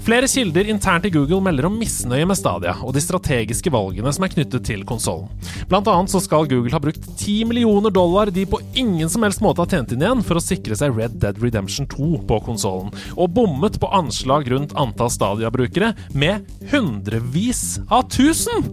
[0.00, 4.24] Flere kilder internt i Google melder om misnøye med Stadia og de strategiske valgene som
[4.26, 5.28] er knyttet til konsollen.
[5.70, 9.42] Blant annet så skal Google ha brukt 10 millioner dollar de på ingen som helst
[9.44, 12.92] måte har tjent inn igjen for å sikre seg Red Dead Redemption 2 på konsollen,
[13.16, 18.66] og bommet på anslag rundt antall Stadia-brukere med hundrevis av tusen!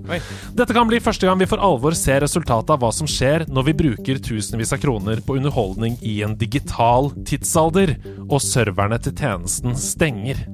[0.58, 3.70] Dette kan bli første gang vi for alvor ser resultatet av hva som skjer når
[3.70, 7.96] vi bruker tusenvis av kroner på underholdning i en digital tidsalder,
[8.28, 10.46] og serverne til tjenesten stenger.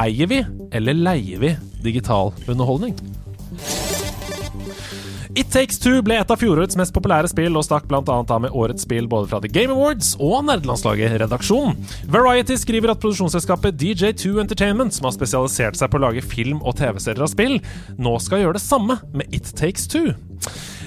[0.00, 0.40] Eier vi,
[0.72, 2.96] eller leier vi digital underholdning?
[5.38, 8.54] It Takes Two ble et av fjorårets mest populære spill, og stakk annet av med
[8.56, 11.76] årets spill både fra The Game Awards og nerdelandslaget Redaksjon.
[12.10, 16.74] Variety skriver at produksjonsselskapet DJ2 Entertainment, som har spesialisert seg på å lage film og
[16.80, 17.60] TV-serier av spill,
[17.94, 20.16] nå skal gjøre det samme med It Takes Two.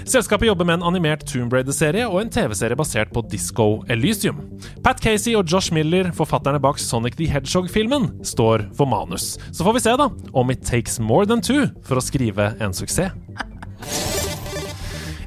[0.04, 4.42] Selskapet jobber med en animert Tomb Raider-serie og en TV-serie basert på Disco Elysium.
[4.84, 9.38] Pat Casey og Josh Miller, forfatterne bak Sonic the Hedgehog-filmen, står for manus.
[9.54, 12.76] Så får vi se da om It Takes More Than Two for å skrive en
[12.76, 13.16] suksess.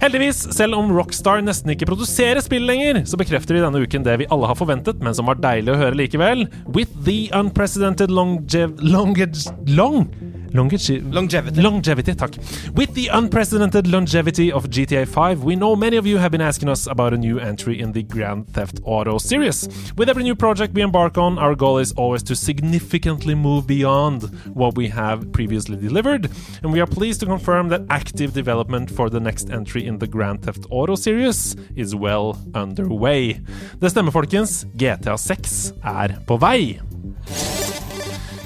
[0.03, 4.19] Heldigvis, selv om Rockstar nesten ikke produserer spill lenger, så bekrefter de denne uken det
[4.23, 6.47] vi alle har forventet, men som var deilig å høre likevel.
[6.77, 8.77] With the unprecedented longev...
[8.85, 9.49] Longage...
[9.73, 10.09] Long...
[10.57, 11.61] Longevi Longevity.
[11.61, 12.37] Longevity, takk.
[12.75, 16.69] With the unprecedented longevity of GTA 5, we know many of you have been asking
[16.69, 19.69] us about a new entry in the Grand Theft Auto series.
[19.97, 24.23] With every new project we embark on, our goal is always to significantly move beyond
[24.55, 26.31] what we have previously delivered,
[26.63, 30.07] and we are pleased to confirm that active development for the next entry in the
[30.07, 33.41] Grand Theft Auto series is well underway.
[33.81, 34.67] Det stemmer, folkens.
[34.75, 36.81] GTA 6 er på vei.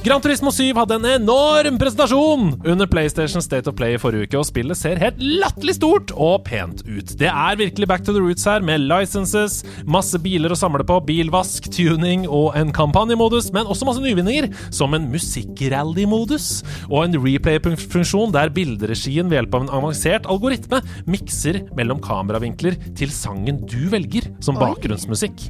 [0.01, 4.39] Gran Turismo 7 hadde en enorm presentasjon under PlayStation State of Play i forrige uke,
[4.40, 7.10] og spillet ser helt latterlig stort og pent ut.
[7.20, 10.97] Det er virkelig back to the roots her, med licenses, masse biler å samle på,
[11.05, 16.48] bilvask, tuning og en kampanjemodus, men også masse nyvinninger, som en musikkrally-modus
[16.89, 20.81] og en replay-funksjon der bilderegien ved hjelp av en avansert algoritme
[21.12, 25.44] mikser mellom kameravinkler til sangen du velger som bakgrunnsmusikk.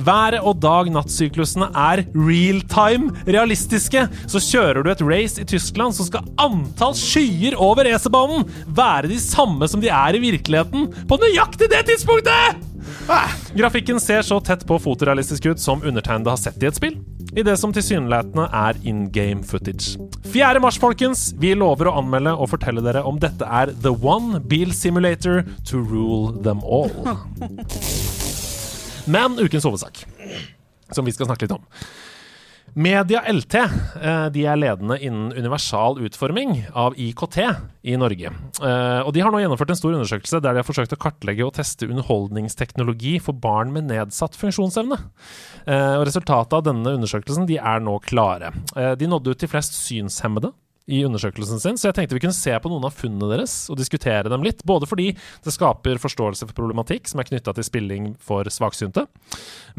[0.00, 3.89] Været og dag-natt-syklusene er real-time realistiske,
[4.30, 9.20] så kjører du et race i Tyskland, så skal antall skyer over racerbanen være de
[9.22, 12.66] samme som de er i virkeligheten på nøyaktig det tidspunktet!
[13.56, 16.96] Grafikken ser så tett på fotorealistisk ut som undertegnede har sett i et spill.
[17.30, 19.98] I det som tilsynelatende er in game footage.
[20.32, 20.60] 4.
[20.62, 21.28] mars, folkens!
[21.38, 25.78] Vi lover å anmelde og fortelle dere om dette er The One Bil Simulator to
[25.78, 26.90] rule them all.
[29.14, 30.04] Men ukens hovedsak,
[30.92, 31.62] som vi skal snakke litt om.
[32.74, 37.38] Media LT eh, de er ledende innen universal utforming av IKT
[37.90, 38.30] i Norge.
[38.62, 41.46] Eh, Og de har nå gjennomført en stor undersøkelse der de har forsøkt å kartlegge
[41.46, 45.00] og teste underholdningsteknologi for barn med nedsatt funksjonsevne.
[45.66, 48.52] Eh, Og Resultatet av denne undersøkelsen de er nå klare.
[48.96, 50.52] De nådde ut til flest synshemmede
[50.90, 53.78] i undersøkelsen sin, så jeg tenkte vi kunne se på noen av funnene deres og
[53.80, 54.64] diskutere dem litt.
[54.68, 59.06] Både fordi det skaper forståelse for problematikk som er knytta til spilling for svaksynte,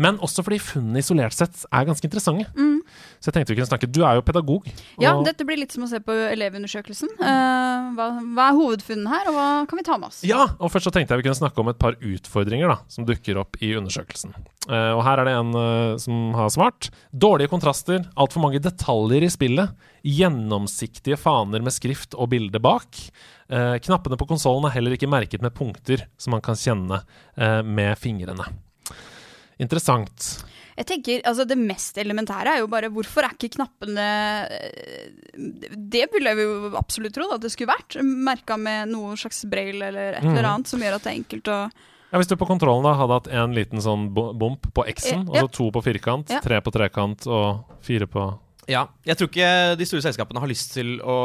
[0.02, 2.50] men også fordi funnene isolert sett er ganske interessante.
[3.22, 4.68] Så jeg tenkte vi kunne snakke Du er jo pedagog.
[5.02, 7.12] Ja, dette blir litt som å se på elevundersøkelsen.
[7.22, 10.22] Uh, hva, hva er hovedfunnene her, og hva kan vi ta med oss?
[10.28, 13.08] Ja, og først så tenkte jeg vi kunne snakke om et par utfordringer da, som
[13.08, 14.34] dukker opp i undersøkelsen.
[14.68, 16.90] Uh, og her er det en uh, som har svart.
[17.14, 22.98] Dårlige kontraster, altfor mange detaljer i spillet, gjennomsiktige faner med skrift og bilde bak.
[23.52, 27.02] Eh, knappene på konsollen er heller ikke merket med punkter som man kan kjenne
[27.38, 28.48] eh, med fingrene.
[29.62, 30.44] Interessant.
[30.80, 34.06] Jeg tenker, altså Det mest elementære er jo bare hvorfor er ikke knappene
[34.48, 35.10] eh,
[35.76, 38.00] Det ville jeg jo absolutt trodd at det skulle vært.
[38.02, 40.38] Merka med noe slags braille eller et Mhm.
[40.38, 41.60] eller annet som gjør at det er enkelt å
[42.12, 45.44] Ja, Hvis du på kontrollen da hadde hatt en liten sånn bump på X-en, ja.
[45.44, 46.42] og så to på firkant, Ja.
[46.42, 48.38] tre på trekant og fire på
[48.72, 49.50] Ja, jeg tror ikke
[49.82, 51.16] de store selskapene har lyst til å,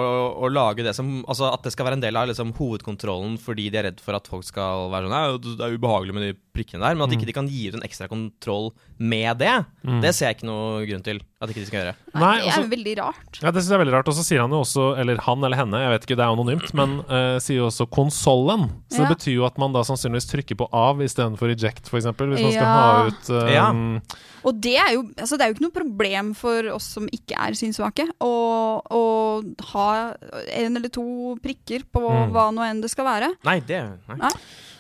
[0.43, 3.69] å lage det som Altså at det skal være en del av liksom, hovedkontrollen fordi
[3.71, 6.81] de er redd for at folk skal være sånn Det er ubehagelig med de prikkene
[6.83, 7.19] der, men at Mm.
[7.21, 9.53] ikke de kan gi ut en ekstra kontroll med det,
[9.85, 10.01] Mm.
[10.01, 11.95] det ser jeg ikke noe grunn til at ikke de skal gjøre.
[12.17, 13.39] Nei, Det er altså- veldig rart.
[13.43, 14.09] Ja, det syns jeg er veldig rart.
[14.09, 16.33] Og så sier han jo også, eller han eller henne, jeg vet ikke, det er
[16.33, 18.71] anonymt, men uh, sier jo også konsollen.
[18.89, 19.09] Så Ja.
[19.09, 22.07] det betyr jo at man da sannsynligvis trykker på av istedenfor eject, f.eks.
[22.07, 22.73] Hvis man skal Ja.
[22.73, 23.71] ha ut um, Ja.
[24.47, 27.35] Og det er, jo, altså det er jo ikke noe problem for oss som ikke
[27.49, 28.31] er synssvake, å,
[28.87, 29.03] å
[29.73, 29.89] ha
[30.55, 32.31] en eller to prikker på Mm.
[32.31, 33.33] hva nå enn det skal være.
[33.45, 34.17] Nei, det nei.
[34.21, 34.31] Nei.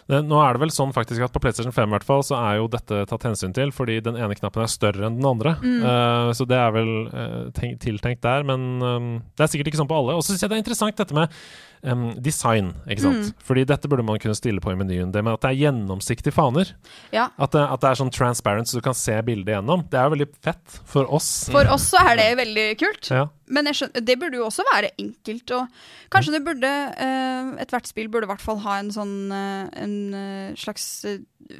[0.06, 2.36] det, Nå er det vel sånn faktisk at på PlayStation 5 i hvert fall, så
[2.38, 5.56] er jo dette tatt hensyn til, fordi den ene knappen er større enn den andre.
[5.58, 5.82] Mm.
[5.82, 9.82] Uh, så det er vel uh, tenk, tiltenkt der, men um, det er sikkert ikke
[9.82, 10.14] sånn på alle.
[10.14, 11.34] Og så syns jeg det er interessant dette med
[11.82, 13.30] em, design, ikke sant.
[13.30, 13.46] Mm.
[13.48, 15.12] Fordi dette burde man kunne stille på i menyen.
[15.14, 16.72] Det med at det er gjennomsiktige faner.
[17.14, 17.28] Ja.
[17.36, 19.86] At det, at det er sånn transparent, så du kan se bildet gjennom.
[19.90, 21.30] Det er jo veldig fett for oss.
[21.52, 23.10] For oss så er det veldig kult.
[23.12, 23.26] Ja.
[23.52, 25.52] Men skjønner, det burde jo også være enkelt.
[25.54, 29.68] Og kanskje det burde uh, Ethvert spill burde i hvert fall ha en sånn uh,
[29.78, 30.88] En eh, slags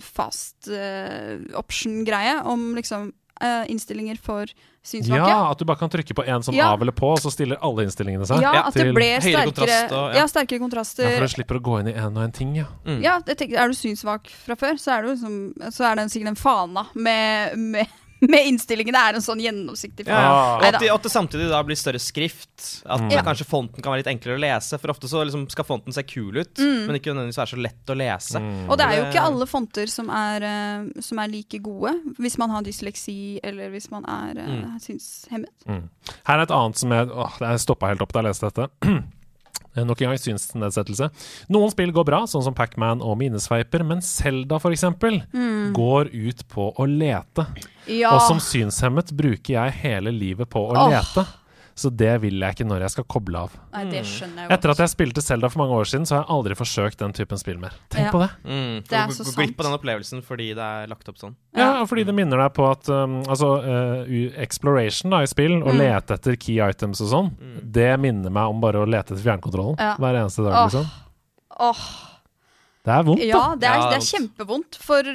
[0.03, 4.47] fast uh, option-greie om liksom eh, innstillinger for
[4.87, 5.19] synssvake.
[5.29, 6.71] Ja, at du bare kan trykke på en som Ja.
[6.73, 8.41] av eller på, og så stiller alle innstillingene seg.
[8.41, 10.21] Ja, at det blir ble sterkere, kontrast og- ja.
[10.21, 10.27] ja.
[10.27, 11.05] sterkere kontraster.
[11.11, 12.67] Ja, for du slipper å gå inn i en og en ting, ja.
[12.87, 13.03] Mm.
[13.03, 16.29] Ja, tenker, Er du synssvak fra før, så er, du liksom, så er det sikkert
[16.29, 17.87] en fana med, med,
[18.33, 18.97] med innstillingene.
[19.11, 20.17] er en sånn gjennomsiktig form.
[20.17, 20.59] ja.
[20.71, 22.83] At, de, at det samtidig da blir større skrift.
[22.87, 23.11] At Mm.
[23.25, 24.79] kanskje fonten kan være litt enklere å lese.
[24.81, 26.87] For ofte så liksom skal fonten se kul ut, Mm.
[26.87, 28.41] men ikke nødvendigvis være så lett å lese.
[28.41, 28.71] Mm.
[28.71, 32.39] Og det er jo ikke alle fonter som er, eh, som er like gode, hvis
[32.39, 34.81] man har dysleksi eller hvis man er eh, Mm.
[34.81, 35.53] synshemmet.
[35.69, 35.89] Mm.
[36.27, 38.71] Her er et annet som jeg åh, Jeg stoppa helt opp da jeg leste dette.
[39.77, 41.11] Eh, Nok en gang synsnedsettelse.
[41.53, 44.87] Noen spill går bra, sånn som Pacman og Minesveiper, men Selda f.eks.
[45.33, 45.73] Mm.
[45.77, 47.47] går ut på å lete.
[47.87, 48.15] Ja.
[48.17, 50.89] Og som synshemmet bruker jeg hele livet på å oh.
[50.91, 51.27] lete.
[51.77, 53.53] Så det vil jeg ikke når jeg skal koble av.
[53.75, 56.23] Nei, det skjønner jeg Etter at jeg spilte Zelda for mange år siden, så har
[56.25, 57.75] jeg aldri forsøkt den typen spill mer.
[57.93, 58.13] Tenk Ja.
[58.15, 58.31] på det.
[58.49, 59.37] Mm, Det er så sant.
[59.37, 61.35] glipp av den opplevelsen fordi det er lagt opp sånn.
[61.55, 65.61] Ja, og fordi det minner deg på at um, altså, uh, exploration da, i spill,
[65.63, 65.79] å Mm.
[65.79, 67.31] lete etter key items og sånn,
[67.63, 69.97] det minner meg om bare å lete etter fjernkontrollen Ja.
[70.01, 70.55] hver eneste dag.
[70.57, 70.65] Åh.
[70.71, 70.87] Liksom.
[71.61, 71.83] Åh,
[72.87, 75.09] Det er vondt, ja, det er, det er kjempevondt, for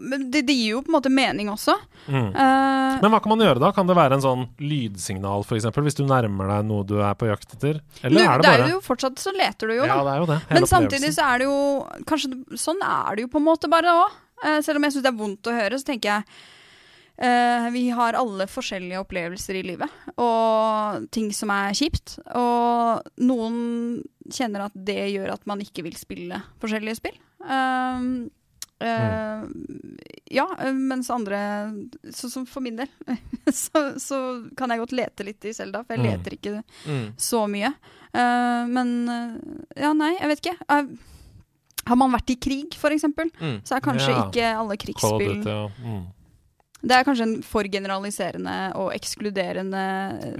[0.00, 1.76] Men det, det gir jo på en måte mening også.
[2.08, 2.32] Mm.
[2.34, 3.70] Uh, Men hva kan man gjøre da?
[3.76, 7.28] Kan det være en sånn lydsignal, f.eks., hvis du nærmer deg noe du er på
[7.30, 7.78] jakt etter?
[8.02, 9.86] Eller nu, er det det er jo fortsatt så leter du jo.
[9.86, 10.40] Ja, det er jo det.
[10.50, 11.60] Men samtidig så er det jo
[12.10, 14.18] Kanskje sånn er det jo på en måte bare òg.
[14.66, 16.42] selv om jeg syns det er vondt å høre, så tenker jeg
[17.22, 19.90] eh, vi har alle forskjellige opplevelser i livet,
[20.20, 22.18] og ting som er kjipt.
[22.34, 27.16] Og noen kjenner at det gjør at man ikke vil spille forskjellige spill.
[27.42, 28.28] Uh,
[28.82, 29.98] uh, mm.
[30.32, 31.38] Ja, mens andre
[32.14, 32.88] Så som for min del,
[33.52, 34.18] så, så
[34.56, 36.10] kan jeg godt lete litt i Selda, for jeg Mm.
[36.12, 36.52] leter ikke
[36.86, 37.08] Mm.
[37.20, 37.72] så mye.
[38.14, 38.88] Eh, men
[39.76, 40.56] ja, nei, jeg vet ikke.
[41.88, 43.60] Har man vært i krig, eksempel, Mm.
[43.64, 44.24] så er kanskje Ja.
[44.30, 45.68] ikke alle krigsspill Kodet, ja.
[45.82, 46.06] mm.
[46.82, 49.82] Det er kanskje en for generaliserende og ekskluderende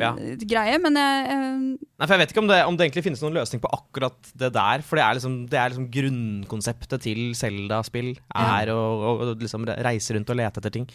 [0.01, 0.11] Ja.
[0.19, 3.05] eh, greie, men jeg jeg Nei, for Jeg vet ikke om det, om det egentlig
[3.07, 4.83] finnes noen løsning på akkurat det der.
[4.83, 8.17] For det er liksom, det er liksom grunnkonseptet til Zelda-spill.
[8.35, 10.89] Er å, å, å liksom reise rundt og lete etter ting.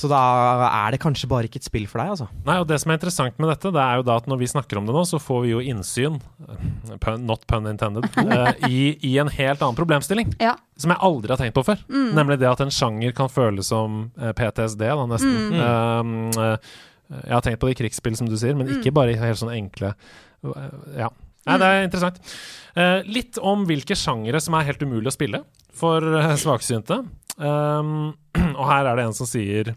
[0.00, 0.18] Så da
[0.64, 2.26] er det kanskje bare ikke et spill for deg, altså.
[2.46, 4.48] Nei, og Det som er interessant med dette, det er jo da at når vi
[4.48, 6.16] snakker om det nå, så får vi jo innsyn,
[6.46, 10.32] eh, pun, not pun intended, eh, i, i en helt annen problemstilling.
[10.40, 10.54] Ja.
[10.80, 11.82] Som jeg aldri har tenkt på før.
[11.92, 12.06] Mm.
[12.16, 15.36] Nemlig det at en sjanger kan føles som eh, PTSD, da, nesten.
[15.52, 15.60] Mm.
[15.60, 16.56] Um,
[17.10, 18.96] jeg har tenkt på det i krigsspill, som du sier, men ikke Mm.
[19.02, 19.92] bare i helt sånne enkle
[20.96, 21.10] Ja.
[21.48, 22.18] Nei, det er interessant.
[22.76, 25.40] Uh, litt om hvilke sjangere som er helt umulig å spille
[25.76, 27.00] for uh, svaksynte.
[27.40, 28.12] Um,
[28.60, 29.72] og her er det en som sier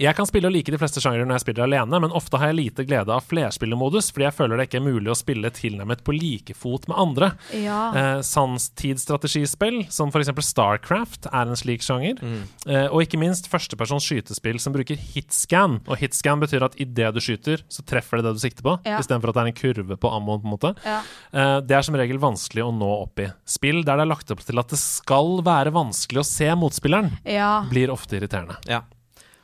[0.00, 2.50] jeg kan spille og like de fleste sjangere når jeg spiller alene, men ofte har
[2.50, 6.02] jeg lite glede av flerspillermodus, fordi jeg føler det ikke er mulig å spille tilnærmet
[6.06, 7.28] på like fot med andre.
[7.52, 7.80] Ja.
[7.96, 10.30] Eh, Sannstidsstrategispill, som f.eks.
[10.50, 12.20] Starcraft, er en slik sjanger.
[12.66, 15.80] Eh, og ikke minst førstepersons skytespill som bruker hitscan.
[15.86, 18.98] Og hitscan betyr at idet du skyter, så treffer det det du sikter på, Ja.
[19.00, 20.40] istedenfor at det er en kurve på ammoen.
[20.40, 20.74] på en måte.
[20.84, 21.00] Ja.
[21.32, 23.26] Eh, det er som regel vanskelig å nå opp i.
[23.44, 27.18] Spill der det er lagt opp til at det skal være vanskelig å se motspilleren,
[27.24, 27.64] ja.
[27.68, 28.56] blir ofte irriterende.
[28.66, 28.82] Ja.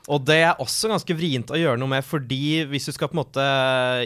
[0.07, 3.17] Og det er også ganske vrient å gjøre noe med, fordi hvis du skal på
[3.17, 3.47] en måte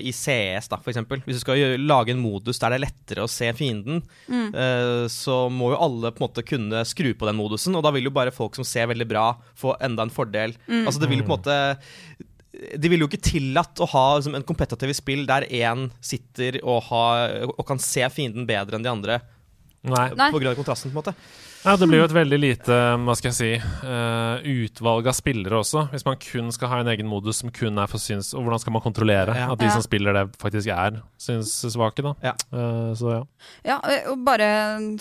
[0.01, 3.27] i CS, da, for eksempel, hvis du skal lage en modus der det er lettere
[3.27, 4.01] å se fienden,
[4.31, 4.55] Mm.
[4.55, 7.90] eh, så må jo alle på en måte kunne skru på den modusen, og da
[7.93, 10.56] vil jo bare folk som ser veldig bra, få enda en fordel.
[10.66, 10.86] Mm.
[10.86, 11.59] Altså det vil jo på en måte
[12.51, 16.82] de ville jo ikke tillatt å ha liksom, en kompetativ spill der én sitter og,
[16.89, 19.20] har, og kan se fienden bedre enn de andre.
[19.86, 20.09] Nei.
[20.16, 21.14] På grunn av kontrasten, på en måte.
[21.60, 23.48] Ja, Det blir jo et veldig lite hva skal jeg si,
[23.84, 25.82] eh, utvalg av spillere også.
[25.92, 28.30] Hvis man kun skal ha en egen modus som kun er for syns...
[28.32, 29.50] Og hvordan skal man kontrollere Ja.
[29.52, 29.74] at de Ja.
[29.74, 32.14] som spiller det, faktisk er synssvake, da.
[32.24, 32.32] Ja.
[32.50, 33.22] Eh, så ja.
[33.62, 33.76] Ja,
[34.08, 34.48] og bare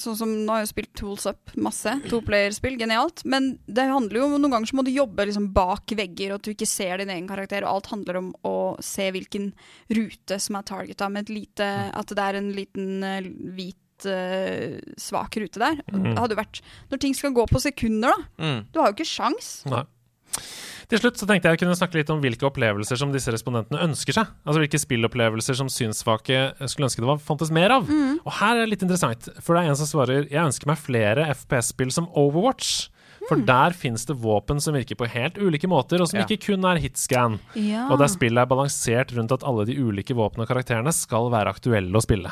[0.04, 1.96] sånn som Nå har jeg jo spilt Tools Up masse.
[2.12, 3.24] Toplayerspill, genialt.
[3.24, 6.42] Men det handler jo om noen ganger så må du jobbe liksom bak vegger, og
[6.42, 7.64] at du ikke ser din egen karakter.
[7.64, 9.54] Og alt handler om å se hvilken
[9.96, 13.22] rute som er targeta, med et lite At det er en liten eh,
[14.00, 15.80] hvit uh, svak rute der.
[15.92, 16.04] Mm.
[16.14, 16.62] Det hadde jo vært
[16.92, 18.46] Når ting skal gå på sekunder, da.
[18.46, 18.60] Mm.
[18.72, 19.52] Du har jo ikke sjans.
[19.70, 19.84] Nei.
[20.90, 23.82] Til slutt så tenkte jeg å kunne snakke litt om hvilke opplevelser som disse respondentene
[23.86, 24.30] ønsker seg.
[24.42, 27.90] Altså hvilke spillopplevelser som synssvake skulle ønske det var fantes mer av.
[28.26, 30.82] Og her er det litt interessant, for det er en som svarer Jeg ønsker meg
[30.82, 32.88] flere FPS-spill som Overwatch.
[33.28, 36.26] For der fins det våpen som virker på helt ulike måter, og som Ja.
[36.26, 37.40] ikke kun er hitscan.
[37.54, 37.90] Ja.
[37.92, 41.54] Og der spillet er balansert rundt at alle de ulike våpnene og karakterene skal være
[41.54, 42.32] aktuelle å spille.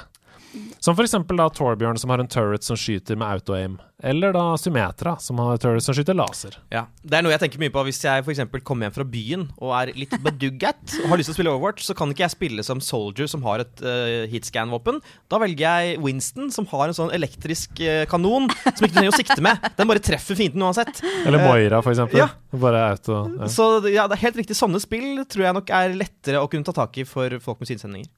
[0.80, 3.78] Som for eksempel Torbjørn som har en turret som skyter med auto-aim.
[4.04, 6.54] Eller da Symmetra som har en som skyter laser.
[6.70, 9.48] Ja, Det er noe jeg tenker mye på hvis jeg eksempel kommer hjem fra byen
[9.58, 12.36] og er litt bedugget og har lyst til å spille Overwatch, så kan ikke jeg
[12.36, 15.02] spille som Soldier som har et uh, hitscan-våpen.
[15.34, 19.18] Da velger jeg Winston som har en sånn elektrisk uh, kanon som ikke trenger å
[19.18, 19.66] sikte med.
[19.80, 21.02] Den bare treffer fienden uansett.
[21.26, 22.22] Eller Eh, Moira, eksempel.
[22.22, 22.30] ja.
[22.58, 23.20] Bare auto.
[23.38, 23.50] Ja.
[23.52, 24.58] Så ja, det er helt riktig.
[24.58, 27.70] Sånne spill tror jeg nok er lettere å kunne ta tak i for folk med
[27.70, 28.10] synsendinger.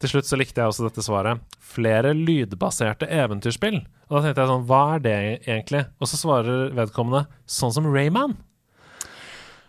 [0.00, 1.40] Til slutt så likte jeg også dette svaret.
[1.60, 3.82] Flere lydbaserte eventyrspill.
[4.08, 5.82] Og da tenkte jeg sånn, hva er det egentlig?
[6.00, 8.38] Og så svarer vedkommende sånn som Rayman.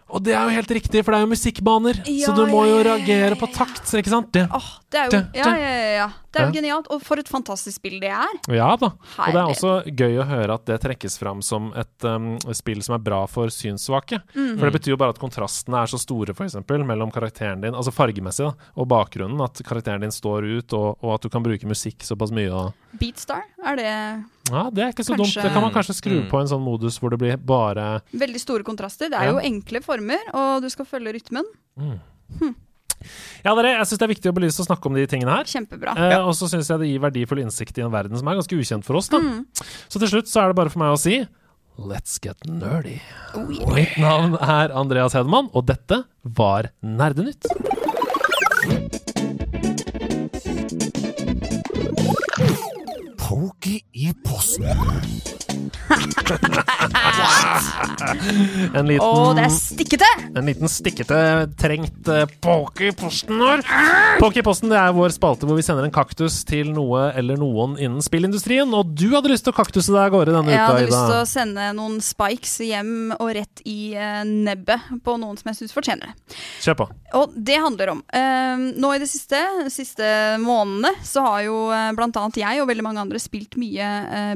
[0.10, 1.99] Og det er jo helt riktig, for det er jo musikkbaner.
[2.26, 4.31] så du må jo ja, ja, reagere på takt, ikke sant?
[4.34, 4.48] Det.
[4.52, 5.94] oh, det er jo Det- Ja, ja, ja.
[5.99, 6.10] ja.
[6.31, 6.61] Det er jo Ja.
[6.61, 6.88] genialt.
[6.94, 8.27] Og for et fantastisk spill det er.
[8.53, 8.91] Ja da.
[9.18, 12.81] Og det er også gøy å høre at det trekkes fram som et um, spill
[12.86, 14.22] som er bra for synssvake.
[14.36, 14.60] Mm.
[14.60, 16.56] For det betyr jo bare at kontrastene er så store, f.eks.,
[16.86, 19.41] mellom karakteren din, altså fargemessig, da, og bakgrunnen.
[19.44, 22.49] At karakteren din står ut, og, og at du kan bruke musikk såpass mye.
[22.52, 25.43] Og Beatstar, er det Ja, det er ikke så Kanskje- dumt.
[25.45, 26.30] Det kan man kanskje skru Mm.
[26.30, 29.09] på en sånn modus hvor det blir bare veldig store kontraster?
[29.09, 29.31] Det er Ja.
[29.34, 31.43] jo enkle former, og du skal følge rytmen.
[33.45, 35.45] Ja, dere, jeg syns det er viktig å belyse og snakke om de tingene her.
[35.47, 35.93] Kjempebra.
[35.95, 38.57] Eh, Og så syns jeg det gir verdifull innsikt i en verden som er ganske
[38.59, 39.07] ukjent for oss.
[39.07, 39.45] da Mm.
[39.88, 41.26] Så til slutt så er det bare for meg å si
[41.80, 42.99] Let's get nerdy.
[43.35, 43.73] Oh, yeah.
[43.73, 47.45] Mitt navn er Andreas Hedemann, og dette var Nerdenytt.
[53.40, 55.48] Poki i posten.
[58.73, 60.07] En liten, Å, det er stikkete!
[60.36, 61.19] en liten stikkete,
[61.60, 63.64] trengt uh, poke i posten vår.
[64.22, 67.40] Poke i posten det er vår spalte hvor vi sender en kaktus til noe eller
[67.40, 68.69] noen innen spillindustrien.
[68.76, 71.11] Og du hadde lyst til å kaktuse deg av gårde denne Jeg uka, hadde lyst
[71.11, 75.61] til å sende noen spikes hjem og rett i uh, nebbet på noen som jeg
[75.61, 76.38] syns fortjener det.
[76.65, 76.90] Kjør på.
[77.19, 80.06] Og det handler om uh, Nå i det siste, de siste
[80.44, 83.88] månedene, så har jo uh, blant annet jeg og veldig mange andre spilt mye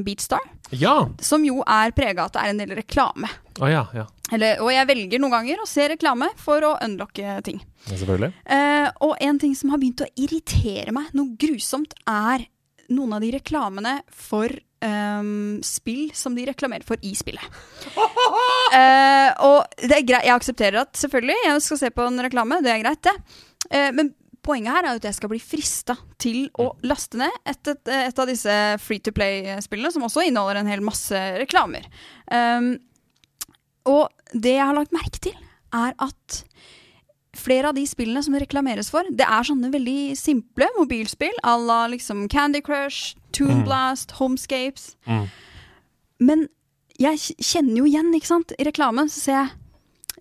[0.04, 0.42] Beatstar.
[0.70, 1.08] Ja.
[1.20, 3.30] Som jo er prega av at det er en del reklame.
[3.60, 4.06] Oh, ja, ja.
[4.32, 7.60] Eller, og jeg velger noen ganger å se reklame for å unlocke ting.
[7.84, 8.32] Ja, Selvfølgelig.
[8.56, 12.46] Eh, og en ting som har begynt å irritere meg noe grusomt, er
[12.88, 14.52] noen av de reklamene for
[14.84, 17.44] um, spill som de reklamerer for i spillet.
[18.74, 22.56] Eh, og det er greit, jeg aksepterer at selvfølgelig, jeg skal se på en reklame,
[22.64, 23.12] det er greit, det.
[23.70, 24.08] Eh, men
[24.44, 28.20] poenget her er at jeg skal bli frista til å laste ned et, et, et
[28.20, 31.88] av disse free to play-spillene, som også inneholder en hel masse reklamer.
[32.30, 32.76] Um,
[33.88, 35.36] og det jeg har lagt merke til,
[35.74, 36.44] er at
[37.34, 41.56] flere av de spillene som det reklameres for, det er sånne veldig simple mobilspill à
[41.58, 43.64] la liksom Candy Crush, Toon Mm.
[43.66, 44.94] Blast, Homescapes.
[45.06, 45.26] Mm.
[46.20, 46.46] Men
[47.00, 48.54] jeg kjenner jo igjen, ikke sant?
[48.58, 49.52] I reklamen så ser jeg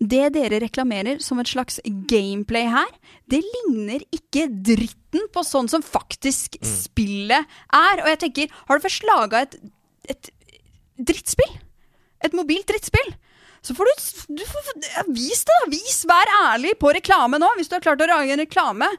[0.09, 2.89] det dere reklamerer som et slags gameplay her,
[3.29, 8.01] det ligner ikke dritten på sånn som faktisk spillet er.
[8.03, 9.57] Og jeg tenker, har du først laga et,
[10.11, 10.31] et
[10.97, 11.59] drittspill?
[12.23, 13.13] Et mobilt drittspill?
[13.63, 14.05] Så får du,
[14.39, 15.67] du får, ja, Vis det, da!
[15.71, 18.89] Vis, Vær ærlig på reklame nå, hvis du har klart å lage en reklame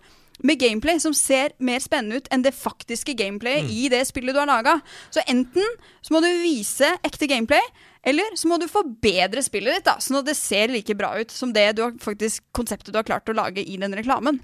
[0.44, 4.40] med gameplay som ser mer spennende ut enn det faktiske gameplayet i det spillet du
[4.40, 4.78] har laga.
[5.14, 7.62] Så enten så må du vise ekte gameplay,
[8.04, 11.30] eller så må du forbedre spillet ditt, da, sånn at det ser like bra ut
[11.32, 14.40] som det du har, faktisk, konseptet du har klart å lage i den reklamen.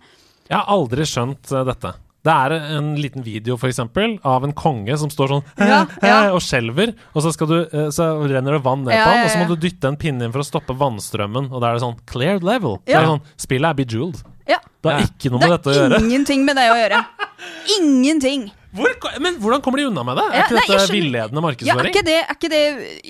[0.51, 1.93] Jeg har aldri skjønt eh, dette.
[2.21, 6.17] Det er en liten video for eksempel, av en konge som står sånn Ja, ja.
[6.37, 9.23] og skjelver, og så, skal du, eh, så renner det vann ned Ja, på ham,
[9.25, 11.79] og så må du dytte en pinne inn for å stoppe vannstrømmen, og da er
[11.79, 12.77] det sånn cleared level.
[12.85, 14.21] Det er sånn, Spillet er bejeweled.
[14.51, 14.59] Ja.
[14.85, 16.01] Det har ikke noe Det med dette å gjøre.
[16.05, 17.01] ingenting med det å gjøre.
[17.79, 18.51] Ingenting.
[18.71, 20.25] Hvor, men hvordan kommer de unna med det?
[20.31, 21.91] Er Ja, ikke nei, dette villedende Ja, er markedsføring?
[21.91, 22.65] ikke det, er ikke det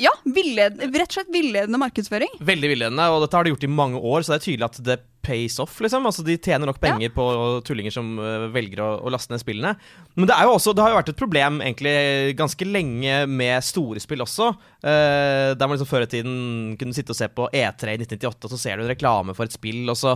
[0.07, 2.33] Ja, villed, rett og slett villedende markedsføring.
[2.41, 4.81] Veldig villedende, og dette har de gjort i mange år, så det er tydelig at
[4.89, 6.07] det pays off, liksom.
[6.09, 7.25] Altså, de tjener nok penger på
[7.67, 9.75] tullinger som øh, velger å, å laste ned spillene.
[10.17, 13.63] Men det er jo også, det har jo vært et problem egentlig ganske lenge med
[13.65, 14.51] store spill også.
[14.81, 16.37] Eh, der man liksom før i tiden
[16.81, 19.45] kunne sitte og se på E3 i 1998, og så ser du en reklame for
[19.49, 20.15] et spill, og så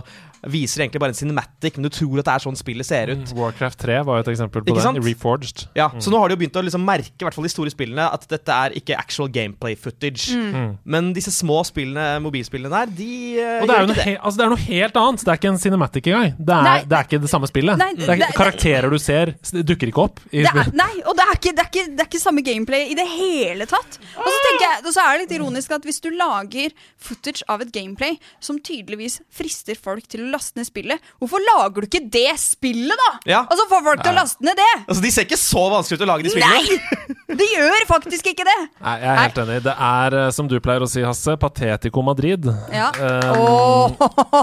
[0.49, 3.13] viser det egentlig bare en cinematic, men du tror at det er sånn spillet ser
[3.13, 3.35] ut.
[3.37, 4.87] Warcraft 3 var jo et eksempel på Ikke det.
[4.89, 5.03] sant?
[5.05, 5.67] Reforged.
[5.77, 6.01] Ja, Mm.
[6.01, 8.03] Så nå har de jo begynt å liksom merke i hvert fall de store spillene
[8.11, 10.33] at dette er ikke actual gameplay footage.
[10.35, 10.49] Mm.
[10.55, 10.71] Mm.
[10.91, 13.09] Men disse små spillene, mobilspillene der, de
[13.39, 14.15] eh, Og det gjør ikke det.
[14.17, 15.23] altså, det er noe helt annet.
[15.25, 16.33] Det er ikke en cinematic engang.
[16.37, 17.77] Det er, det er ikke det samme spillet.
[17.81, 19.33] Nei, det er, det- karakterer du ser,
[19.65, 20.19] dukker ikke opp.
[20.31, 22.43] I Det er, nei, og det er, ikke, det, er ikke, det er ikke samme
[22.45, 23.99] gameplay i det hele tatt.
[24.17, 27.43] Og så tenker jeg, og så er det litt ironisk at hvis du lager footage
[27.51, 31.89] av et gameplay som tydeligvis frister folk til å laste ned spillet, hvorfor lager du
[31.89, 33.11] ikke det spillet, da?
[33.35, 33.43] Ja.
[33.49, 34.71] Og så får folk til å laste ned det.
[34.87, 36.63] Altså, De ser ikke så vanskelig ut å lage de spillene.
[36.65, 37.11] Nei!
[37.35, 38.57] De gjør faktisk ikke det.
[38.79, 39.55] Nei, jeg er helt enig.
[39.65, 42.45] Det er, eh, som du pleier å si, Hasse, patetico Madrid.
[42.71, 42.91] Ja.
[42.95, 43.95] Um, Åh,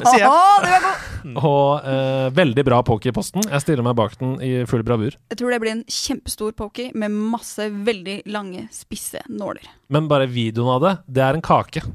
[0.03, 0.29] det sier jeg.
[0.63, 0.99] Du er god.
[1.39, 3.45] Og eh, veldig bra poker i posten.
[3.47, 5.15] Jeg stiller meg bak den i full bravur.
[5.33, 9.67] Jeg tror det blir en kjempestor pokey med masse veldig lange, spisse nåler.
[9.93, 11.85] Men bare videoen av det, det er en kake.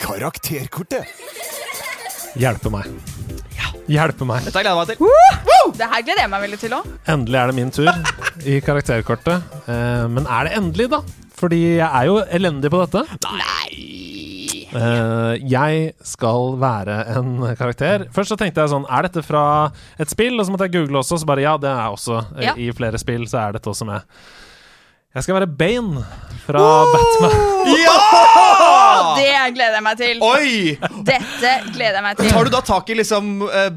[0.00, 1.04] Karakterkortet.
[2.38, 2.86] Hjelpe meg.
[3.90, 4.44] Hjelpe meg.
[4.46, 5.74] Dette gleder jeg meg til.
[5.80, 6.90] Det her gleder jeg meg veldig til òg.
[7.10, 7.88] Endelig er det min tur
[8.46, 9.56] i karakterkortet.
[9.70, 11.00] Eh, men er det endelig, da?
[11.40, 13.04] Fordi jeg er jo elendig på dette.
[14.70, 18.04] Eh, jeg skal være en karakter.
[18.14, 19.42] Først så tenkte jeg sånn Er dette fra
[19.98, 20.36] et spill?
[20.38, 22.54] Og så måtte jeg google også, så bare ja, det er også eh, Ja.
[22.54, 24.06] I flere spill så er dette også med.
[25.16, 26.04] Jeg skal være Bane
[26.44, 27.40] fra Batman.
[27.74, 27.96] Ja!
[29.56, 30.20] Gleder jeg meg til.
[30.22, 30.76] Oi!
[31.08, 32.30] Dette gleder jeg meg til.
[32.34, 33.70] Tar du da tak i liksom eh,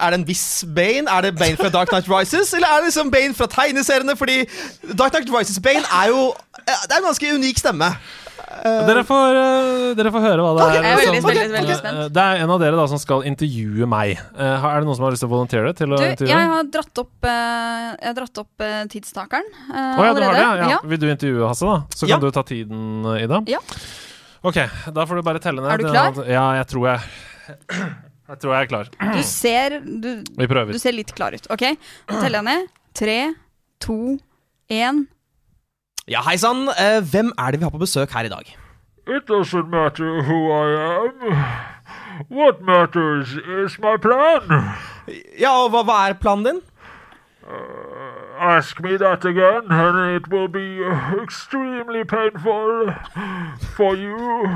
[0.00, 1.06] Er det en viss Bane?
[1.10, 2.52] Er det Bane fra Dark Knight Rises?
[2.56, 4.16] Eller er det liksom Bane fra tegneseriene?
[4.16, 4.40] Fordi
[4.96, 6.26] Dark Knight Rises Bane er jo
[6.64, 7.92] eh, Det er en ganske unik stemme.
[8.64, 10.84] Dere får, eh, dere får høre hva det okay, er.
[10.84, 11.98] jeg er veldig, veldig, veldig spent.
[12.04, 14.12] Eh, Det er en av dere da som skal intervjue meg.
[14.36, 15.72] Eh, er det noen som har lyst til å volontere?
[15.74, 19.98] til å Du, jeg har dratt opp, eh, jeg har dratt opp eh, tidstakeren eh,
[19.98, 20.44] Å ja, du har det?
[20.44, 20.68] Ja.
[20.76, 20.78] Ja.
[20.92, 21.82] Vil du intervjue Hasse, da?
[21.94, 22.18] Så kan Ja.
[22.22, 23.42] du ta tiden, eh, Ida.
[23.50, 23.58] Ja.
[24.44, 24.58] Ok,
[24.92, 25.70] da får du bare telle ned.
[25.72, 26.18] Er du klar?
[26.28, 27.00] Ja, jeg tror jeg
[28.30, 28.88] Jeg tror jeg er klar.
[29.14, 30.08] Du ser du,
[30.38, 30.72] Vi prøver.
[30.72, 31.44] du ser litt klar ut.
[31.52, 31.64] OK?
[32.08, 32.70] Nå teller jeg ned.
[32.96, 33.16] Tre,
[33.84, 33.96] to,
[34.72, 35.02] én.
[36.08, 36.62] Ja, hei sann.
[36.72, 38.48] Eh, hvem er det vi har på besøk her i dag?
[39.04, 40.70] It doesn't matter who I
[41.04, 41.36] am.
[42.32, 43.34] What matters
[43.64, 44.48] is my plan.
[45.36, 46.62] Ja, og hva, hva er planen din?
[48.40, 50.80] Ask me that again, and it will be
[51.22, 52.92] extremely painful
[53.76, 54.48] for you.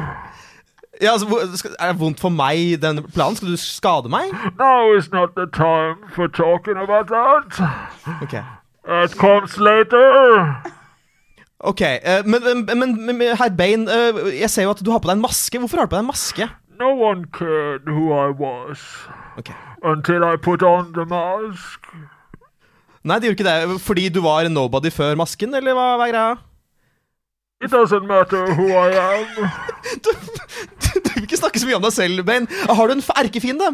[1.03, 3.37] Ja, altså, Er det vondt for meg, den planen?
[3.37, 4.25] Skal du skade meg?
[4.59, 7.69] Now is not the time for talking about that.
[8.23, 8.43] Okay.
[9.05, 10.55] It comes later.
[11.61, 14.99] Ok, eh, men, men, men, men herr Bain, eh, jeg ser jo at du har
[14.99, 15.59] på deg en maske.
[15.59, 16.49] Hvorfor har du på deg en maske?
[16.79, 18.79] No one cared who I was
[19.39, 19.55] okay.
[19.83, 21.81] until I put on the mask.
[23.07, 23.81] Nei, det gjorde ikke det.
[23.85, 26.37] Fordi du var en nobody før masken, eller hva hva er greia?
[27.61, 29.51] It doesn't matter who I am.
[30.05, 30.11] Du,
[31.05, 32.47] du vil ikke snakke så mye om deg selv, Ben.
[32.69, 33.71] Har du en erkefiende?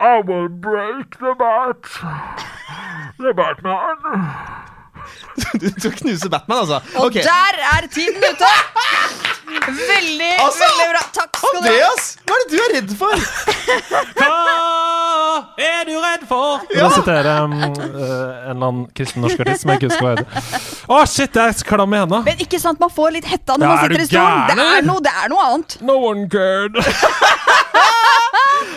[0.00, 1.90] I will break the bat.
[3.20, 3.98] The Batman.
[5.60, 6.80] Du du knuse Batman, altså?
[6.96, 8.52] Og der er tiden ute!
[9.44, 11.02] Veldig, Altså, veldig bra.
[11.14, 11.62] Takk skal du ha.
[11.64, 13.14] Andreas, hva er det du er redd for?
[14.14, 16.62] Hva er du redd for?
[16.74, 16.84] Ja.
[16.84, 20.12] Jeg siterer um, eh, en eller annen kristen norsk artist som jeg ikke husker hva
[20.14, 20.68] heter.
[20.88, 22.22] Å, shit, jeg er klam i hendene.
[22.28, 24.44] Men ikke sant, man får litt hetta når Ja, man er sitter i stolen.
[24.50, 25.78] Det er, noe, det er noe annet.
[25.84, 26.78] No one cared.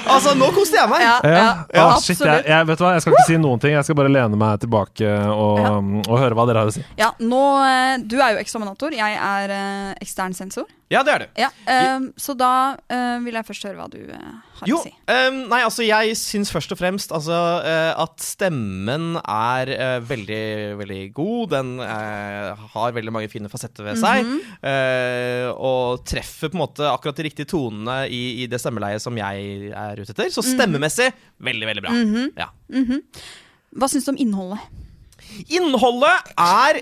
[0.08, 1.02] Altså, nå koste jeg meg.
[1.04, 1.40] Ja, Ja.
[1.74, 2.48] ja, Å, shit, jeg, absolutt.
[2.48, 3.74] jeg, vet du hva, jeg skal ikke si noen ting.
[3.76, 5.72] Jeg skal bare lene meg tilbake og, Ja.
[5.76, 6.84] um, og høre hva dere har å si.
[6.98, 10.57] Ja, nå, eh, Du er jo eksaminator, jeg er eh, ekstern sensor.
[10.90, 11.28] Ja, det er du.
[11.42, 11.50] Ja,
[11.98, 14.30] um, så da uh, vil jeg først høre hva du uh,
[14.62, 14.94] har Jo, å si.
[15.12, 17.36] Um, nei, altså jeg syns først og fremst altså,
[17.66, 20.40] uh, at stemmen er eh, veldig,
[20.80, 21.44] veldig god.
[21.52, 24.24] Den har veldig mange fine fasetter ved seg.
[24.24, 24.40] Mhm.
[24.72, 29.18] eh, og treffer på en måte akkurat de riktige tonene i, i det stemmeleiet som
[29.20, 30.32] jeg er ute etter.
[30.32, 30.54] Så Mhm.
[30.56, 31.12] stemmemessig
[31.44, 31.92] veldig, veldig bra.
[31.94, 32.32] Mhm.
[32.40, 32.50] Ja.
[32.72, 33.04] Mhm.
[33.78, 34.64] Hva syns du om innholdet?
[35.52, 36.78] Innholdet er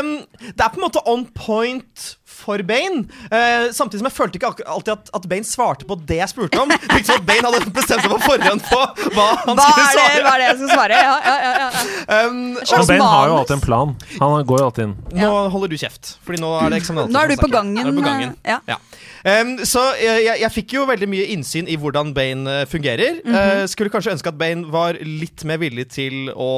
[0.00, 2.06] um, Det er på en måte on point
[2.40, 3.04] for Bane.
[3.30, 6.60] Eh, samtidig som jeg følte ikke alltid at, at Bane svarte på det jeg spurte
[6.60, 6.70] om.
[6.70, 8.80] Liksom som at Bane hadde bestemt seg på forhånd på
[9.16, 11.00] hva han Hva skulle er, det, hva er det jeg skal svare?
[11.00, 11.68] Ja, ja, ja, ja.
[12.10, 13.92] Um, Og Bane har jo alltid en plan.
[14.18, 14.94] Han går jo alltid inn.
[15.20, 17.90] Nå holder du kjeft, Fordi nå er det eksaminator Nå er du på gangen, er
[17.90, 18.34] du på gangen.
[18.46, 18.58] Ja.
[18.68, 18.78] ja.
[19.20, 22.70] Um, så jeg, jeg, fikk jo veldig mye innsyn i hvordan Bane fungerer.
[22.70, 23.20] fungerer.
[23.24, 23.62] -hmm.
[23.62, 26.50] uh, skulle kanskje ønske at Bane var litt mer villig til å,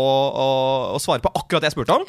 [0.45, 0.49] å,
[0.97, 2.07] å svare på akkurat det jeg spurte om.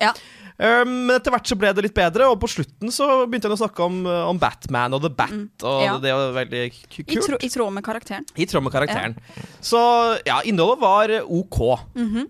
[0.57, 3.55] Um, men etter hvert så ble det litt bedre, og på slutten så begynte han
[3.55, 5.33] å snakke om, eh, om Batman og The Bat.
[5.63, 5.85] Og Mm.
[5.85, 5.97] Ja.
[5.97, 7.09] det var veldig kult.
[7.09, 8.25] I, tro, I tråd med karakteren.
[8.35, 9.17] I tråd med karakteren.
[9.61, 9.79] Så
[10.25, 11.59] ja, innholdet var OK.
[11.59, 11.79] OK.
[11.95, 12.27] -hmm.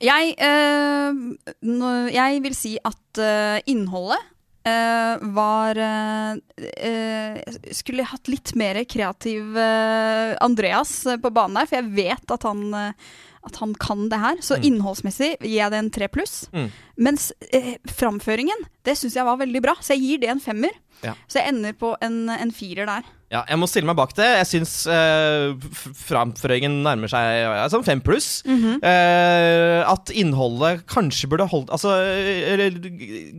[0.00, 4.18] Jeg, øh, jeg vil si at øh, innholdet
[4.64, 7.36] Uh, var uh, uh,
[7.76, 12.46] Skulle hatt litt mer kreativ eh, Andreas eh, på banen der, for jeg vet at
[12.48, 13.10] han, eh,
[13.46, 14.36] at han kan det her.
[14.40, 14.64] Så Mm.
[14.70, 16.48] innholdsmessig gir jeg det en tre pluss.
[16.52, 16.70] Mm.
[16.98, 20.70] Mens eh, framføringen, det syns jeg var veldig bra, så jeg gir det en femmer.
[21.02, 21.14] Ja.
[21.28, 23.02] Så jeg ender på en, en firer der.
[23.34, 24.26] Ja, jeg må stille meg bak det.
[24.38, 25.56] Jeg syns uh,
[26.04, 28.44] framføringen nærmer seg ja, sånn fem pluss.
[28.46, 28.76] Mm -hmm.
[28.84, 32.76] uh, at innholdet kanskje burde holdt Altså eller,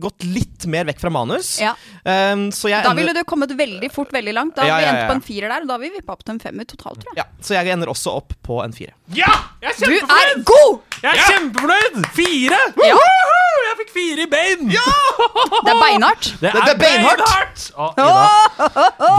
[0.02, 1.56] gått litt mer vekk fra manus.
[1.62, 1.72] Ja.
[2.04, 4.56] Um, så jeg Da ville du kommet veldig fort veldig langt.
[4.56, 5.08] Da Ja, vi ja, endt ja.
[5.08, 7.14] på en firer der, og da har vi vippa opp til en femmer totalt, tror
[7.14, 7.24] jeg.
[7.24, 8.92] ja, så jeg ender også opp på en fire.
[9.14, 9.32] Ja!
[9.62, 10.80] Jeg er Du er god!
[11.02, 12.04] Jeg er kjempefornøyd!
[12.16, 12.60] Fire!
[12.84, 13.45] Ja.
[13.76, 14.70] Jeg fikk fire i bein!
[15.66, 16.28] Det er beinhardt.
[16.40, 17.64] Det er, det er beinhardt!
[17.76, 18.24] Å, Ida,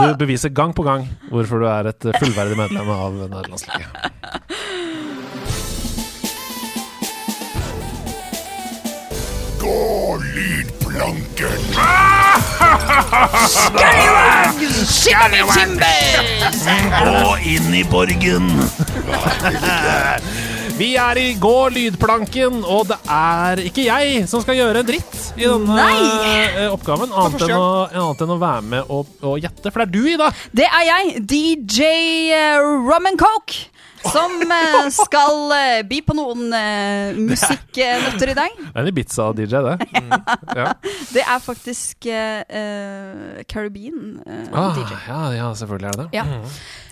[0.02, 3.86] du beviser gang på gang hvorfor du er et fullverdig medlem av nederlandslaget.
[9.62, 9.78] Gå
[10.24, 11.62] lydplanken!
[16.98, 18.50] Gå inn i borgen!
[20.78, 25.16] Vi er i Gå lydplanken, og det er ikke jeg som skal gjøre en dritt
[25.34, 26.68] i denne Nei.
[26.70, 29.72] oppgaven, annet enn, å, annet enn å være med og, og gjette.
[29.74, 30.30] For det er du, Ida.
[30.54, 31.82] Det er jeg, DJ
[32.36, 33.58] eh, Rum and Coke,
[34.06, 36.46] som eh, skal eh, by på noen
[37.26, 38.58] musikknøtter i dag.
[38.62, 39.76] Det er en Ibiza-DJ, det.
[40.62, 40.72] Ja.
[41.10, 44.22] Det er faktisk uh, Caribbean-DJ.
[44.22, 44.94] Uh, Ah, DJ.
[45.10, 46.22] ja, ja, selvfølgelig er det det.
[46.22, 46.42] Ja.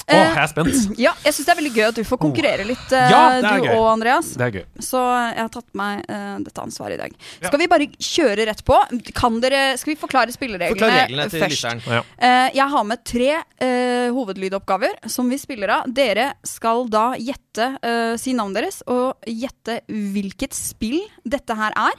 [0.06, 0.82] Å, jeg er spent.
[1.06, 3.46] Ja, jeg syns det er veldig gøy at du får konkurrere litt, uh, Ja, er
[3.46, 3.72] du gøy.
[3.74, 4.32] og Andreas.
[4.38, 4.64] Det er gøy.
[4.86, 7.16] Så jeg har tatt meg uh, dette ansvaret i dag.
[7.40, 7.50] Ja.
[7.50, 8.78] Skal vi bare kjøre rett på?
[9.16, 11.88] Kan dere, skal vi forklare spillereglene Forklar reglene til først?
[11.90, 12.02] Ja.
[12.22, 13.30] Uh, jeg har med tre
[13.62, 15.90] eh, hovedlydoppgaver som vi spiller av.
[15.96, 21.96] Dere skal da gjette, eh, si navnet deres og gjette hvilket spill dette her er.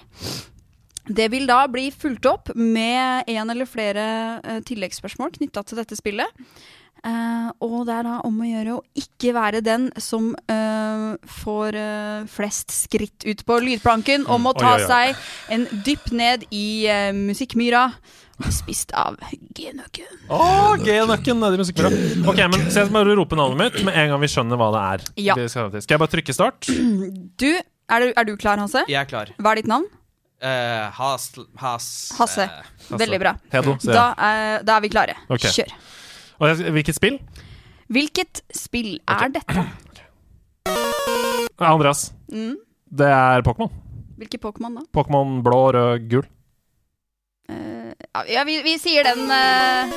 [1.08, 4.08] Det vil da bli fulgt opp med en eller flere
[4.44, 6.44] uh, tilleggsspørsmål knytta til dette spillet.
[7.06, 11.78] Eh, og det er da om å gjøre å ikke være den som uh, får
[11.78, 14.88] uh, flest skritt ut på lydplanken om å ta oi, oi.
[14.90, 17.90] seg en dypp ned i uh, musikkmyra.
[18.54, 19.16] Spist av
[19.58, 20.10] G-nøkken.
[20.30, 20.42] Å,
[20.84, 21.90] G-nøkken nedi musikkmyra.
[22.30, 24.68] Ok, men se om du bare rope navnet mitt med en gang vi skjønner hva
[24.76, 25.08] det er.
[25.32, 25.38] Ja.
[25.50, 26.70] Skal, skal jeg bare trykke start?
[27.42, 28.84] Du, er du, er du klar, Hasse?
[28.90, 29.32] Jeg er klar.
[29.42, 29.88] Hva er ditt navn?
[30.38, 31.32] Eh, has...
[31.58, 31.86] Has...
[32.18, 32.46] Hasse.
[32.46, 32.98] Hasse.
[33.02, 33.34] Veldig bra.
[33.54, 35.18] Hedo, Da er, da er vi klare.
[35.34, 35.50] Okay.
[35.54, 35.74] Kjør.
[36.40, 37.18] Og hvilket spill?
[37.90, 39.64] Hvilket spill er dette?
[41.58, 42.12] Andreas.
[42.32, 42.56] Mm.
[42.98, 43.72] Det er Pokémon.
[44.18, 44.84] Hvilke Pokémon da?
[44.98, 46.26] Pokémon blå, rød, gul.
[47.50, 47.94] Eh,
[48.34, 49.94] ja, vi, vi sier den eh,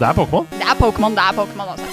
[0.00, 0.46] Det er Pokémon.
[0.52, 1.90] Det er Pokémon, det er Pokémon, altså.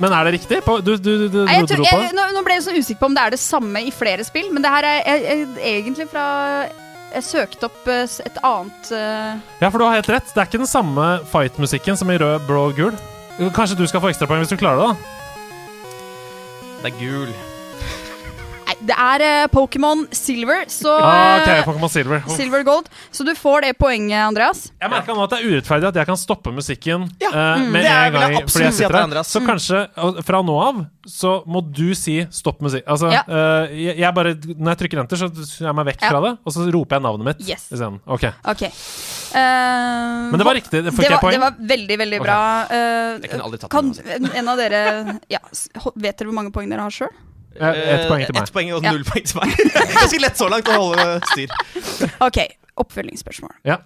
[0.00, 0.62] Men er det riktig?
[0.64, 2.16] Po- Du, du, du, du, Nei, jeg tror, dro på jeg, det?
[2.16, 4.48] nå, nå ble jeg så usikker på om det er det samme i flere spill,
[4.54, 6.24] men det her er jeg, jeg, egentlig fra
[7.10, 10.30] Jeg søkte opp eh, et annet eh, Ja, for du har helt rett.
[10.30, 12.98] Det er ikke den samme fight-musikken som i rød, blå og gul.
[13.56, 15.16] Kanskje du skal få ekstrapoeng hvis du klarer det, da?
[16.80, 17.32] Det er gul.
[18.80, 22.22] Det er eh, Pokémon Silver, så Ah, okay, eh, Silver.
[22.26, 22.36] Oh.
[22.36, 22.88] Silver Gold.
[23.12, 24.70] Så du får det poenget, Andreas.
[24.80, 27.30] Jeg merka nå at det er urettferdig at jeg kan stoppe musikken ja.
[27.30, 27.66] Mm.
[27.74, 28.36] med Det en jeg gang.
[28.40, 29.28] absolutt Fordi jeg sitter er her.
[29.28, 30.80] Så kanskje og fra nå av
[31.10, 32.84] så må du si 'stopp musikk'.
[32.86, 33.22] Altså, Ja.
[33.28, 36.10] uh, jeg, jeg bare, når jeg trykker enter, så er jeg meg vekk Ja.
[36.10, 37.68] fra det, og så roper jeg navnet mitt Yes.
[37.72, 38.00] isteden.
[38.06, 38.24] Ok.
[38.44, 38.70] Okay.
[39.34, 40.84] Uh, Men det var riktig.
[40.84, 42.26] Det det var, det var veldig, veldig okay.
[42.26, 42.66] bra.
[42.70, 43.94] Uh, Jeg kunne aldri tatt kan
[44.34, 45.38] en av dere ja,
[45.96, 47.10] Vet dere hvor mange poeng dere har sjøl?
[47.58, 48.42] Ja, ett poeng til meg.
[48.44, 48.92] Ett poeng og Ja.
[48.94, 49.56] null poeng til meg.
[49.96, 51.50] Ganske lett så langt å holde styr.
[52.22, 52.38] Ok,
[52.78, 53.56] oppfølgingsspørsmål.
[53.66, 53.80] Ja.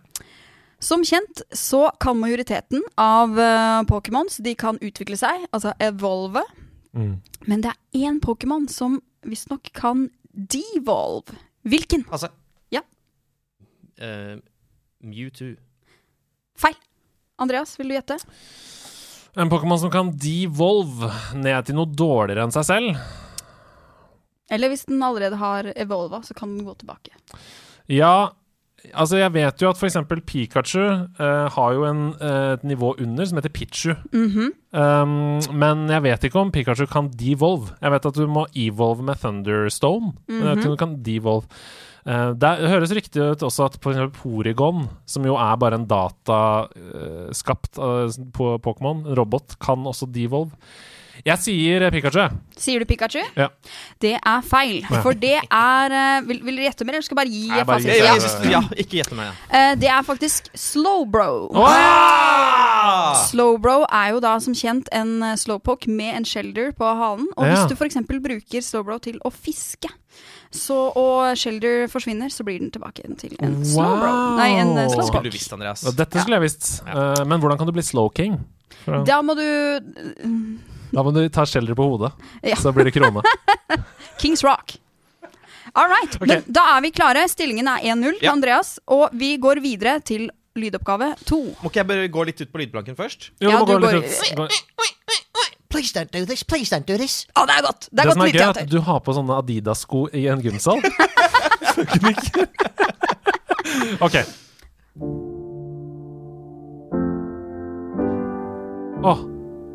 [0.85, 6.43] Som kjent så kan majoriteten av uh, Pokémons De kan utvikle seg, altså evolve.
[6.93, 7.15] Mm.
[7.49, 11.39] Men det er én Pokémon som visstnok kan devolve.
[11.65, 12.05] Hvilken?
[12.13, 12.29] Altså
[12.75, 12.83] Ja.
[13.97, 14.37] Uh,
[15.01, 15.55] Mewtwo.
[16.61, 16.77] Feil.
[17.41, 18.19] Andreas, vil du gjette?
[19.37, 23.01] En Pokémon som kan devolve ned til noe dårligere enn seg selv.
[24.53, 27.15] Eller hvis den allerede har evolva, så kan den gå tilbake.
[27.89, 28.33] Ja,
[28.93, 33.25] altså jeg vet jo at eksempel Pikachu uh, har jo en, uh, et nivå under
[33.25, 33.95] som heter Pichu.
[34.13, 34.53] Mhm.
[34.73, 37.73] um, men jeg vet ikke om Pikachu kan devolve.
[37.81, 40.15] Jeg vet at du må evolve med Thunderstone.
[40.29, 41.65] Men jeg vet ikke om du kan devolve.
[42.05, 47.81] Eh, det høres riktig ut også at eksempel Porygon, som jo er bare en dataskapt
[48.37, 50.53] på Pokémon, robot, kan også devolve.
[51.25, 52.25] Jeg sier Pikachu.
[52.59, 53.21] Sier du Pikachu?
[53.39, 53.47] Ja.
[54.03, 54.83] Det er feil.
[55.05, 57.67] For det er eh, Vil, vil dere gjette mer, eller skal jeg bare gi jeg
[57.69, 57.89] bare gi.
[57.89, 58.45] fasit?
[58.45, 58.51] Ja, Ja.
[58.51, 59.31] ja, ja, ikke gjette mer.
[59.53, 59.75] Ja.
[59.79, 61.51] det er faktisk Slowbro.
[61.55, 63.15] Ah!
[63.31, 67.29] Slowbro er jo da som kjent en eh, slowpoke med en shelder på halen.
[67.37, 68.01] Og hvis du f.eks.
[68.09, 69.91] bruker Slowbro til å fiske,
[70.55, 74.13] så, og shelder forsvinner, så blir den tilbake igjen til en Slowbro.
[74.39, 75.25] Nei, en eh, Det skulle slowpoke.
[75.31, 75.87] du visst, Andreas.
[75.99, 76.71] Dette skulle jeg visst.
[76.87, 78.39] Eh, men hvordan kan du bli slowking?
[79.09, 79.47] Da må du
[80.93, 82.13] Da må du ta skjeller på hodet,
[82.43, 82.57] Ja.
[82.57, 83.23] så blir det krone.
[84.21, 84.77] Kings Rock.
[85.75, 86.15] All right.
[86.23, 86.43] Okay.
[86.47, 87.25] Da er vi klare.
[87.29, 88.33] Stillingen er 1-0 til Ja.
[88.33, 88.79] Andreas.
[88.87, 91.41] Og vi går videre til lydoppgave to.
[91.63, 93.31] Må ikke jeg bare gå litt ut på lydplanken først?
[93.43, 94.49] Jo, Ja, du må du gå litt går-
[95.75, 96.45] Please don't do this.
[96.45, 97.27] Please don't do this.
[97.35, 97.89] Å, det er godt!
[97.91, 100.29] Det Det er som godt er gøy, er at du har på sånne Adidas-sko i
[100.31, 100.79] en gymsal.
[104.07, 104.15] OK.
[109.05, 109.13] Å,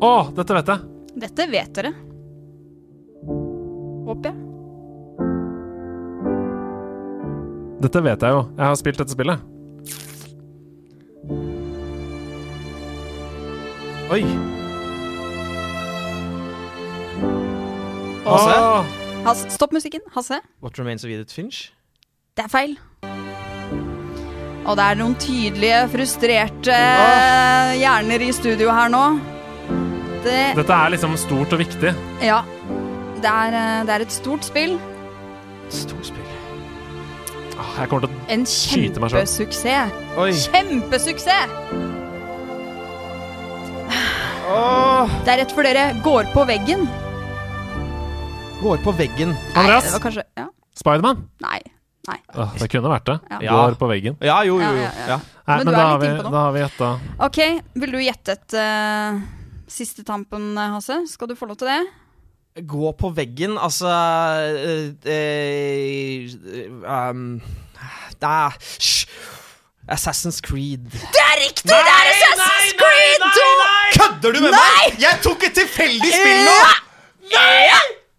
[0.00, 0.80] å, dette vet jeg.
[1.20, 1.90] Dette vet dere.
[4.06, 4.36] Håper jeg.
[7.80, 8.44] Dette vet jeg jo.
[8.56, 9.42] Jeg har spilt dette spillet.
[14.10, 14.22] Oi.
[18.24, 18.54] Hasse?
[18.56, 18.88] Ah.
[19.26, 20.00] Hasse, stopp musikken.
[20.14, 20.40] Hasse.
[20.64, 21.68] What remains of Edith Finch?
[22.36, 22.78] Det er feil.
[24.64, 26.80] Og det er noen tydelige, frustrerte
[27.80, 29.04] hjerner i studio her nå.
[30.24, 31.94] Det Dette er liksom stort og viktig.
[32.22, 32.42] Ja.
[33.20, 34.78] Det er, eh, det er et stort spill.
[35.70, 36.26] Storspill.
[37.60, 39.26] Åh, Jeg kommer til å En Skyte meg selv.
[39.26, 39.92] kjempesuksess.
[40.18, 40.30] Oi.
[40.32, 41.50] Kjempesuksess!
[44.50, 46.88] Åh, Det er rett før dere går på veggen.
[48.60, 49.30] går på veggen.
[49.32, 49.84] Nei, Andreas?
[49.84, 50.46] det var kanskje Ja.
[50.76, 51.22] Spiderman.
[51.40, 51.60] Nei.
[52.08, 52.16] Nei.
[52.34, 53.20] Åh, det kunne vært det.
[53.42, 53.52] Ja.
[53.52, 54.16] Går på veggen.
[54.20, 54.76] Ja, jo, jo, Ja, jo.
[54.82, 55.06] ja, ja.
[55.08, 55.16] Ja.
[55.16, 57.00] Nei, Men men, du da har, litt vi, inne på da har vi gjetta.
[57.20, 57.38] OK,
[57.74, 59.20] vil du gjette et eh,
[59.70, 61.02] siste tampen, Hasse?
[61.08, 61.80] Skal du få lov til det?
[62.68, 66.32] Gå på veggen, altså eh, eh,
[66.82, 67.40] um,
[68.20, 69.06] Nei, hysj.
[69.90, 70.90] Assassin's Creed.
[70.90, 71.70] Det er riktig!
[71.70, 73.46] det er Assassin's Creed 2!
[73.96, 75.00] Kødder du med meg?!
[75.00, 76.58] Jeg tok et tilfeldig spill nå!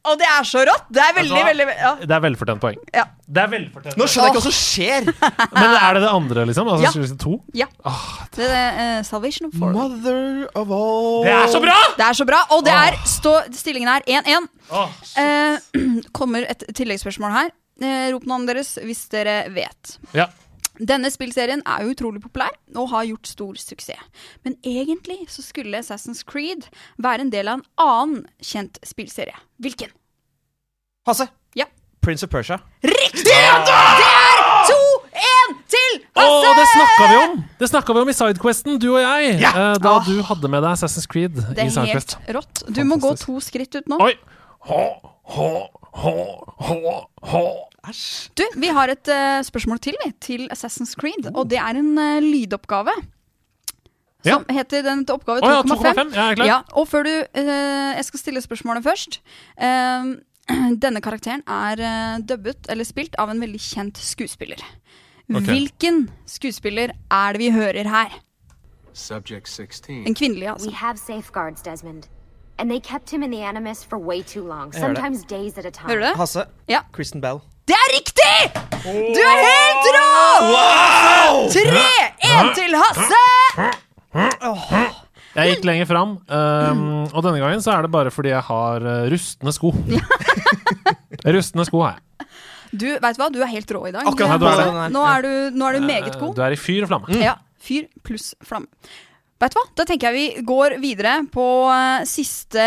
[0.01, 0.87] Og det er så rått!
[0.89, 1.91] Det er veldig, veldig ja.
[2.01, 2.79] Det er velfortjent poeng.
[2.95, 3.03] Ja.
[3.31, 5.09] Det er velfortjent Nå skjønner jeg ikke hva som skjer.
[5.59, 6.71] Men er det det andre, liksom?
[6.73, 7.17] Altså, Ja.
[7.21, 7.35] to?
[7.61, 7.67] ja.
[8.33, 9.75] Det er uh, Salvation of Four.
[9.77, 11.77] Mother of all Det er så bra!
[11.99, 14.49] Det er så bra, og det er stå, stillingen er 1-1.
[14.71, 14.89] Oh,
[15.21, 17.53] uh, kommer et tilleggsspørsmål her.
[17.81, 19.97] Uh, rop navnet deres hvis dere vet.
[20.17, 20.31] Ja.
[20.81, 24.01] Denne spillserien er utrolig populær og har gjort stor suksess.
[24.45, 26.65] Men egentlig så skulle Assassin's Creed
[26.97, 29.35] være en del av en annen kjent spillserie.
[29.61, 29.91] Hvilken?
[31.07, 31.27] Hasse.
[31.57, 31.65] Ja.
[32.01, 32.57] Prince of Persia.
[32.83, 33.23] Riktig!
[33.25, 33.61] Det er
[34.71, 36.49] 2-1 til Hasse!
[36.49, 37.35] Åh, det snakka vi om!
[37.59, 39.35] Det snakka vi om i Sidequesten, du og jeg.
[39.41, 39.51] Ja.
[39.53, 40.07] eh, da Åh.
[40.09, 42.17] du hadde med deg Assassin's Creed Det er Sidequest.
[42.25, 42.63] helt rått.
[42.73, 44.01] Du må gå to skritt ut nå.
[44.01, 44.15] Oi!
[44.71, 44.81] ha,
[45.35, 45.51] ha,
[46.01, 46.15] ha,
[47.31, 47.43] hå,
[47.87, 47.93] hå.
[48.37, 51.31] Du, Vi har et uh, spørsmål til vi, til Assassin's Creed.
[51.33, 52.93] Og det er en uh, lydoppgave.
[54.21, 55.79] Som heter den til oppgave Å ja, 2,5.
[55.81, 56.11] 2,5.
[56.13, 56.43] Ja, er.
[56.45, 59.21] Ja, og før du uh, Jeg skal stille spørsmålet først.
[60.83, 64.61] Denne karakteren er dubbet eller spilt av en veldig kjent skuespiller.
[65.31, 65.45] Okay.
[65.47, 68.17] Hvilken skuespiller er det vi hører her?
[68.93, 70.07] Subject 16.
[70.07, 70.69] En kvinnelig, altså.
[70.69, 72.09] We have safeguards, Desmond.
[72.57, 75.71] And they kept him in the Animus for way too long, sometimes days at a
[75.71, 75.87] time.
[75.87, 76.15] Hører du det?
[76.15, 76.45] Hasse.
[76.67, 76.79] Ja.
[76.91, 77.39] Kristen Bell.
[77.71, 78.33] Det er riktig!
[79.15, 80.07] Du er helt rå!
[80.51, 81.37] Wow!
[81.53, 83.21] 3-1 til Hasse!
[85.31, 88.83] Jeg gikk lenger fram, um, og denne gangen så er det bare fordi jeg har
[88.83, 89.71] uh, rustne sko.
[91.37, 92.27] rustne sko har jeg.
[92.71, 93.29] Du, vet hva?
[93.31, 94.03] Du er helt rå i dag.
[94.11, 94.91] Akkurat.
[94.91, 96.35] Nå er du, nå er du meget Eh, god.
[96.35, 97.15] Du er i fyr og flamme.
[97.23, 98.67] Ja, fyr pluss flamme.
[99.41, 99.63] Vet du hva?
[99.73, 102.65] Da tenker jeg vi går videre på uh, siste,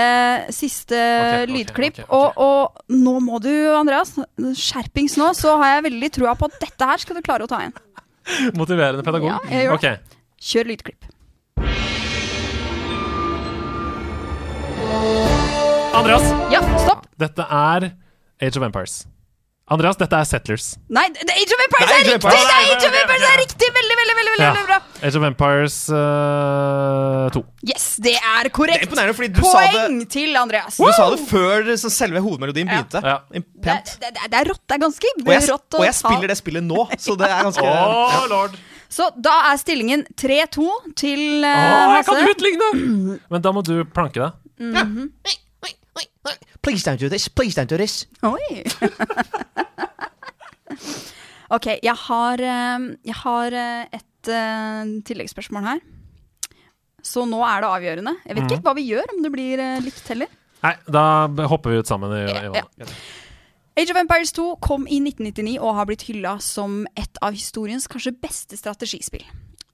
[0.51, 2.01] siste okay, ok, lydklipp.
[2.01, 4.17] Okay, okay, Og, og nå må du, Andreas,
[4.59, 7.51] skjerpings nå, så har jeg veldig trua på at dette her skal du klare å
[7.51, 7.77] ta igjen.
[8.59, 9.39] Motiverende pedagog.
[9.55, 9.99] Ja.
[10.45, 11.11] Kjør lydklipp.
[15.95, 17.07] Andreas, Ja, stopp!
[17.23, 17.93] dette er
[18.43, 19.05] Age of Empires.
[19.65, 20.65] Andreas, dette er Settlers.
[20.93, 22.21] Nei, det er Age of Empires Det er riktig!
[22.21, 23.69] Det er Age of Empires er riktig!
[23.77, 24.51] Veldig, veldig, veldig, veldig, Ja.
[24.53, 24.77] veldig bra.
[25.09, 27.43] Age of Empires uh, 2.
[27.71, 28.91] Yes, det er korrekt.
[28.93, 30.77] Det er fordi du sa det- Poeng til Andreas.
[30.77, 33.01] Du sa det før så selve hovedmelodien begynte.
[33.01, 33.95] Det, Pent.
[34.05, 34.61] det, det, det er rått.
[34.69, 37.31] Det er ganske Og jeg, rått å og jeg spiller det spillet nå, så det
[37.33, 38.23] er ganske Åh, ja.
[38.35, 38.61] lord.
[38.95, 42.69] Så da er stillingen 3-2 til uh, Åh, jeg kan utligne!
[43.33, 44.37] Men da må du planke deg.
[44.61, 44.85] det.
[44.85, 45.09] Mhm.
[46.63, 47.29] Please don't do this.
[47.29, 48.07] Please don't do this.
[48.25, 48.65] Oi.
[51.55, 55.83] ok, jeg har, eh, jeg har eh, et eh, tilleggsspørsmål her.
[57.05, 58.15] Så nå er det avgjørende.
[58.25, 58.51] Jeg vet Mhm.
[58.57, 60.27] ikke hva vi gjør, om det blir likt heller.
[60.65, 61.05] Nei, da
[61.47, 62.95] hopper vi ut sammen i, i vannet.
[63.77, 67.87] Age of Empires 2 kom i 1999 og har blitt hylla som et av historiens
[67.91, 69.25] kanskje beste strategispill.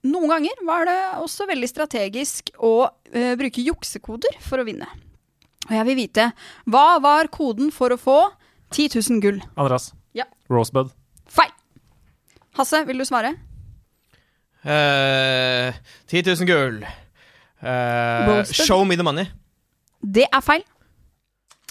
[0.02, 4.88] Noen ganger var det også veldig strategisk å uh, bruke juksekoder for å vinne.
[5.70, 6.30] Og jeg vil vite,
[6.66, 8.18] hva var koden for å få
[8.74, 9.38] 10 000 gull?
[9.54, 9.92] Andreas.
[10.18, 10.26] Ja.
[10.50, 10.90] Rosebud.
[11.30, 11.52] Feil!
[12.58, 13.36] Hasse, vil du svare?
[14.66, 15.70] Uh,
[16.10, 16.82] 10 000 gull.
[17.62, 19.30] Uh, show me the money.
[20.02, 20.66] Det er feil.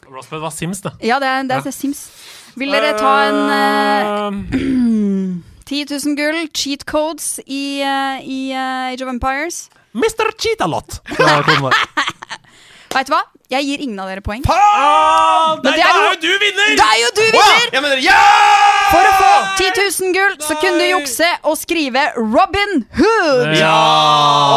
[0.07, 0.95] Rosebud var Sims, det.
[1.03, 2.07] Ja, det er, det er Sims.
[2.57, 3.39] Vil dere ta en
[4.55, 9.69] uh, 10 000 gull, cheat codes i, eh, i eh, Age of Empires?
[9.93, 10.31] Mr.
[10.37, 11.01] Cheatalot!
[12.89, 13.19] Vet du hva?
[13.49, 14.41] Jeg gir ingen av dere poeng.
[14.45, 16.75] Nei, Men det da er er jo- du vinner!
[16.77, 17.69] Da er jo du vinner!
[17.73, 18.17] Jeg mener, ja!
[18.91, 19.71] For å få 10
[20.05, 23.57] 000 gull, så kunne du jukse og skrive Robin Hood.
[23.57, 23.73] Ja!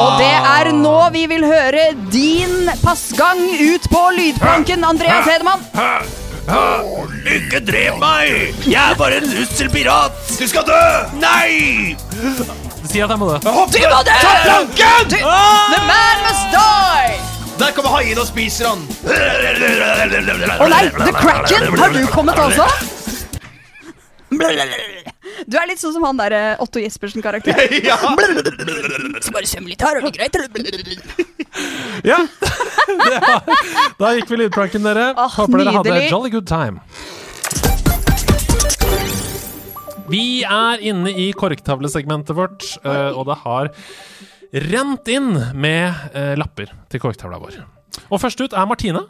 [0.03, 5.65] Og det er nå vi vil høre din passgang ut på lydplanken, Andreas Hedemann.
[7.33, 8.55] Ikke drep meg!
[8.67, 10.13] Jeg er bare en russelpirat!
[10.39, 10.81] Du skal dø!
[11.21, 11.97] Nei!
[12.89, 13.39] Si at jeg må dø.
[13.45, 13.85] Du må dø!
[14.09, 15.09] Ta planken!
[15.09, 17.41] Du- The man must die!
[17.61, 18.83] Der kommer haien og spiser han.
[20.59, 21.69] Å nei, The Kraken!
[21.79, 22.66] Har du kommet også?
[24.33, 27.74] Du er litt sånn som han der eh, Otto Jespersen-karakteren.
[27.91, 27.99] Ja.
[29.33, 30.35] Bare søm litt her, er det greit?
[32.09, 32.23] Ja!
[34.01, 35.11] Da gikk vi lydpranken, dere.
[35.16, 36.81] Åh, Håper dere hadde a jolly good time.
[40.12, 43.70] Vi er inne i korktavlesegmentet vårt, eh, og det har
[44.53, 47.61] rent inn med eh, lapper til korktavla vår.
[48.12, 49.03] Og først ut er Martine.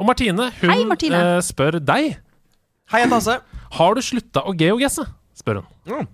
[0.00, 1.20] Og Martine, hun Hei, Martine.
[1.36, 2.14] eh, spør deg
[2.90, 3.36] Hei, jeg heter Hasse.
[3.78, 5.68] Har du slutta å geogesse, spør hun.
[5.88, 6.08] Mm.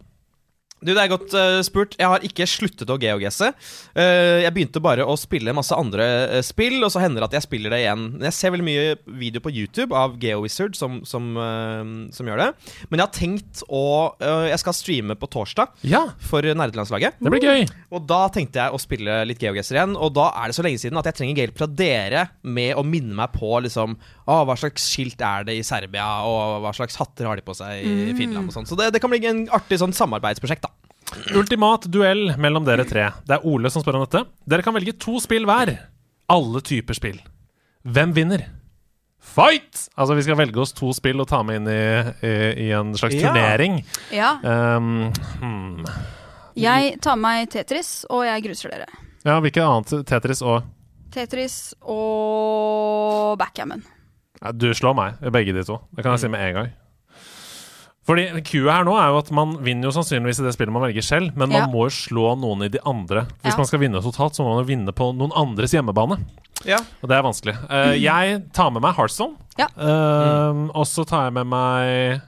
[0.81, 1.97] Du, Det er godt uh, spurt.
[2.01, 3.51] Jeg har ikke sluttet å geogesse.
[3.93, 7.37] Uh, jeg begynte bare å spille masse andre uh, spill, og så hender det at
[7.37, 8.07] jeg spiller det igjen.
[8.25, 11.33] Jeg ser veldig mye video på YouTube av GeoWizard som, som,
[12.15, 12.49] som gjør det.
[12.89, 13.83] Men jeg har tenkt å
[14.21, 17.19] Jeg skal streame på torsdag Ja, for nerdelandslaget.
[17.21, 17.67] det blir gøy.
[17.95, 20.81] Og da tenkte jeg å spille litt GeoGuessr igjen, og da er det så lenge
[20.83, 23.97] siden at jeg trenger hjelp fra dere med å minne meg på liksom
[24.31, 27.57] oh, hva slags skilt er det i Serbia, og hva slags hatter har de på
[27.57, 28.69] seg i Finland og sånn.
[28.69, 30.70] Så det, det kan bli en artig sånn samarbeidsprosjekt, da.
[31.37, 33.09] Ultimat duell mellom dere tre.
[33.27, 34.25] Det er Ole som spør om dette.
[34.49, 35.73] Dere kan velge to spill hver.
[36.31, 37.19] Alle typer spill.
[37.87, 38.45] Hvem vinner?
[39.21, 39.89] Fight!
[40.01, 41.81] Altså, vi skal velge oss to spill og ta med inn i,
[42.25, 42.33] i,
[42.67, 43.29] i en slags Ja.
[43.29, 43.81] turnering.
[44.15, 44.31] Ja.
[44.43, 45.11] Um,
[45.43, 45.85] hmm.
[46.57, 48.87] Jeg tar med meg Tetris, og jeg gruser dere.
[49.27, 50.63] Ja, hvilket annet Tetris og
[51.13, 53.83] Tetris og backgammon.
[54.41, 55.81] ja, Du slår meg, begge de to.
[55.95, 56.71] Det kan jeg si med en gang.
[58.11, 60.83] Fordi Q-et her nå er jo at man vinner jo sannsynligvis i det spillet man
[60.83, 61.67] velger selv, men man Ja.
[61.71, 63.27] må jo slå noen i de andre.
[63.45, 63.57] Hvis Ja.
[63.61, 66.19] man skal vinne totalt, så må man jo vinne på noen andres hjemmebane.
[66.67, 66.79] Ja.
[67.03, 67.55] Og det er vanskelig.
[67.71, 69.37] Uh, jeg tar med meg Heartstone.
[69.57, 69.69] Ja.
[69.79, 70.71] mm.
[70.75, 72.21] Og så tar jeg med meg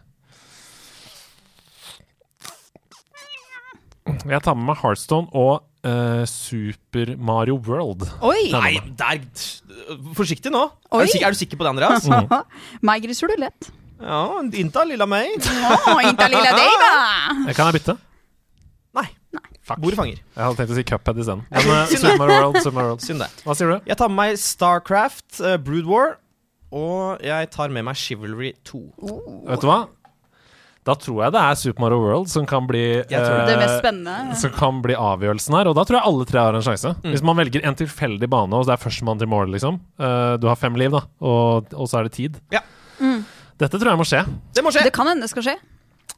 [4.27, 8.07] Jeg tar med meg Heartstone og uh, Super Mario World.
[8.23, 8.51] Oi!
[8.55, 9.21] Nei, der
[10.15, 10.65] Forsiktig nå.
[10.93, 11.03] Oi.
[11.03, 12.07] Er du, sikker, er du sikker på det, Andreas?
[12.87, 13.71] Meg griser du lett.
[14.03, 14.23] Ja,
[14.59, 15.37] innta lilla meg.
[15.47, 16.93] Ja, innta lilla deg, da!
[17.57, 17.97] Kan jeg bytte?
[18.99, 19.07] Nei.
[19.33, 19.47] Nei.
[19.79, 20.19] Bordet fanger.
[20.37, 21.47] Jeg hadde tenkt å si Cuphead isteden.
[21.55, 23.07] Men eh, Super World, Super Mario World.
[23.07, 23.31] Synd det.
[23.47, 23.89] Hva sier du?
[23.89, 26.15] Jeg tar med meg Starcraft, uh, Brood War,
[26.73, 28.85] og jeg tar med meg Chivalry 2.
[29.49, 29.83] Vet du hva?
[30.83, 33.43] Da tror jeg det er Super Mario World som kan bli tror det.
[33.47, 34.39] Det eh, mest spennende.
[34.41, 36.91] Som kan bli avgjørelsen her, og da tror jeg alle tre har en sjanse.
[36.99, 37.13] Mm.
[37.13, 39.79] Hvis man velger en tilfeldig bane, og det er førstemann til mål, liksom.
[40.03, 42.41] Uh, du har fem liv, da, og, og så er det tid.
[42.55, 42.65] Ja.
[43.63, 44.25] Dette tror jeg må skje.
[44.57, 44.83] Det må skje.
[44.89, 45.57] Det kan hende det skal skje.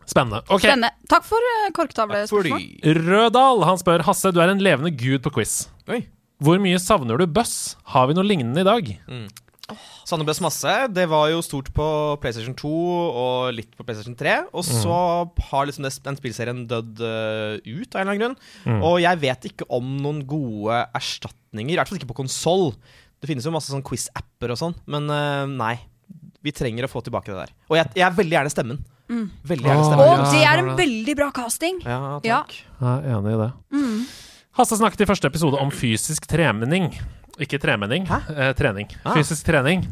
[0.04, 0.42] Spennende.
[0.52, 0.92] Ok, Spennende.
[1.08, 2.50] Takk for uh, korktavlespørsmål.
[2.50, 5.64] Fordi Rødal han spør Hasse, du er en levende gud på quiz.
[5.88, 6.04] Oi.
[6.44, 7.74] Hvor mye savner du Buss?
[7.94, 8.90] Har vi noe lignende i dag?
[10.04, 11.84] Sanne Bøss Masse, det var jo stort på
[12.20, 14.34] PlayStation 2 og litt på PlayStation 3.
[14.52, 14.98] Og så
[15.48, 18.82] har liksom den spillserien dødd uh, ut av en eller annen grunn.
[18.84, 22.74] Og jeg vet ikke om noen gode erstatninger, i hvert fall ikke på konsoll.
[23.16, 25.78] Det finnes jo masse sånn quiz-apper og sånn, men uh, nei.
[26.44, 27.54] Vi trenger å få tilbake det der.
[27.72, 28.78] Og jeg, jeg er veldig gjerne stemmen.
[29.08, 30.04] Veldig gjerne stemmen.
[30.04, 31.80] Og det er en veldig bra casting.
[31.84, 32.42] Ja, Ja.
[32.44, 32.54] takk.
[32.54, 33.50] Jeg er enig i det.
[34.54, 36.92] Hasse snakket i første episode om fysisk trening.
[37.42, 38.86] Ikke tremenning, eh, trening.
[39.04, 39.14] Ah.
[39.16, 39.86] Fysisk trening.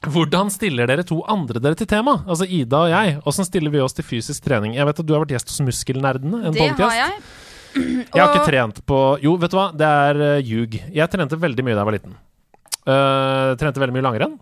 [0.00, 2.22] Hvordan stiller dere to andre dere til tema?
[2.24, 3.18] Altså Ida og jeg.
[3.20, 4.74] Hvordan stiller vi oss til fysisk trening?
[4.78, 6.46] Jeg vet at du har vært gjest hos Muskelnerdene.
[6.46, 6.80] En Det podcast.
[6.80, 7.22] har jeg.
[8.14, 9.66] Jeg har ikke trent på Jo, vet du hva?
[9.76, 10.72] Det er uh, ljug.
[10.94, 12.14] Jeg trente veldig mye da jeg var liten.
[12.88, 14.38] Uh, trente veldig mye langrenn.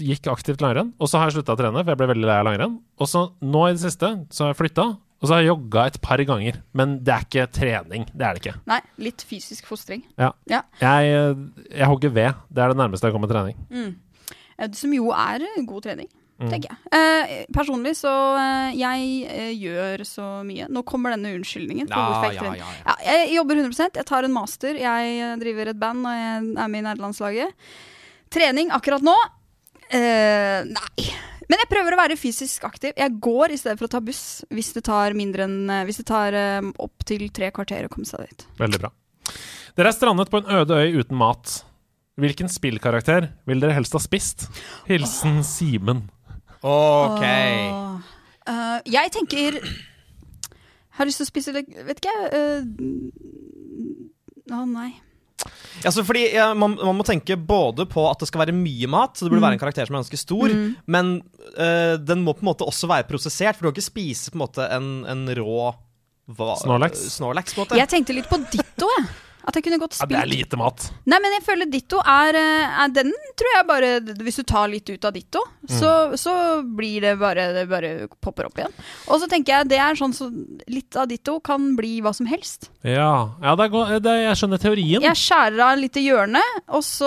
[0.00, 0.92] Gikk aktivt langrenn.
[1.00, 2.78] Og så har jeg slutta å trene, for jeg ble veldig lei av langrenn.
[3.00, 5.86] Og så nå i det siste så har jeg flytta, og så har jeg jogga
[5.90, 6.58] et par ganger.
[6.76, 8.04] Men det er ikke trening.
[8.12, 8.56] Det er det ikke.
[8.68, 10.04] Nei, litt fysisk fostring.
[10.20, 10.32] Ja.
[10.50, 10.62] Ja.
[10.82, 12.42] Jeg, eh, jeg hogger ved.
[12.52, 13.56] Det er det nærmeste jeg kommer trening.
[13.72, 13.96] Mm.
[14.76, 16.50] Som jo er eh, god trening, Mm.
[16.52, 16.76] tenker jeg.
[16.92, 20.66] Eh, personlig så eh, Jeg eh, gjør så mye.
[20.68, 21.88] Nå kommer denne unnskyldningen.
[21.88, 22.66] Ja, ja, ja, ja.
[22.84, 24.76] Ja, jeg jobber 100% Jeg tar en master.
[24.76, 27.54] Jeg eh, driver et band, og jeg er med i nerdelandslaget.
[28.36, 29.14] Trening akkurat nå?
[29.94, 31.04] Eh, nei.
[31.46, 32.90] Men jeg prøver å være fysisk aktiv.
[32.98, 36.00] Jeg går i stedet for å ta buss hvis det tar mindre enn eh, Hvis
[36.02, 38.42] det tar um, opptil tre kvarter å komme seg dit.
[38.58, 38.90] Veldig bra.
[39.76, 41.44] Dere er strandet på en øde øy uten mat.
[42.18, 44.48] Hvilken spillkarakter vil dere helst ha spist?
[44.88, 46.00] Hilsen Simen.
[46.66, 47.22] Ok.
[47.22, 48.02] Uh,
[48.48, 49.60] uh, jeg tenker
[50.96, 52.26] Har lyst til å spise litt Vet ikke, jeg.
[52.32, 52.62] eh,
[54.56, 54.90] Å nei.
[55.84, 59.14] Altså, fordi ja, man, man må tenke både på at det skal være mye mat,
[59.16, 59.46] så det burde Mm.
[59.48, 60.54] være en karakter som er ganske stor,
[60.86, 61.10] men
[61.58, 64.38] uh, den må på en måte også være prosessert, for du kan ikke spise på
[64.40, 65.74] en måte en, en rå
[66.26, 66.98] hva, Snorlax?
[67.16, 67.76] Snorlax, på en måte.
[67.78, 69.06] Jeg tenkte litt på Ditto, jeg.
[69.46, 70.88] At jeg kunne godt Ja, det er lite mat.
[71.06, 73.90] Nei, men jeg føler Ditto er, eh, er Den tror jeg bare
[74.26, 78.48] Hvis du tar litt ut av Ditto, så, så blir det bare Det bare popper
[78.48, 78.74] opp igjen.
[79.08, 80.26] Og så tenker jeg det er sånn så
[80.68, 82.70] Litt av Ditto kan bli hva som helst.
[82.82, 85.02] Ja, ja det er, go- det, jeg skjønner teorien.
[85.06, 87.06] Jeg skjærer av litt i hjørnet, og så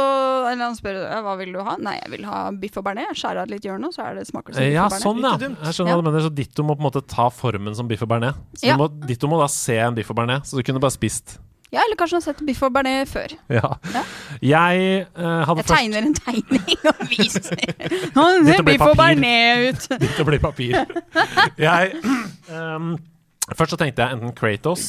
[0.51, 1.75] Eller han spør hva vil du ha.
[1.81, 3.09] Nei, jeg vil ha biff og bearnés.
[3.11, 4.95] Jeg skjærer av litt i hjørnet, og så er det smaker som biff Ja, og
[4.95, 5.03] bearnés.
[5.03, 5.65] sånn, ja.
[5.67, 6.25] Jeg skjønner hva du mener.
[6.29, 8.39] Så Ditto må på en måte ta formen som biff og bearnés.
[8.55, 8.77] Så Ja.
[8.79, 11.37] må, Ditto må da se en biff og bearnés, så du kunne bare spist.
[11.69, 13.35] Ja, eller kanskje han har sett biff og Bernet før.
[13.53, 13.75] Ja.
[13.93, 14.01] Ja.
[14.41, 17.61] Jeg uh, hadde Jeg først tegner en tegning og viser.
[18.17, 19.85] Nå ser biff og Bernet ut.
[20.05, 20.79] Dette blir papir.
[21.61, 21.93] Jeg
[22.49, 22.95] um,
[23.57, 24.83] Først så tenkte jeg enten Kratos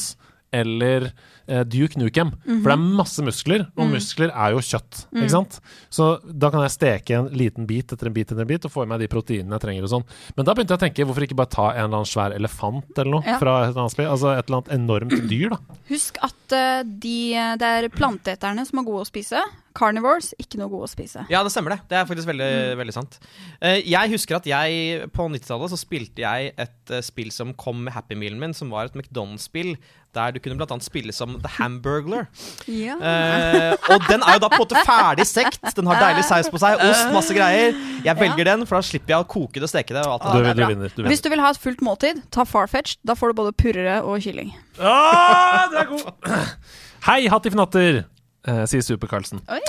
[0.53, 1.07] eller
[1.47, 2.31] Duke Nukem.
[2.45, 2.61] Mhm.
[2.63, 3.91] For det er masse muskler, og Mm.
[3.95, 5.05] muskler er jo kjøtt.
[5.11, 5.21] Mm.
[5.21, 5.59] Ikke sant?
[5.89, 8.71] Så da kan jeg steke en liten bit etter en bit etter en bit og
[8.71, 10.05] få i meg de proteinene jeg trenger og sånn.
[10.37, 12.97] Men da begynte jeg å tenke, hvorfor ikke bare ta en eller annen svær elefant
[12.97, 13.37] eller noe Ja.
[13.39, 14.07] fra et annet spill?
[14.07, 15.57] Altså et eller annet enormt dyr, da.
[15.89, 19.41] Husk at uh, de, det er planteeterne som er gode å spise.
[19.77, 21.25] Carnivores, ikke noe gode å spise.
[21.31, 21.79] Ja, det stemmer det.
[21.91, 23.17] Det er faktisk veldig, veldig sant.
[23.61, 27.85] Eh, jeg husker at jeg på 90-tallet så spilte jeg et eh, spill som kom
[27.85, 29.75] med Happy Mealen min, som var et McDonald's-spill.
[30.11, 32.25] Der du kunne annet spille som The Hamburglar.
[32.67, 32.97] Ja.
[32.99, 35.63] Eh, og den er jo da på en måte ferdig stekt.
[35.77, 37.77] Den har deilig saus på seg, ost, masse greier.
[38.03, 40.03] Jeg velger den, for da slipper jeg å koke det og steke det.
[40.03, 41.07] Og alt det Du, du, bra.
[41.07, 42.97] Hvis du vil ha et fullt måltid, ta Farfetch.
[43.07, 44.51] Da får du både purre og kylling.
[44.83, 46.11] Ah, det er god!
[47.07, 48.03] Hei, Hattifnatter,
[48.47, 49.43] eh, sier Super-Karlsen.
[49.51, 49.61] Oi.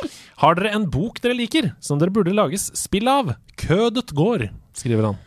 [0.43, 3.35] Har dere en bok dere liker, som dere burde lages spill av?
[3.61, 5.21] Kødet går, skriver han.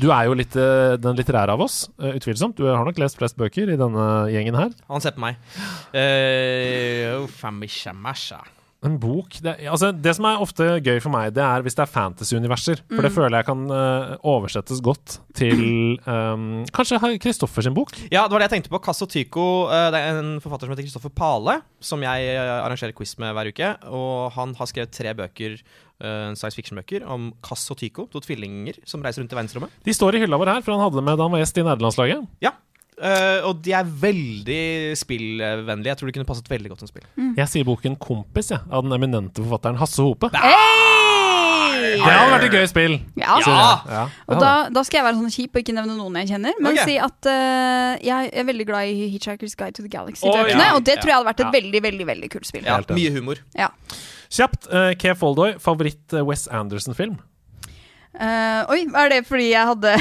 [0.00, 2.56] Du er jo litt eh, den litterære av oss, eh, utvilsomt.
[2.56, 4.72] Du har nok lest flest bøker i denne gjengen her.
[4.88, 5.36] Han ser på meg.
[5.92, 7.28] Uh.
[8.86, 11.82] En bok det, altså, det som er ofte gøy for meg, det er hvis det
[11.82, 12.78] er fantasy-universer.
[12.86, 13.16] For det Mm.
[13.16, 17.90] føler jeg kan uh, oversettes godt til um, Kanskje Kristoffer sin bok?
[18.12, 18.78] Ja, det var det jeg tenkte på.
[18.84, 22.94] Casso Tycho, uh, det er en forfatter som heter Kristoffer Pale, som jeg eh, arrangerer
[22.94, 23.72] quiz med hver uke.
[23.90, 25.58] Og han har skrevet tre bøker,
[25.98, 29.72] science fiction-bøker om Casso Tycho, to tvillinger som reiser rundt i verdensrommet.
[29.82, 31.58] De står i hylla vår her, for han hadde det med da han var gjest
[31.58, 32.28] i nederlandslaget.
[32.46, 32.52] Ja,
[33.00, 34.62] eh, og de er veldig
[34.98, 35.90] spillvennlige.
[35.92, 37.06] Jeg tror de kunne passet veldig godt som spill.
[37.38, 40.30] Jeg sier boken 'Kompis' ja, av den eminente forfatteren Hasse Hope.
[40.34, 40.98] Hey!
[41.78, 42.96] Det hadde vært et gøy spill!
[43.18, 43.38] Ja.
[43.44, 43.68] ja.
[43.88, 46.58] ja Og da, da skal jeg være sånn kjip og ikke nevne noen jeg kjenner,
[46.60, 46.90] men okay.
[46.90, 50.74] si at uh, jeg er veldig glad i Hitchhiker's Guide to the Galaxy-bøkene, ja.
[50.76, 51.54] og det tror jeg hadde vært et Ja.
[51.54, 52.66] veldig, veldig veldig kult spill.
[52.68, 53.42] Ja, mye humor.
[53.58, 53.70] Ja.
[54.28, 54.68] Kjapt.
[54.68, 57.18] Uh, Ke Foldoy, favoritt Wes Anderson-film?
[58.14, 59.92] Eh, oi, er det fordi jeg hadde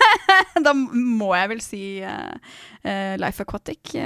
[0.66, 2.30] Da må jeg vel si uh,
[2.86, 3.96] uh, Life Aquatic.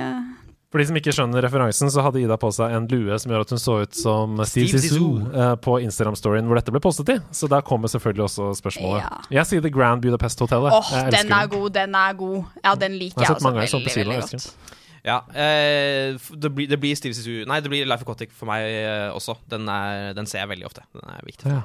[0.75, 3.45] For de som ikke skjønner referansen, så hadde Ida på seg en lue som gjør
[3.45, 7.17] at hun så ut som Steve, Steve eh, på Instagram-storyen hvor dette ble postet i.
[7.31, 9.29] Så der kommer selvfølgelig også spørsmålet.
[9.37, 10.75] Jeg sier The Grand Budapest Hotellet.
[10.75, 12.51] Åh, Jeg den er god, den er god.
[12.65, 14.77] Ja, den liker Jeg jeg, også veldig, sånn veldig, veldig godt.
[15.07, 18.67] Ja, eh, det, blir, det blir Steve Zissou Nei, det blir Life Aquatic for meg
[19.15, 19.39] også.
[19.55, 20.83] Den, er, den ser jeg veldig ofte.
[20.91, 21.55] Den er viktig.
[21.55, 21.63] Ja.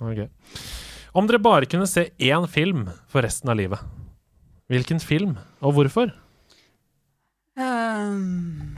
[0.00, 0.30] Ok.
[1.16, 3.80] Om dere bare kunne se én film for resten av livet,
[4.68, 6.12] hvilken film, og hvorfor?
[7.56, 8.76] Um,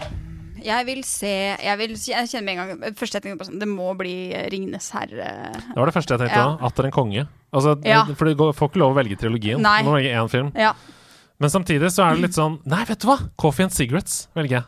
[0.63, 3.59] jeg vil se Jeg, vil, jeg kjenner med en gang Første jeg tenkte på sånn
[3.59, 4.13] Det må bli
[4.53, 5.33] Ringenes herre.
[5.57, 6.45] Det var det første jeg tenkte Ja.
[6.53, 6.69] da.
[6.69, 7.25] Atter en konge.
[7.51, 8.05] Altså, Ja.
[8.15, 9.59] For du får ikke lov å velge trilogien.
[9.65, 9.81] Nei.
[9.83, 10.53] Du må velge én film.
[10.55, 10.75] Ja.
[11.41, 13.19] Men samtidig så er det litt sånn Nei, vet du hva?
[13.37, 14.65] Coffee and Cigarettes velger jeg.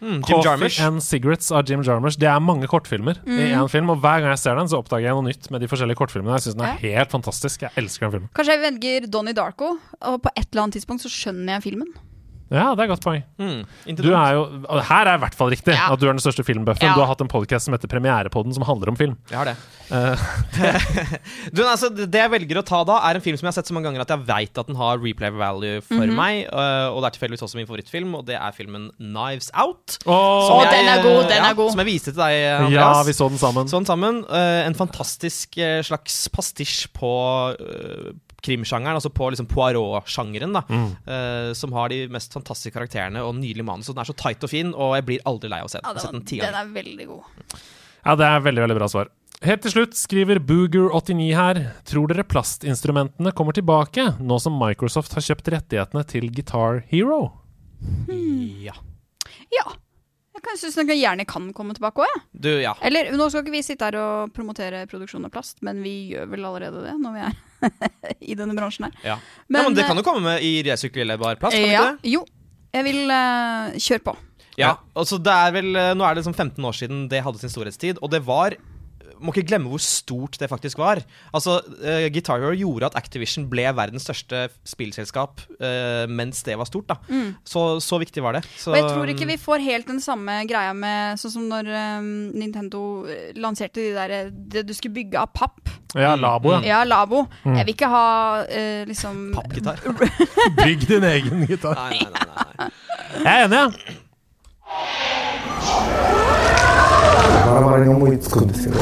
[0.00, 2.16] Mm, Jim Coffee and Cigarettes av Jim Jarmusch.
[2.18, 3.62] Det er mange kortfilmer i Mm.
[3.64, 5.68] én film, og hver gang jeg ser den, så oppdager jeg noe nytt med de
[5.68, 6.38] forskjellige kortfilmene.
[6.40, 7.60] Jeg syns den er helt fantastisk.
[7.62, 8.28] Jeg elsker den filmen.
[8.34, 11.92] Kanskje jeg velger Donnie Darko, og på et eller annet tidspunkt så skjønner jeg filmen.
[12.50, 13.22] Ja, det er et godt poeng.
[13.38, 13.60] Mm,
[13.94, 14.40] Du er jo,
[14.88, 15.92] her er i hvert fall riktig Ja.
[15.92, 16.82] at du er den største filmbuffen.
[16.82, 16.94] Ja.
[16.96, 19.14] Du har hatt en podkast som heter Premierepodden, som handler om film.
[19.30, 19.56] Jeg har det.
[19.90, 20.16] Eh,
[21.54, 23.70] Du, altså, det jeg velger å ta da, er en film som jeg har sett
[23.70, 26.14] så mange ganger at jeg veit at den har replay value for Mhm.
[26.18, 26.42] meg.
[26.50, 29.98] Uh, og det er tilfeldigvis også min favorittfilm, og det er filmen Knives Out.
[30.06, 30.48] Åh.
[30.48, 31.70] Som jeg, den er god, den ja, er god.
[31.70, 32.34] Som jeg viste til deg,
[32.66, 32.96] Andreas.
[32.96, 33.70] ja, vi så den sammen.
[33.70, 34.24] Sånn sammen.
[34.26, 35.54] Uh, en fantastisk
[35.86, 37.14] slags pastisj på
[38.44, 40.64] krimsjangeren, altså på liksom Poirot-sjangeren, da.
[40.68, 40.88] Mm.
[41.06, 43.90] uh, som har de mest fantastiske karakterene og nydelig manus.
[43.90, 45.80] Og den er så tight og fin, og jeg blir aldri lei av å se
[45.80, 45.88] den.
[45.90, 47.56] Ja, den den, den er veldig god.
[48.00, 49.10] Ja, det er veldig veldig bra svar.
[49.40, 51.58] Helt til slutt skriver Booger89 her
[51.88, 57.22] Tror dere plastinstrumentene kommer tilbake nå som Microsoft har kjøpt rettighetene til Guitar Hero?
[58.12, 58.76] Ja.
[59.54, 59.64] Ja.
[60.50, 62.22] Jeg syns den gjerne kan komme tilbake òg, jeg.
[62.46, 62.74] Du, ja.
[62.86, 66.30] Eller nå skal ikke vi sitte her og promotere produksjon av plast, men vi gjør
[66.32, 67.38] vel allerede det når vi er
[68.32, 68.98] i denne bransjen her.
[69.04, 69.18] Ja.
[69.46, 72.02] Men, ja, men det kan eh, jo komme med i resirkulerbar plast, kan ja, ikke
[72.02, 72.14] det?
[72.16, 72.24] Jo.
[72.70, 74.16] Jeg vil uh, kjøre på.
[74.60, 77.40] Ja, altså det er vel, eh, Nå er det liksom 15 år siden det hadde
[77.40, 78.56] sin storhetstid, og det var
[79.20, 81.02] må ikke glemme hvor stort det faktisk var.
[81.36, 86.68] Altså, uh, Guitar Hero gjorde at Activision ble verdens største spillselskap uh, mens det var
[86.68, 86.88] stort.
[86.90, 86.98] da.
[87.08, 87.34] Mm.
[87.44, 88.44] Så, så viktig var det.
[88.56, 91.68] Så, Og jeg tror ikke vi får helt den samme greia med Sånn som når
[92.00, 92.80] um, Nintendo
[93.38, 95.72] lanserte de der, det du skulle bygge av papp.
[95.94, 96.60] Ja, Labo, ja.
[96.64, 97.24] Ja, Labo.
[97.44, 97.56] Mm.
[97.58, 98.06] Jeg vil ikke ha
[98.44, 99.82] uh, liksom Pappgitar.
[100.60, 101.76] Bygg din egen gitar.
[101.88, 102.70] Nei, nei, nei, nei.
[103.20, 103.98] Jeg er enig, ja.
[107.46, 108.74] バラバラに思いつくんですよ。
[108.74, 108.80] ね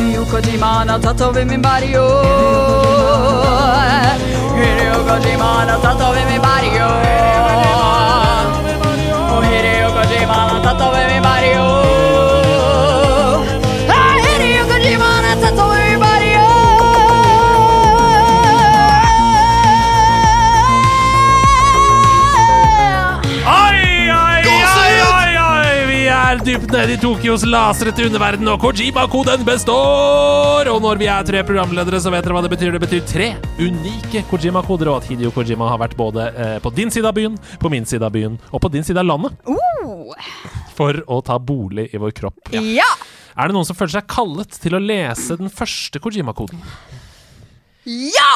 [0.00, 0.86] リオ自慢
[6.38, 7.21] バ
[26.60, 30.68] ned i Tokyos lasrete underverden, og Kojima-koden består!
[30.68, 32.74] Og når vi er tre programledere, så vet dere hva det betyr.
[32.74, 36.92] Det betyr tre unike Kojima-koder, og at Hidio Kojima har vært både eh, på din
[36.92, 40.12] side av byen, på min side av byen og på din side av landet Uh.
[40.76, 42.52] for å ta bolig i vår kropp.
[42.52, 42.88] Ja!
[43.32, 46.60] Er det noen som føler seg kallet til å lese den første Kojima-koden?
[47.84, 48.34] Ja!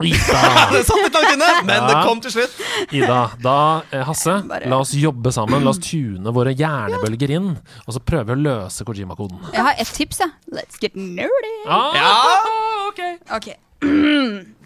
[0.00, 0.40] Ida!
[0.72, 2.54] det satt litt langt inne, men det kom til slutt.
[2.96, 3.56] Ida, da,
[3.92, 5.64] eh, Hasse, la oss jobbe sammen.
[5.64, 7.50] La oss tune våre hjernebølger inn,
[7.84, 9.38] og så prøve vi å løse Kojima-koden.
[9.52, 10.32] Jeg har ett tips, jeg.
[10.56, 11.54] Let's get nerdy.
[11.68, 13.02] Ah, ok.
[13.36, 13.56] okay.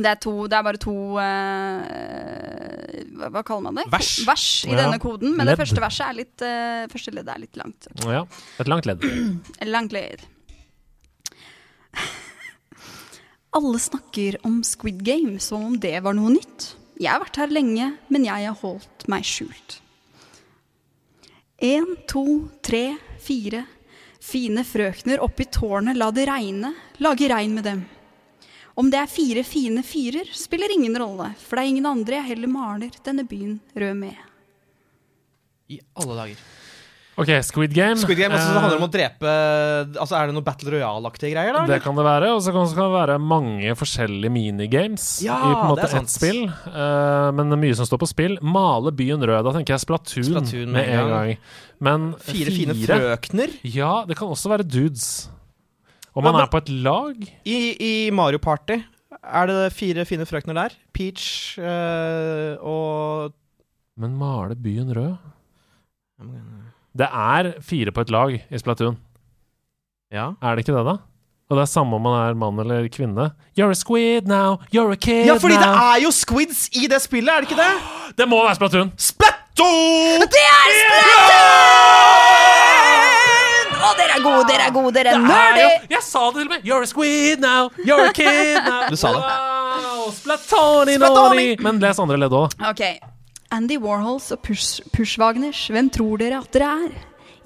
[0.00, 1.80] Det er to Det er bare to uh,
[3.20, 3.84] hva, hva kaller man det?
[3.92, 4.10] Vers.
[4.24, 4.78] Vers i Ja.
[4.84, 5.34] denne koden.
[5.36, 5.58] Men Ledd.
[5.58, 7.90] det første verset er litt uh, Første leddet er litt langt.
[8.06, 8.22] Ja,
[8.62, 9.04] et langt ledd.
[9.74, 10.24] Langt ledd.
[13.50, 16.74] Alle snakker om Squid Game som om det var noe nytt.
[17.00, 19.80] Jeg har vært her lenge, men jeg har holdt meg skjult.
[21.60, 22.24] En, to,
[22.62, 23.64] tre, fire.
[24.20, 26.74] Fine frøkner oppi tårnet, la det regne.
[27.02, 27.82] Lage regn med dem.
[28.80, 32.30] Om det er fire fine fyrer, spiller ingen rolle, for det er ingen andre jeg
[32.30, 34.26] heller maler denne byen rød med.
[35.68, 36.44] I alle dager.
[37.20, 37.96] Ok, Squid Game.
[38.00, 39.32] Squid Game altså, det handler handler om å drepe
[40.00, 41.52] Altså, Er det noe Battle Royale-aktige greier?
[41.58, 41.64] da?
[41.68, 42.30] Det kan det være.
[42.34, 46.12] Og så kan det være mange forskjellige minigames Ja, i på en måte det ett
[46.12, 46.40] spill.
[46.48, 48.38] Eh, men det mye som står på spill.
[48.40, 49.44] Male byen rød.
[49.44, 51.34] Da tenker jeg Splatoon, Splatoon med en gang.
[51.80, 53.52] Men Fire fine frøkner.
[53.68, 55.28] Ja, det kan også være dudes.
[56.14, 57.16] Om man Ja, men- er på et lag.
[57.46, 58.80] I, I Mario Party
[59.22, 60.72] er det fire fine frøkner der.
[60.96, 63.32] Peach eh, og
[64.00, 65.16] Men male byen rød?
[66.96, 68.96] Det er fire på et lag i Splatoon.
[70.12, 70.32] Ja.
[70.42, 70.96] Er det ikke det, da?
[71.50, 73.30] Og det er samme om man er mann eller kvinne.
[73.58, 76.86] You're a squid now, you're a kid now Ja, fordi det er jo squids i
[76.90, 77.72] det spillet, er det ikke det?
[78.18, 78.92] Det må være Splatoon!
[78.98, 80.20] Splatoon!
[80.30, 80.70] Det er
[82.50, 83.76] Splatoon!
[83.80, 85.92] Å, dere er gode, dere er gode, dere er Det er nerdy!
[85.94, 86.66] Jeg sa det til og med!
[86.68, 88.82] You're a squid now, you're a kid now.
[88.90, 89.22] Du sa det.
[89.22, 91.30] Wow, Splatoni Splatoni!
[91.30, 91.48] noni.
[91.66, 92.54] Men les andre ledd òg.
[92.70, 92.82] Ok.
[93.54, 96.92] Andy Warhols og Push, Pushwagners, hvem tror dere at dere er?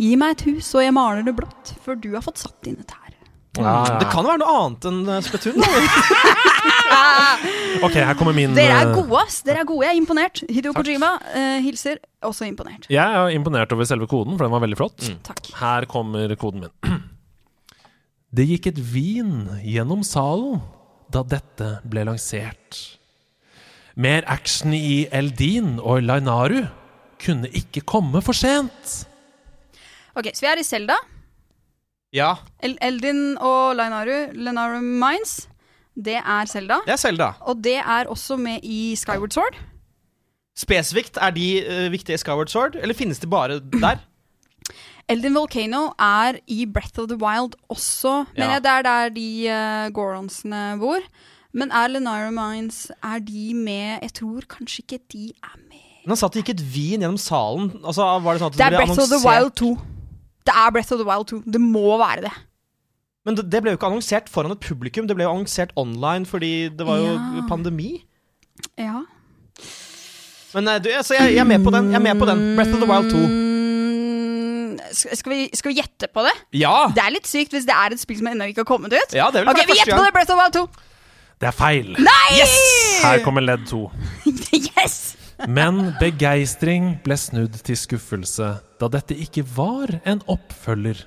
[0.01, 2.85] Gi meg et hus, og jeg maler det blått, for du har fått satt dine
[2.85, 3.05] tær.
[3.55, 3.99] Ja, ja.
[4.01, 5.61] Det kan være noe annet enn spetun.
[5.63, 6.25] Splatoon.
[6.95, 7.25] Da.
[7.87, 9.41] Ok, her kommer min Dere er eh, gode, ass.
[9.47, 9.85] Dere er gode.
[9.87, 10.43] Jeg er imponert.
[10.51, 12.01] Hideo Kojima uh, hilser.
[12.27, 12.87] Også imponert.
[12.93, 15.07] Jeg er imponert over selve koden, for den var veldig flott.
[15.27, 15.51] Takk.
[15.59, 16.75] Her kommer koden min.
[18.35, 20.59] Det gikk et vin gjennom salen
[21.15, 22.81] da dette ble lansert.
[23.97, 26.65] Mer action i Eldin og Lainaru
[27.25, 29.05] kunne ikke komme for sent.
[30.15, 30.97] Ok, Så vi er i Selda.
[32.15, 35.49] Ja, El Eldin og Lainaru, Lenaru Mines,
[35.97, 36.77] det er Selda.
[36.87, 37.33] det er Selda.
[37.41, 39.57] Og det er også med i Skyward Sword.
[40.57, 43.97] Spesifikt, er de uh, viktige i Skyward Sword, eller finnes de bare der?
[45.09, 48.59] Eldin Volcano er i Breath of the Wild også, men Ja.
[48.59, 50.99] det er der de uh, Goronsene bor.
[51.55, 55.83] Men er Lenira Mines Er de med Jeg tror kanskje ikke de er med.
[56.05, 57.71] Men han det gikk et vin gjennom salen.
[57.81, 59.71] Altså, var Det sånn at Det er Breath Breath of the Wild 2.
[60.45, 61.39] Det er Breath of the Wild 2.
[61.55, 62.33] Det må være det.
[63.25, 66.29] Men det, det ble jo ikke annonsert foran et publikum, det ble jo annonsert online
[66.29, 67.47] fordi det var jo Ja.
[67.49, 68.05] pandemi.
[68.77, 69.01] Ja.
[70.55, 71.89] Men eh, du, altså, jeg, jeg er med på den.
[71.91, 72.43] Jeg er med på den.
[72.59, 73.23] Breath of the Wild 2.
[73.25, 76.35] Mm, skal, vi, skal vi gjette på det?
[76.61, 76.91] Ja!
[76.95, 79.17] Det er litt sykt hvis det er et spill som ennå ikke har kommet ut.
[79.17, 80.13] Ja, det vil ok, være Vi gjetter på det!
[80.19, 80.93] Breath of the Wild 2.
[81.41, 81.95] Det er feil.
[81.99, 82.45] Nei!
[83.03, 83.89] Her kommer ledd to.
[84.55, 85.17] yes!
[85.51, 91.03] Men begeistring ble snudd til skuffelse da dette ikke var en oppfølger.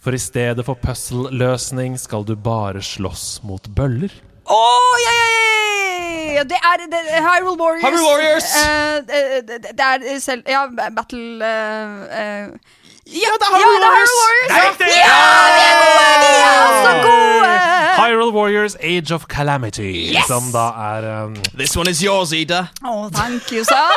[0.00, 4.14] For i stedet for puzzle-løsning skal du bare slåss mot bøller.
[4.50, 6.44] Oh, yeah, yeah, ja, ja!
[6.48, 7.84] Det er det, Hyrule Warriors.
[7.84, 8.48] Hyrule Warriors!
[8.56, 9.20] Uh, det,
[9.50, 10.64] det, det er selv Ja,
[10.96, 12.48] Battle uh, eh,
[13.10, 14.10] Ja, det er Hyrule ja, Warriors!
[14.22, 14.48] Warriors!
[14.50, 14.86] Det er riktig!
[15.00, 15.14] Ja,
[15.56, 16.04] vi er gode!
[16.22, 17.48] Vi er så gode!
[18.00, 20.26] Hyrule Warriors Age of Calamity, Yes!
[20.30, 22.60] som da er um, This one is yours, Ida.
[22.86, 23.90] Å, thank you, sir.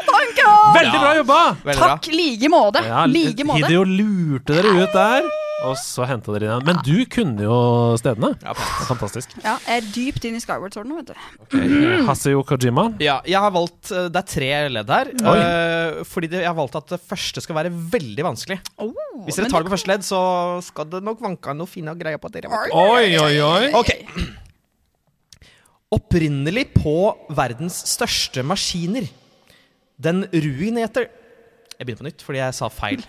[0.00, 0.52] Thank you.
[0.76, 1.40] Veldig bra jobba!
[1.64, 1.88] Veldig bra.
[1.96, 2.84] Takk, like måte.
[2.86, 3.64] Ja, like måte.
[3.66, 5.26] Hideo lurte dere ut der,
[5.66, 6.64] og så henta dere inn.
[6.66, 7.56] Men du kunne jo
[8.00, 8.30] stedene.
[8.44, 8.54] Ja,
[8.88, 9.34] Fantastisk.
[9.44, 11.24] Ja, jeg er dypt inn i Skyward Sword nå, vet du.
[11.46, 12.00] Okay.
[12.08, 12.86] Haseo Kojima.
[13.02, 15.12] Ja, jeg har valgt eh, Det er tre ledd her.
[15.20, 15.36] Oi.
[15.44, 18.60] eh, fordi jeg har valgt at det første skal være veldig vanskelig.
[18.80, 18.92] Oh,
[19.26, 20.20] Hvis dere tar det på første ledd, så
[20.64, 22.50] skal det nok vanke noe fine greier på dere.
[22.72, 23.70] Oi, oi, oi.
[23.76, 23.94] Ok.
[25.90, 26.96] Opprinnelig på
[27.34, 29.08] verdens største maskiner.
[30.00, 31.08] Den ruinerte
[31.80, 33.02] Jeg begynner på nytt fordi jeg sa feil.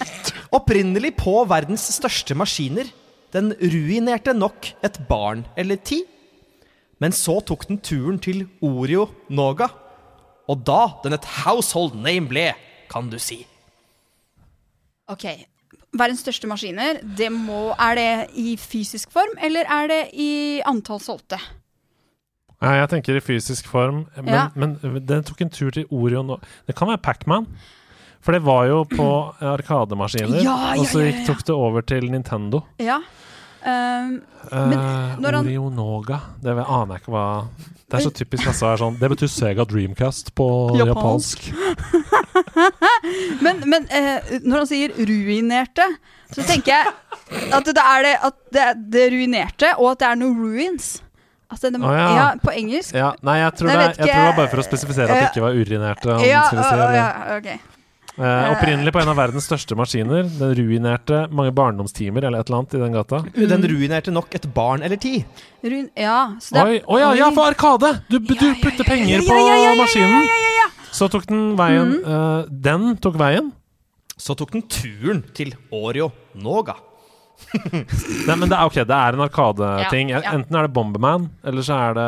[0.58, 2.86] Opprinnelig på verdens største maskiner.
[3.34, 6.04] Den ruinerte nok et barn eller ti.
[7.02, 9.72] Men så tok den turen til Oreo Noga.
[10.46, 12.52] Og da den et household name ble,
[12.92, 13.40] kan du si.
[15.10, 15.26] Ok,
[15.92, 20.30] Verdens største maskiner, det må, er det i fysisk form, eller er det i
[20.64, 21.36] antall solgte?
[22.62, 24.46] Nei, jeg tenker i fysisk form, men, Ja.
[24.56, 26.38] men den tok en tur til Orion nå.
[26.66, 27.48] Det kan være Pacman.
[28.22, 29.08] For det var jo på
[29.42, 32.62] arkademaskiner, Ja, ja, og så gikk, tok det over til Nintendo.
[32.78, 33.00] Ja.
[33.64, 36.20] Ehm, men Eh, når han Oreo Noga.
[36.42, 37.26] Det aner jeg ikke hva
[37.92, 40.46] Det er så typisk kassa å sånn Det betyr Sega Dreamcast på
[40.80, 41.52] Japansk.
[43.44, 45.86] Men, men eh, når han sier 'ruinerte',
[46.32, 46.92] så tenker jeg
[47.52, 48.14] at det er det,
[48.54, 50.86] det, det ruinerte, og at det er noe ruins.
[51.52, 52.06] Altså, det, ah, ja.
[52.16, 52.28] ja.
[52.40, 52.94] på engelsk.
[52.96, 55.18] Ja, nei, jeg tror, Jeg det, jeg tror det var bare for å spesifisere at
[55.20, 56.08] det ikke var urinerte.
[56.14, 57.71] han Ja, å, å, eller- ja, ok.
[58.18, 60.26] Eh, opprinnelig på en av verdens største maskiner.
[60.38, 63.22] Den ruinerte mange barndomstimer eller et eller annet i den gata.
[63.54, 65.22] Den ruinerte nok et barn eller ti.
[65.64, 67.94] Ruin, ja, så det, Oi, oh ja, ja, for Arkade!
[68.12, 69.38] Du, du putter penger på
[69.80, 70.28] maskinen.
[70.92, 72.04] Så tok den veien Mm.
[72.04, 73.48] uh, Den tok veien.
[74.20, 76.76] Så tok den turen til Oreo Noga.
[77.72, 80.12] Nei, men det er, ok, det er en Arkade-ting.
[80.12, 80.34] Ja, ja.
[80.36, 82.06] Enten er det Bomberman, eller så er det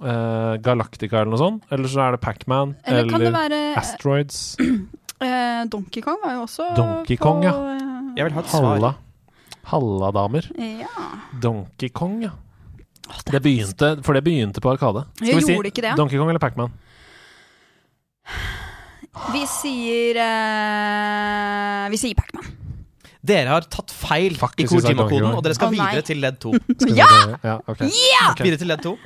[0.00, 1.68] uh, Galactica eller noe sånt.
[1.70, 2.72] Eller så er det Pacman.
[2.88, 4.40] Eller kan det være- Asteroids.
[5.26, 7.52] eh, Donkey Kong var jo også Donkey på, Kong, ja.
[7.52, 8.68] eh, Jeg vil ha et svar.
[8.76, 8.92] Halla.
[9.72, 10.48] Halla, damer.
[10.58, 11.08] Ja.
[11.42, 12.32] Donkey Kong, ja.
[13.28, 15.04] Det begynte, for det begynte på Arkade.
[15.20, 15.96] Jeg gjorde ikke det.
[15.98, 16.72] Donkey Kong eller Pacman?
[19.32, 22.46] Vi sier eh, Vi sier Pacman.
[23.22, 25.90] Dere har tatt feil Fuck, i vi sa Donkey Kojima-koden, og dere skal Å, nei.
[25.92, 26.54] videre til ledd to.
[26.98, 27.10] Ja!
[27.44, 27.84] ja, ok.
[27.86, 28.24] Ja!
[28.32, 28.40] Ok.
[28.46, 28.96] Videre til ledd to.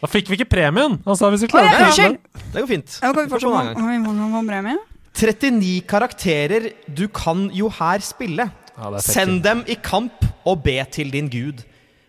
[0.00, 0.98] Da fikk vi ikke premien!
[1.06, 1.88] Han sa hvis vi Å, klarte ja, det.
[1.88, 2.44] unnskyld!
[2.52, 2.98] Det går fint.
[3.00, 4.80] Ja, kan vi får fortsatt få en gang.
[5.20, 5.80] Få premie?
[5.80, 8.50] 39 karakterer du kan jo her spille.
[8.76, 11.64] Ja, Send dem i kamp og be til din gud.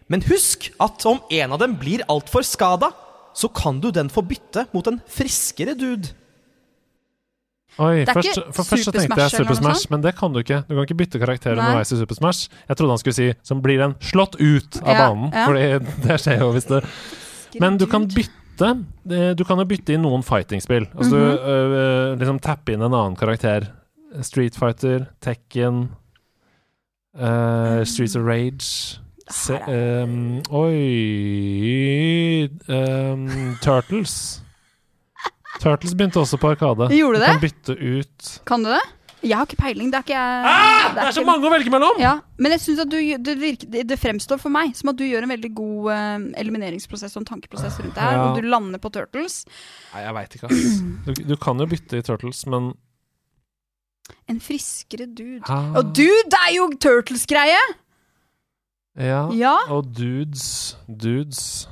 [0.08, 2.92] Men husk at om en av dem blir altfor skada,
[3.36, 6.12] så kan du den få bytte mot en friskere dude.
[7.80, 10.34] Oi, Det er først, ikke for først så tenkte jeg Super Smash, men det kan
[10.34, 10.60] du ikke.
[10.68, 12.50] Du kan ikke bytte karakter underveis i Super Smash.
[12.68, 15.46] Jeg trodde han skulle si 'som blir den slått ut av Ja, banen', ja.
[15.48, 16.84] Fordi det skjer jo hvis det
[17.60, 18.41] Men du kan bytte.
[18.68, 20.88] Eh, Du kan jo bytte inn noen fighting-spill.
[20.96, 21.38] Altså Mhm.
[21.38, 23.68] du øh, liksom tappe inn en annen karakter.
[24.22, 25.90] Street Fighter, Tekken,
[27.16, 29.00] uh, Streets of Rage
[29.32, 34.42] Se, um, Oi um, Turtles.
[35.64, 36.90] Turtles begynte også på Arkade.
[36.92, 37.30] Gjorde du det?
[37.32, 38.82] kan bytte ut Kan du det?
[39.22, 39.91] Jeg har ikke peiling.
[39.93, 41.99] Det er ikke Ah, det er så ikke- mange å velge mellom!
[42.02, 44.98] Ja, men jeg synes at du, det, virker, det, det fremstår for meg som at
[44.98, 48.15] du gjør en veldig god uh, elimineringsprosess og en tankeprosess rundt det her.
[48.18, 48.23] Ja.
[48.31, 49.43] Og du lander på Turtles.
[49.93, 50.81] Nei, jeg veit ikke, ass.
[51.06, 52.73] Du, du kan jo bytte i Turtles, men
[54.27, 55.43] En friskere dude.
[55.48, 55.72] Ah.
[55.77, 57.61] Og dude, er jo Turtles-greie!
[58.99, 59.30] Ja.
[59.31, 59.53] Ja.
[59.72, 61.68] Og dudes Dudes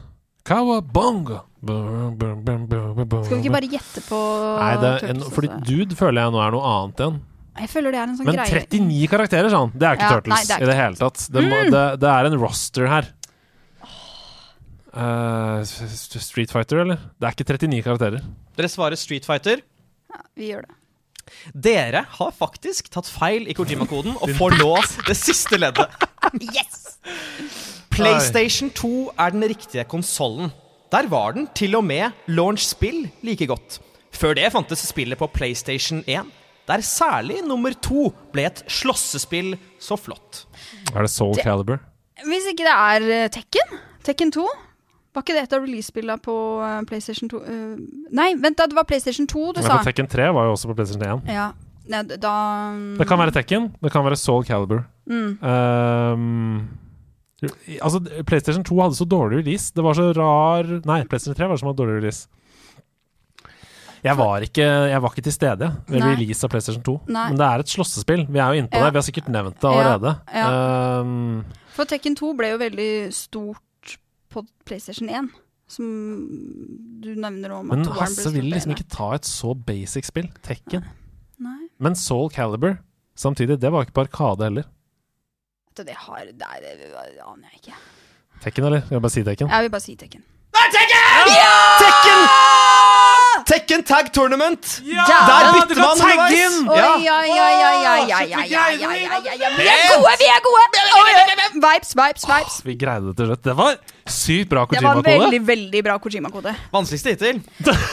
[0.47, 1.41] Kawabonga.
[1.59, 4.19] Skal vi ikke bare gjette på
[4.55, 7.17] Nei, det er en, fordi dude føler jeg nå er noe annet igjen.
[7.59, 8.63] Jeg føler det er en sånn Men greie.
[8.69, 9.71] 39 karakterer, sånn.
[9.75, 11.25] Det er ikke Ja, Turtles nei, det er i det hele tatt.
[11.29, 11.71] Det, må, Mm.
[11.75, 13.09] det, det er en roster her.
[14.89, 16.97] Uh, Street Fighter, eller?
[17.19, 18.23] Det er ikke 39 karakterer.
[18.57, 19.61] Dere svarer Street Fighter.
[20.09, 20.75] Ja, Vi gjør det.
[21.53, 24.71] Dere har faktisk tatt feil i Kojima-koden og får nå
[25.05, 25.91] det siste leddet.
[26.41, 26.97] Yes!
[27.93, 30.49] PlayStation 2 er den riktige konsollen.
[30.89, 33.77] Der var den til og med launch-spill like godt.
[34.15, 36.25] Før det fantes spillet på PlayStation 1,
[36.69, 40.45] der særlig nummer to ble et slåssespill så flott.
[40.93, 41.81] Er det Soul Caliber?
[42.27, 43.79] Hvis ikke det er eh, Tekken?
[44.05, 44.43] Tekken 2?
[45.15, 46.35] Var ikke det et av release-spillene på
[46.65, 47.41] eh, PlayStation 2?
[47.41, 47.79] Eh,
[48.15, 49.79] nei, vent da, det var PlayStation 2 du Men sa.
[49.87, 51.33] Tekken 3 var jo også på PlayStation 1.
[51.33, 51.49] Ja,
[51.89, 52.33] Nei, da
[52.99, 54.83] Det kan være Tekken, det kan være Soul Caliber.
[55.09, 55.39] Mm.
[55.41, 56.67] Um,
[57.81, 59.71] altså, PlayStation 2 hadde så dårlig release.
[59.73, 62.27] Det var så rar Nei, PlayStation 3 var så som hadde dårlig release.
[64.03, 66.11] Jeg var ikke, jeg var ikke til stede ved Nei.
[66.15, 66.93] release av PlayStation 2.
[67.07, 67.25] Nei.
[67.29, 68.25] Men det er et slåssespill.
[68.31, 68.85] Vi er jo inne på Ja.
[68.85, 68.93] det.
[68.93, 70.13] Vi har sikkert nevnt det allerede.
[70.33, 70.47] ja.
[71.01, 71.45] Ehm,
[71.75, 73.97] For Tekken 2 ble jo veldig stort
[74.31, 75.29] på PlayStation 1.
[75.69, 75.85] Som
[77.01, 80.27] du nevner om men Hasse vil liksom ikke ta et så basic spill.
[80.41, 80.83] Tekken.
[81.39, 81.67] Nei.
[81.79, 82.79] Men Soul Caliber
[83.15, 84.65] samtidig, det var ikke på Arkade heller.
[85.75, 87.73] Det har Det, det, det aner jeg ikke.
[88.41, 88.81] Tekken, eller?
[88.81, 89.47] Jeg vil bare si Tekken?
[89.49, 90.23] Jeg vil bare si Tekken.
[90.51, 91.29] Tekken!
[91.79, 92.19] Tekken
[93.49, 94.81] Tag Tournament!
[94.85, 96.57] Der bytter man underveis!
[96.69, 99.49] Oi, ja, ja, ja, ja, ja, ja, ja, ja, ja, ja, ja.
[99.57, 100.65] Vi er gode, vi er gode!
[100.77, 101.47] Oi, oi, oi.
[101.65, 102.59] Vibes, vibes, vibes.
[102.65, 103.43] Vi greide det til slutt.
[103.49, 103.79] Det var
[104.13, 104.79] sykt bra Kojima-kode.
[104.79, 105.23] Det var Kojima-kode.
[105.23, 106.53] veldig, veldig bra Kojima-kode.
[106.73, 107.39] Vanskeligste hittil.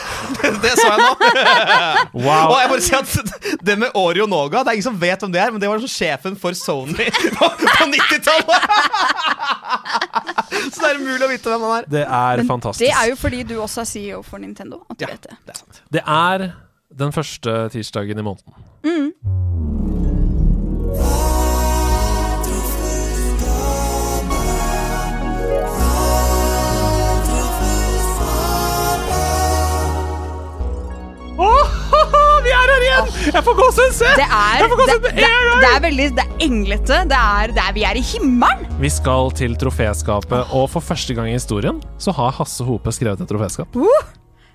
[0.63, 1.11] det så jeg nå.
[2.27, 2.51] Wow.
[2.51, 5.31] Og jeg bare sier at Det med Oreo Noga Det er ingen som vet hvem
[5.33, 7.07] det er, men det var sånn sjefen for Sony
[7.37, 8.61] på, på 90-tallet.
[10.73, 11.89] Så det er umulig å vite hvem han er.
[11.91, 12.83] Det er Men fantastisk.
[12.85, 14.81] det er jo fordi du også er CEO for Nintendo.
[14.91, 15.59] At du vet det.
[15.97, 16.47] Det er
[16.97, 18.53] den første tirsdagen i måneden.
[18.87, 19.76] Mm.
[33.35, 33.95] Får gåsehud!
[33.97, 34.09] Se!
[34.17, 35.61] Det er, Jeg det, med det, gang!
[35.61, 36.99] det er veldig Det er englete.
[37.11, 38.67] Det er, det er, vi er i himmelen!
[38.81, 43.23] Vi skal til troféskapet, og for første gang i historien så har Hasse Hope skrevet
[43.23, 43.75] et troféskap.
[43.75, 44.13] Uh,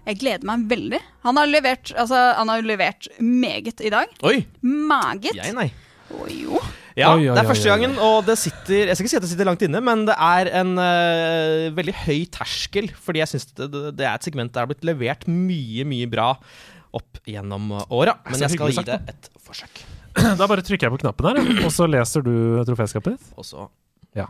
[0.09, 1.01] jeg gleder meg veldig.
[1.27, 4.09] Han har levert, altså, han har levert meget i dag.
[4.27, 4.40] Oi.
[4.62, 5.35] Meget.
[5.36, 5.69] Jeg, nei.
[6.12, 6.62] Å, jo.
[6.93, 9.24] Ja, Oi, oi, det er første gangen, og det sitter Jeg skal ikke si at
[9.24, 13.49] det sitter langt inne, men det er en uh, veldig høy terskel, fordi jeg syns
[13.57, 16.35] det, det er et segment der det har blitt levert mye, mye bra
[16.97, 18.16] opp gjennom åra.
[18.28, 19.82] Men jeg skal gi det et forsøk.
[20.39, 22.32] Da bare trykker jeg på knappen her, og så leser du
[22.69, 23.32] troféskapet ditt.
[23.40, 23.69] Og så
[24.19, 24.27] Ja.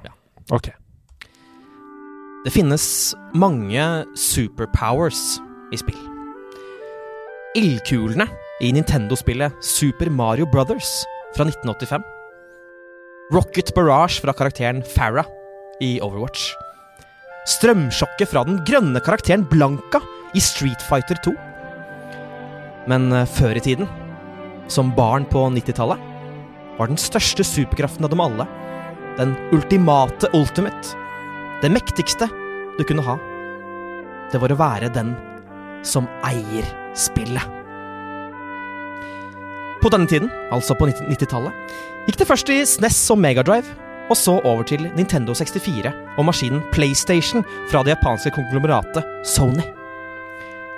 [0.54, 0.70] Ok.
[2.44, 2.84] Det finnes
[3.38, 3.82] mange
[4.18, 5.40] superpowers
[5.74, 5.98] i spill.
[7.58, 8.26] Ildkulene
[8.62, 11.02] i Nintendo-spillet Super Mario Brothers
[11.36, 12.02] fra 1985.
[13.32, 15.26] Rocket Barrage fra karakteren Farah
[15.82, 16.52] i Overwatch.
[17.48, 20.00] Strømsjokket fra den grønne karakteren Blanka
[20.34, 21.34] i Street Fighter 2.
[22.90, 23.90] Men eh, før i tiden,
[24.72, 26.10] som barn på 90-tallet,
[26.78, 28.48] var den største superkraften av dem alle
[29.16, 30.96] den ultimate ultimate.
[31.62, 32.28] Det mektigste
[32.78, 33.18] du kunne ha.
[34.32, 35.12] Det var å være den
[35.86, 37.60] som eier spillet.
[39.82, 43.78] På denne tiden, altså på 90-tallet, gikk det først i SNES og Megadrive,
[44.10, 49.64] og så over til Nintendo 64 og maskinen PlayStation fra det japanske konglomeratet Sony.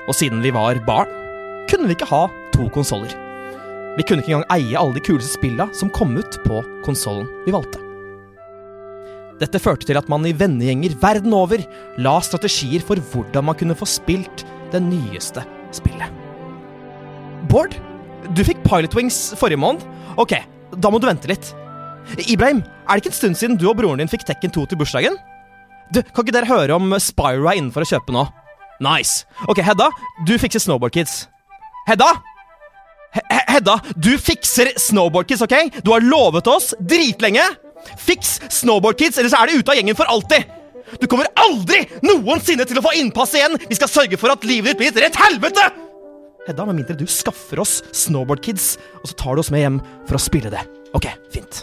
[0.09, 1.10] Og siden vi var barn,
[1.70, 3.12] kunne vi ikke ha to konsoller.
[3.95, 7.55] Vi kunne ikke engang eie alle de kuleste spilla som kom ut på konsollen vi
[7.55, 7.81] valgte.
[9.41, 11.62] Dette førte til at man i vennegjenger verden over
[11.99, 15.43] la strategier for hvordan man kunne få spilt det nyeste
[15.74, 16.11] spillet.
[17.51, 17.74] Bård,
[18.35, 19.82] du fikk Pilot Wings forrige måned.
[20.19, 20.36] Ok,
[20.78, 21.51] da må du vente litt.
[22.28, 24.81] Ibrahim, er det ikke en stund siden du og broren din fikk Tekken 2 til
[24.81, 25.19] bursdagen?
[25.93, 28.24] Du, Kan ikke dere høre om Spyro er innenfor å kjøpe nå?
[28.82, 29.24] Nice.
[29.49, 29.91] Ok, Hedda,
[30.27, 31.24] du fikser Snowboard Kids.
[31.86, 32.11] Hedda!
[33.15, 35.55] He- He- Hedda, du fikser Snowboard Kids, ok?
[35.85, 37.44] Du har lovet oss dritlenge.
[38.01, 40.44] Fiks Snowboard Kids, så er det ute av gjengen for alltid.
[41.01, 43.56] Du kommer aldri noensinne til å få innpass igjen.
[43.69, 45.69] Vi skal sørge for at livet ditt blir et rett helvete!
[46.48, 49.78] Hedda, med mindre du skaffer oss Snowboard Kids, og så tar du oss med hjem
[50.09, 50.61] for å spille det.
[50.97, 51.62] Ok, fint.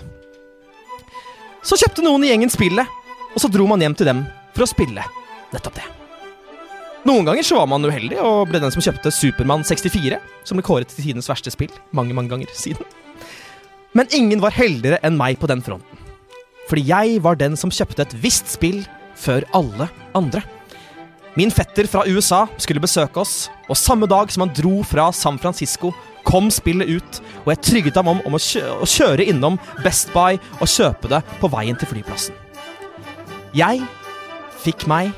[1.62, 2.88] Så kjøpte noen i gjengen spillet,
[3.36, 4.24] og så dro man hjem til dem
[4.56, 5.04] for å spille
[5.54, 5.86] nettopp det.
[7.02, 10.66] Noen ganger så var man uheldig og ble den som kjøpte Supermann 64, som ble
[10.66, 12.86] kåret til tidenes verste spill mange, mange ganger siden.
[13.98, 15.98] Men ingen var heldigere enn meg på den fronten.
[16.70, 18.84] Fordi jeg var den som kjøpte et visst spill
[19.18, 20.44] før alle andre.
[21.36, 25.40] Min fetter fra USA skulle besøke oss, og samme dag som han dro fra San
[25.42, 25.94] Francisco,
[26.28, 30.14] kom spillet ut, og jeg trygget ham om, om å, kjø å kjøre innom Best
[30.14, 32.38] Buy og kjøpe det på veien til flyplassen.
[33.58, 33.82] Jeg
[34.62, 35.10] fikk meg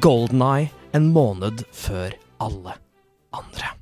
[0.00, 2.74] Golden Eye en måned før alle
[3.34, 3.72] andre.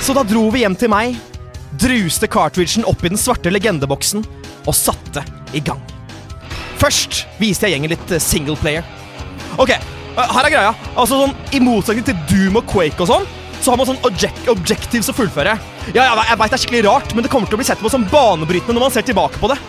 [0.00, 1.18] Så da dro vi hjem til meg,
[1.80, 4.24] druste cartridgen opp i den svarte legendeboksen
[4.66, 5.22] og satte
[5.54, 5.80] i gang.
[6.80, 8.86] Først viste jeg gjengen litt eh, single player.
[9.60, 10.72] Ok, eh, her er greia.
[10.96, 13.28] Altså sånn, I motsetning til Doom og Quake og sånn,
[13.60, 15.58] så har man sånn object objectives å fullføre.
[15.92, 17.82] Ja, ja, jeg vet det er skikkelig rart, men det kommer til å bli sett
[17.82, 19.60] på som banebrytende når man ser tilbake på det.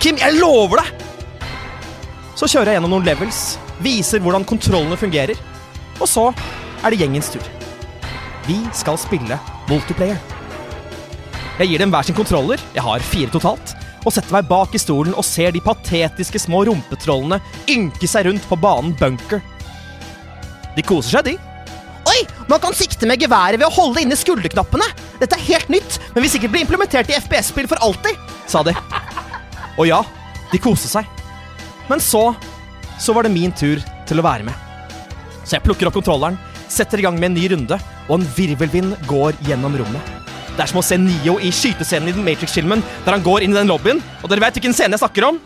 [0.00, 1.08] Kim, jeg lover det!
[2.38, 3.40] Så kjører jeg gjennom noen levels,
[3.82, 5.38] viser hvordan kontrollene fungerer,
[6.00, 6.30] og så
[6.80, 7.44] er det gjengens tur.
[8.46, 9.36] Vi skal spille
[9.68, 10.18] multiplayer.
[11.60, 14.80] Jeg gir dem hver sin kontroller, jeg har fire totalt, og setter meg bak i
[14.80, 19.42] stolen og ser de patetiske små rumpetrollene ynke seg rundt på banen bunker.
[20.76, 21.36] De koser seg, de.
[22.08, 24.88] Oi, man kan sikte med geværet ved å holde inne skulderknappene.
[25.20, 28.16] Dette er helt nytt, men vil sikkert bli implementert i FPS-spill for alltid.
[28.48, 28.72] sa de.
[29.76, 30.00] Og ja,
[30.50, 31.19] de koste seg.
[31.90, 32.30] Men så
[33.00, 34.54] så var det min tur til å være med.
[35.42, 36.36] Så jeg plukker opp kontrolleren,
[36.70, 40.10] setter i gang med en ny runde, og en virvelvind går gjennom rommet.
[40.52, 43.54] Det er som å se Neo i skytescenen i den Matrix-filmen, der han går inn
[43.54, 45.40] i den lobbyen, og dere vet hvilken scene jeg snakker om?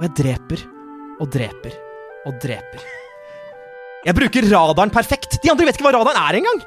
[0.00, 0.66] Og jeg dreper
[1.22, 1.78] og dreper
[2.26, 2.82] og dreper.
[4.02, 5.38] Jeg bruker radaren perfekt.
[5.44, 6.62] De andre vet ikke hva radaren er engang.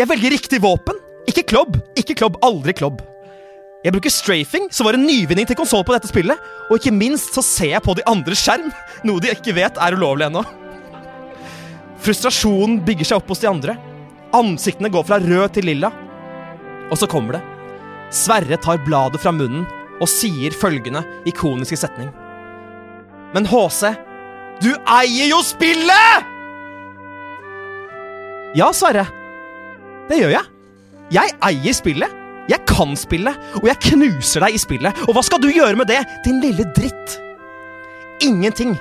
[0.00, 0.98] Jeg velger riktig våpen.
[1.30, 1.76] Ikke klobb.
[2.00, 2.40] Ikke klobb.
[2.42, 2.98] Aldri klobb.
[3.82, 6.38] Jeg bruker strafing, som var en nyvinning til konsoll på dette spillet.
[6.70, 8.68] Og ikke minst så ser jeg på de andres skjerm,
[9.02, 10.44] noe de ikke vet er ulovlig ennå.
[12.02, 13.74] Frustrasjonen bygger seg opp hos de andre.
[14.34, 15.90] Ansiktene går fra rød til lilla.
[16.90, 17.42] Og så kommer det.
[18.14, 19.66] Sverre tar bladet fra munnen
[20.02, 22.10] og sier følgende ikoniske setning.
[23.34, 23.94] Men HC,
[24.62, 26.30] du eier jo spillet!
[28.58, 29.08] Ja, Sverre.
[30.10, 30.50] Det gjør jeg.
[31.16, 32.21] Jeg eier spillet.
[32.50, 35.04] Jeg kan spille, og jeg knuser deg i spillet.
[35.06, 37.18] Og hva skal du gjøre med det, din lille dritt?
[38.24, 38.74] Ingenting.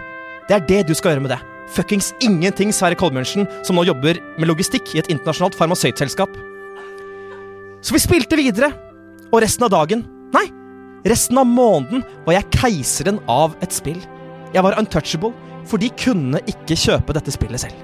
[0.48, 1.42] Det er det du skal gjøre med det.
[1.72, 6.34] fuckings ingenting Sverre Kolbjørnsen, som nå jobber med logistikk i et internasjonalt farmasøytselskap.
[7.82, 8.74] Så vi spilte videre,
[9.32, 10.46] og resten av dagen Nei,
[11.08, 14.00] resten av måneden var jeg keiseren av et spill.
[14.54, 15.34] Jeg var untouchable,
[15.68, 17.76] for de kunne ikke kjøpe dette spillet selv.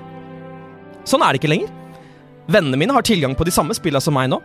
[1.08, 1.72] Sånn er det ikke lenger.
[2.48, 4.40] Vennene mine har tilgang på de samme spillene som meg nå.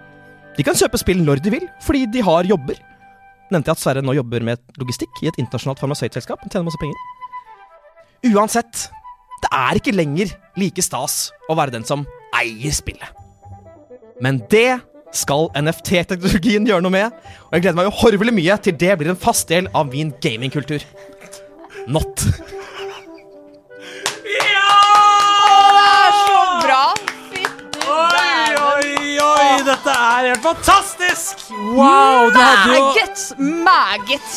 [0.57, 2.81] De kan kjøpe spill når de vil, fordi de har jobber.
[3.53, 6.45] Nevnte jeg at Sverre nå jobber med logistikk i et internasjonalt farmasøytselskap.
[6.49, 6.99] Tjener masse penger.
[8.33, 8.87] Uansett,
[9.43, 12.05] det er ikke lenger like stas å være den som
[12.39, 13.20] eier spillet.
[14.23, 14.81] Men det
[15.12, 17.16] skal NFT-teknologien gjøre noe med,
[17.49, 20.15] og jeg gleder meg jo horvelig mye til det blir en fast del av min
[20.24, 20.85] gamingkultur.
[21.91, 22.24] Not.
[30.07, 31.45] Er helt fantastisk!
[31.73, 32.31] Wow!
[32.33, 33.29] Du hadde jo, Meget!
[33.39, 34.33] Meget!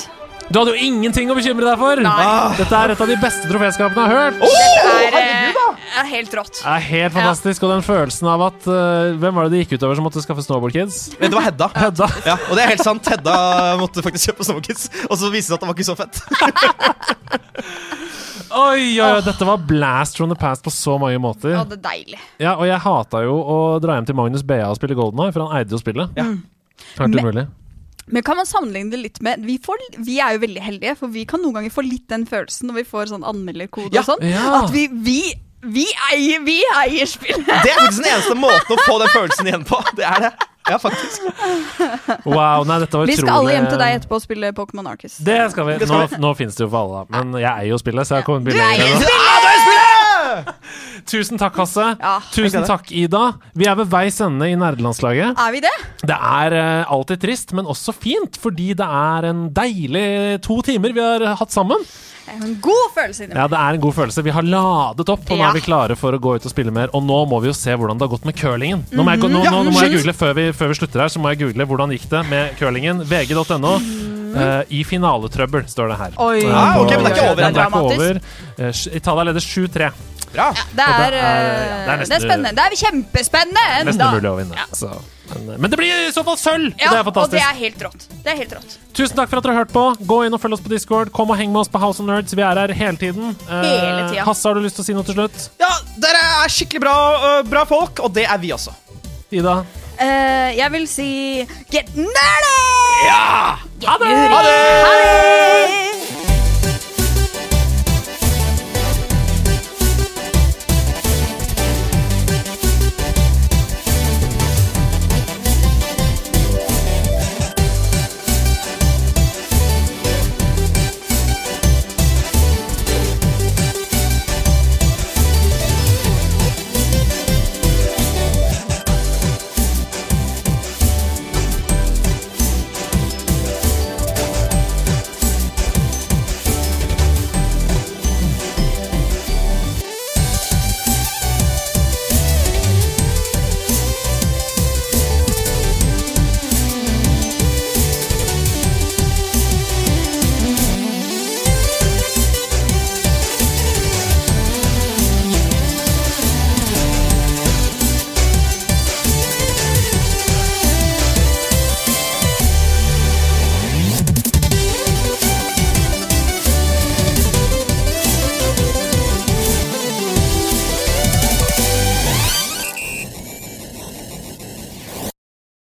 [0.46, 2.00] du hadde jo ingenting å bekymre deg for.
[2.06, 2.26] Nei.
[2.60, 4.38] Dette er et av de beste troféskapene jeg har hørt.
[4.46, 6.60] Dette er, eh, er helt rått.
[6.62, 9.76] Det er helt fantastisk, og den følelsen av at eh, Hvem var det det gikk
[9.80, 11.02] utover som måtte skaffe snowboardkids?
[11.18, 11.72] Det var Hedda.
[11.76, 12.10] Hedda.
[12.30, 13.10] Ja, og det er helt sant.
[13.10, 13.36] Hedda
[13.82, 16.16] måtte faktisk kjøpe Snowkids, og så viste det seg at det var ikke så fett.
[18.56, 21.52] Oi, oi, oi, dette var blast from the past på så mange måter.
[21.58, 22.20] Ja, det er deilig.
[22.40, 25.34] Ja, og jeg hata jo å dra hjem til Magnus Bea og spille Golden Eye,
[25.36, 26.16] for han eide jo spillet.
[26.16, 26.24] Ja.
[26.96, 27.46] Helt Men- umulig.
[28.08, 31.10] Men kan man sammenligne det litt med vi, får, vi er jo veldig heldige, for
[31.10, 34.04] vi kan noen ganger få litt den følelsen når vi får sånn anmelderkode Ja.
[34.04, 34.22] og sånn.
[34.30, 34.44] Ja.
[34.62, 35.34] At vi, vi,
[35.66, 37.48] vi eier Vi eier spillet!
[37.50, 39.82] Det er faktisk den eneste måten å få den følelsen igjen på.
[39.98, 40.34] Det er det.
[40.72, 41.22] Ja, faktisk.
[42.26, 44.88] Wow, nei, dette var Vi utrolig skal alle hjem til deg etterpå og spille Pokémon
[44.90, 45.20] Arcus.
[45.22, 45.76] Det skal vi.
[45.86, 47.20] Nå, nå finnes det jo for alle, da.
[47.22, 49.55] Men jeg eier jo spillet, så jeg har kommet billigere.
[51.12, 51.86] Tusen takk, Hasse.
[52.00, 52.16] Ja.
[52.34, 53.24] Tusen takk, Ida.
[53.56, 55.38] Vi er ved veis ende i nerdelandslaget.
[55.38, 55.76] Er vi det?
[56.06, 60.94] Det er uh, alltid trist, men også fint, fordi det er en deilig to timer
[60.96, 61.84] vi har hatt sammen.
[62.26, 64.24] Det er en god følelse inni Ja, det er en god følelse.
[64.26, 65.50] Vi har ladet opp, og nå Ja.
[65.52, 66.90] er vi klare for å gå ut og spille mer.
[66.98, 68.82] Og nå må vi jo se hvordan det har gått med curlingen.
[68.92, 69.46] Nå må jeg, nå, Mhm.
[69.54, 71.66] nå, nå må jeg google før vi, før vi slutter her, så må jeg google
[71.70, 73.04] hvordan gikk det med curlingen.
[73.06, 73.76] VG.no.
[74.36, 76.10] Uh, I finaletrøbbel, står det her.
[76.12, 76.26] Mhm.
[76.26, 76.40] Oi.
[76.44, 78.20] Eh, Ah, okay, ok, men det er ikke over Det er ikke over.
[78.58, 79.92] Eh, Italia leder 7-3.
[80.36, 80.48] Bra.
[80.54, 82.54] Det er, det er, ja, det er eh, nesten- det er spennende.
[82.56, 84.66] Det er kjempespennende Nesten mulig å vinne.
[84.76, 84.90] Så,
[85.32, 86.68] men, men det blir i så fall sølv!
[86.76, 88.04] og Ja, det er og det er helt rått.
[88.26, 88.76] Det er helt rått.
[88.96, 89.86] Tusen takk for at dere har hørt på.
[90.12, 91.12] Gå inn og følg oss på Discord.
[91.16, 92.36] Kom og heng med oss på House of Nerds.
[92.38, 93.32] Vi er her hele tiden.
[93.48, 94.28] Eh, Hele tida.
[94.28, 95.48] Hasse, har du lyst til å si noe til slutt?
[95.64, 95.72] Ja,
[96.04, 96.96] dere er skikkelig bra,
[97.50, 98.76] bra folk, og det er vi også.
[99.34, 99.62] Ida?
[99.96, 101.10] Uh, jeg vil si
[101.72, 102.56] get nerdy!
[103.08, 103.56] Ja!
[103.88, 104.12] Ha det!
[104.36, 106.25] Ha det!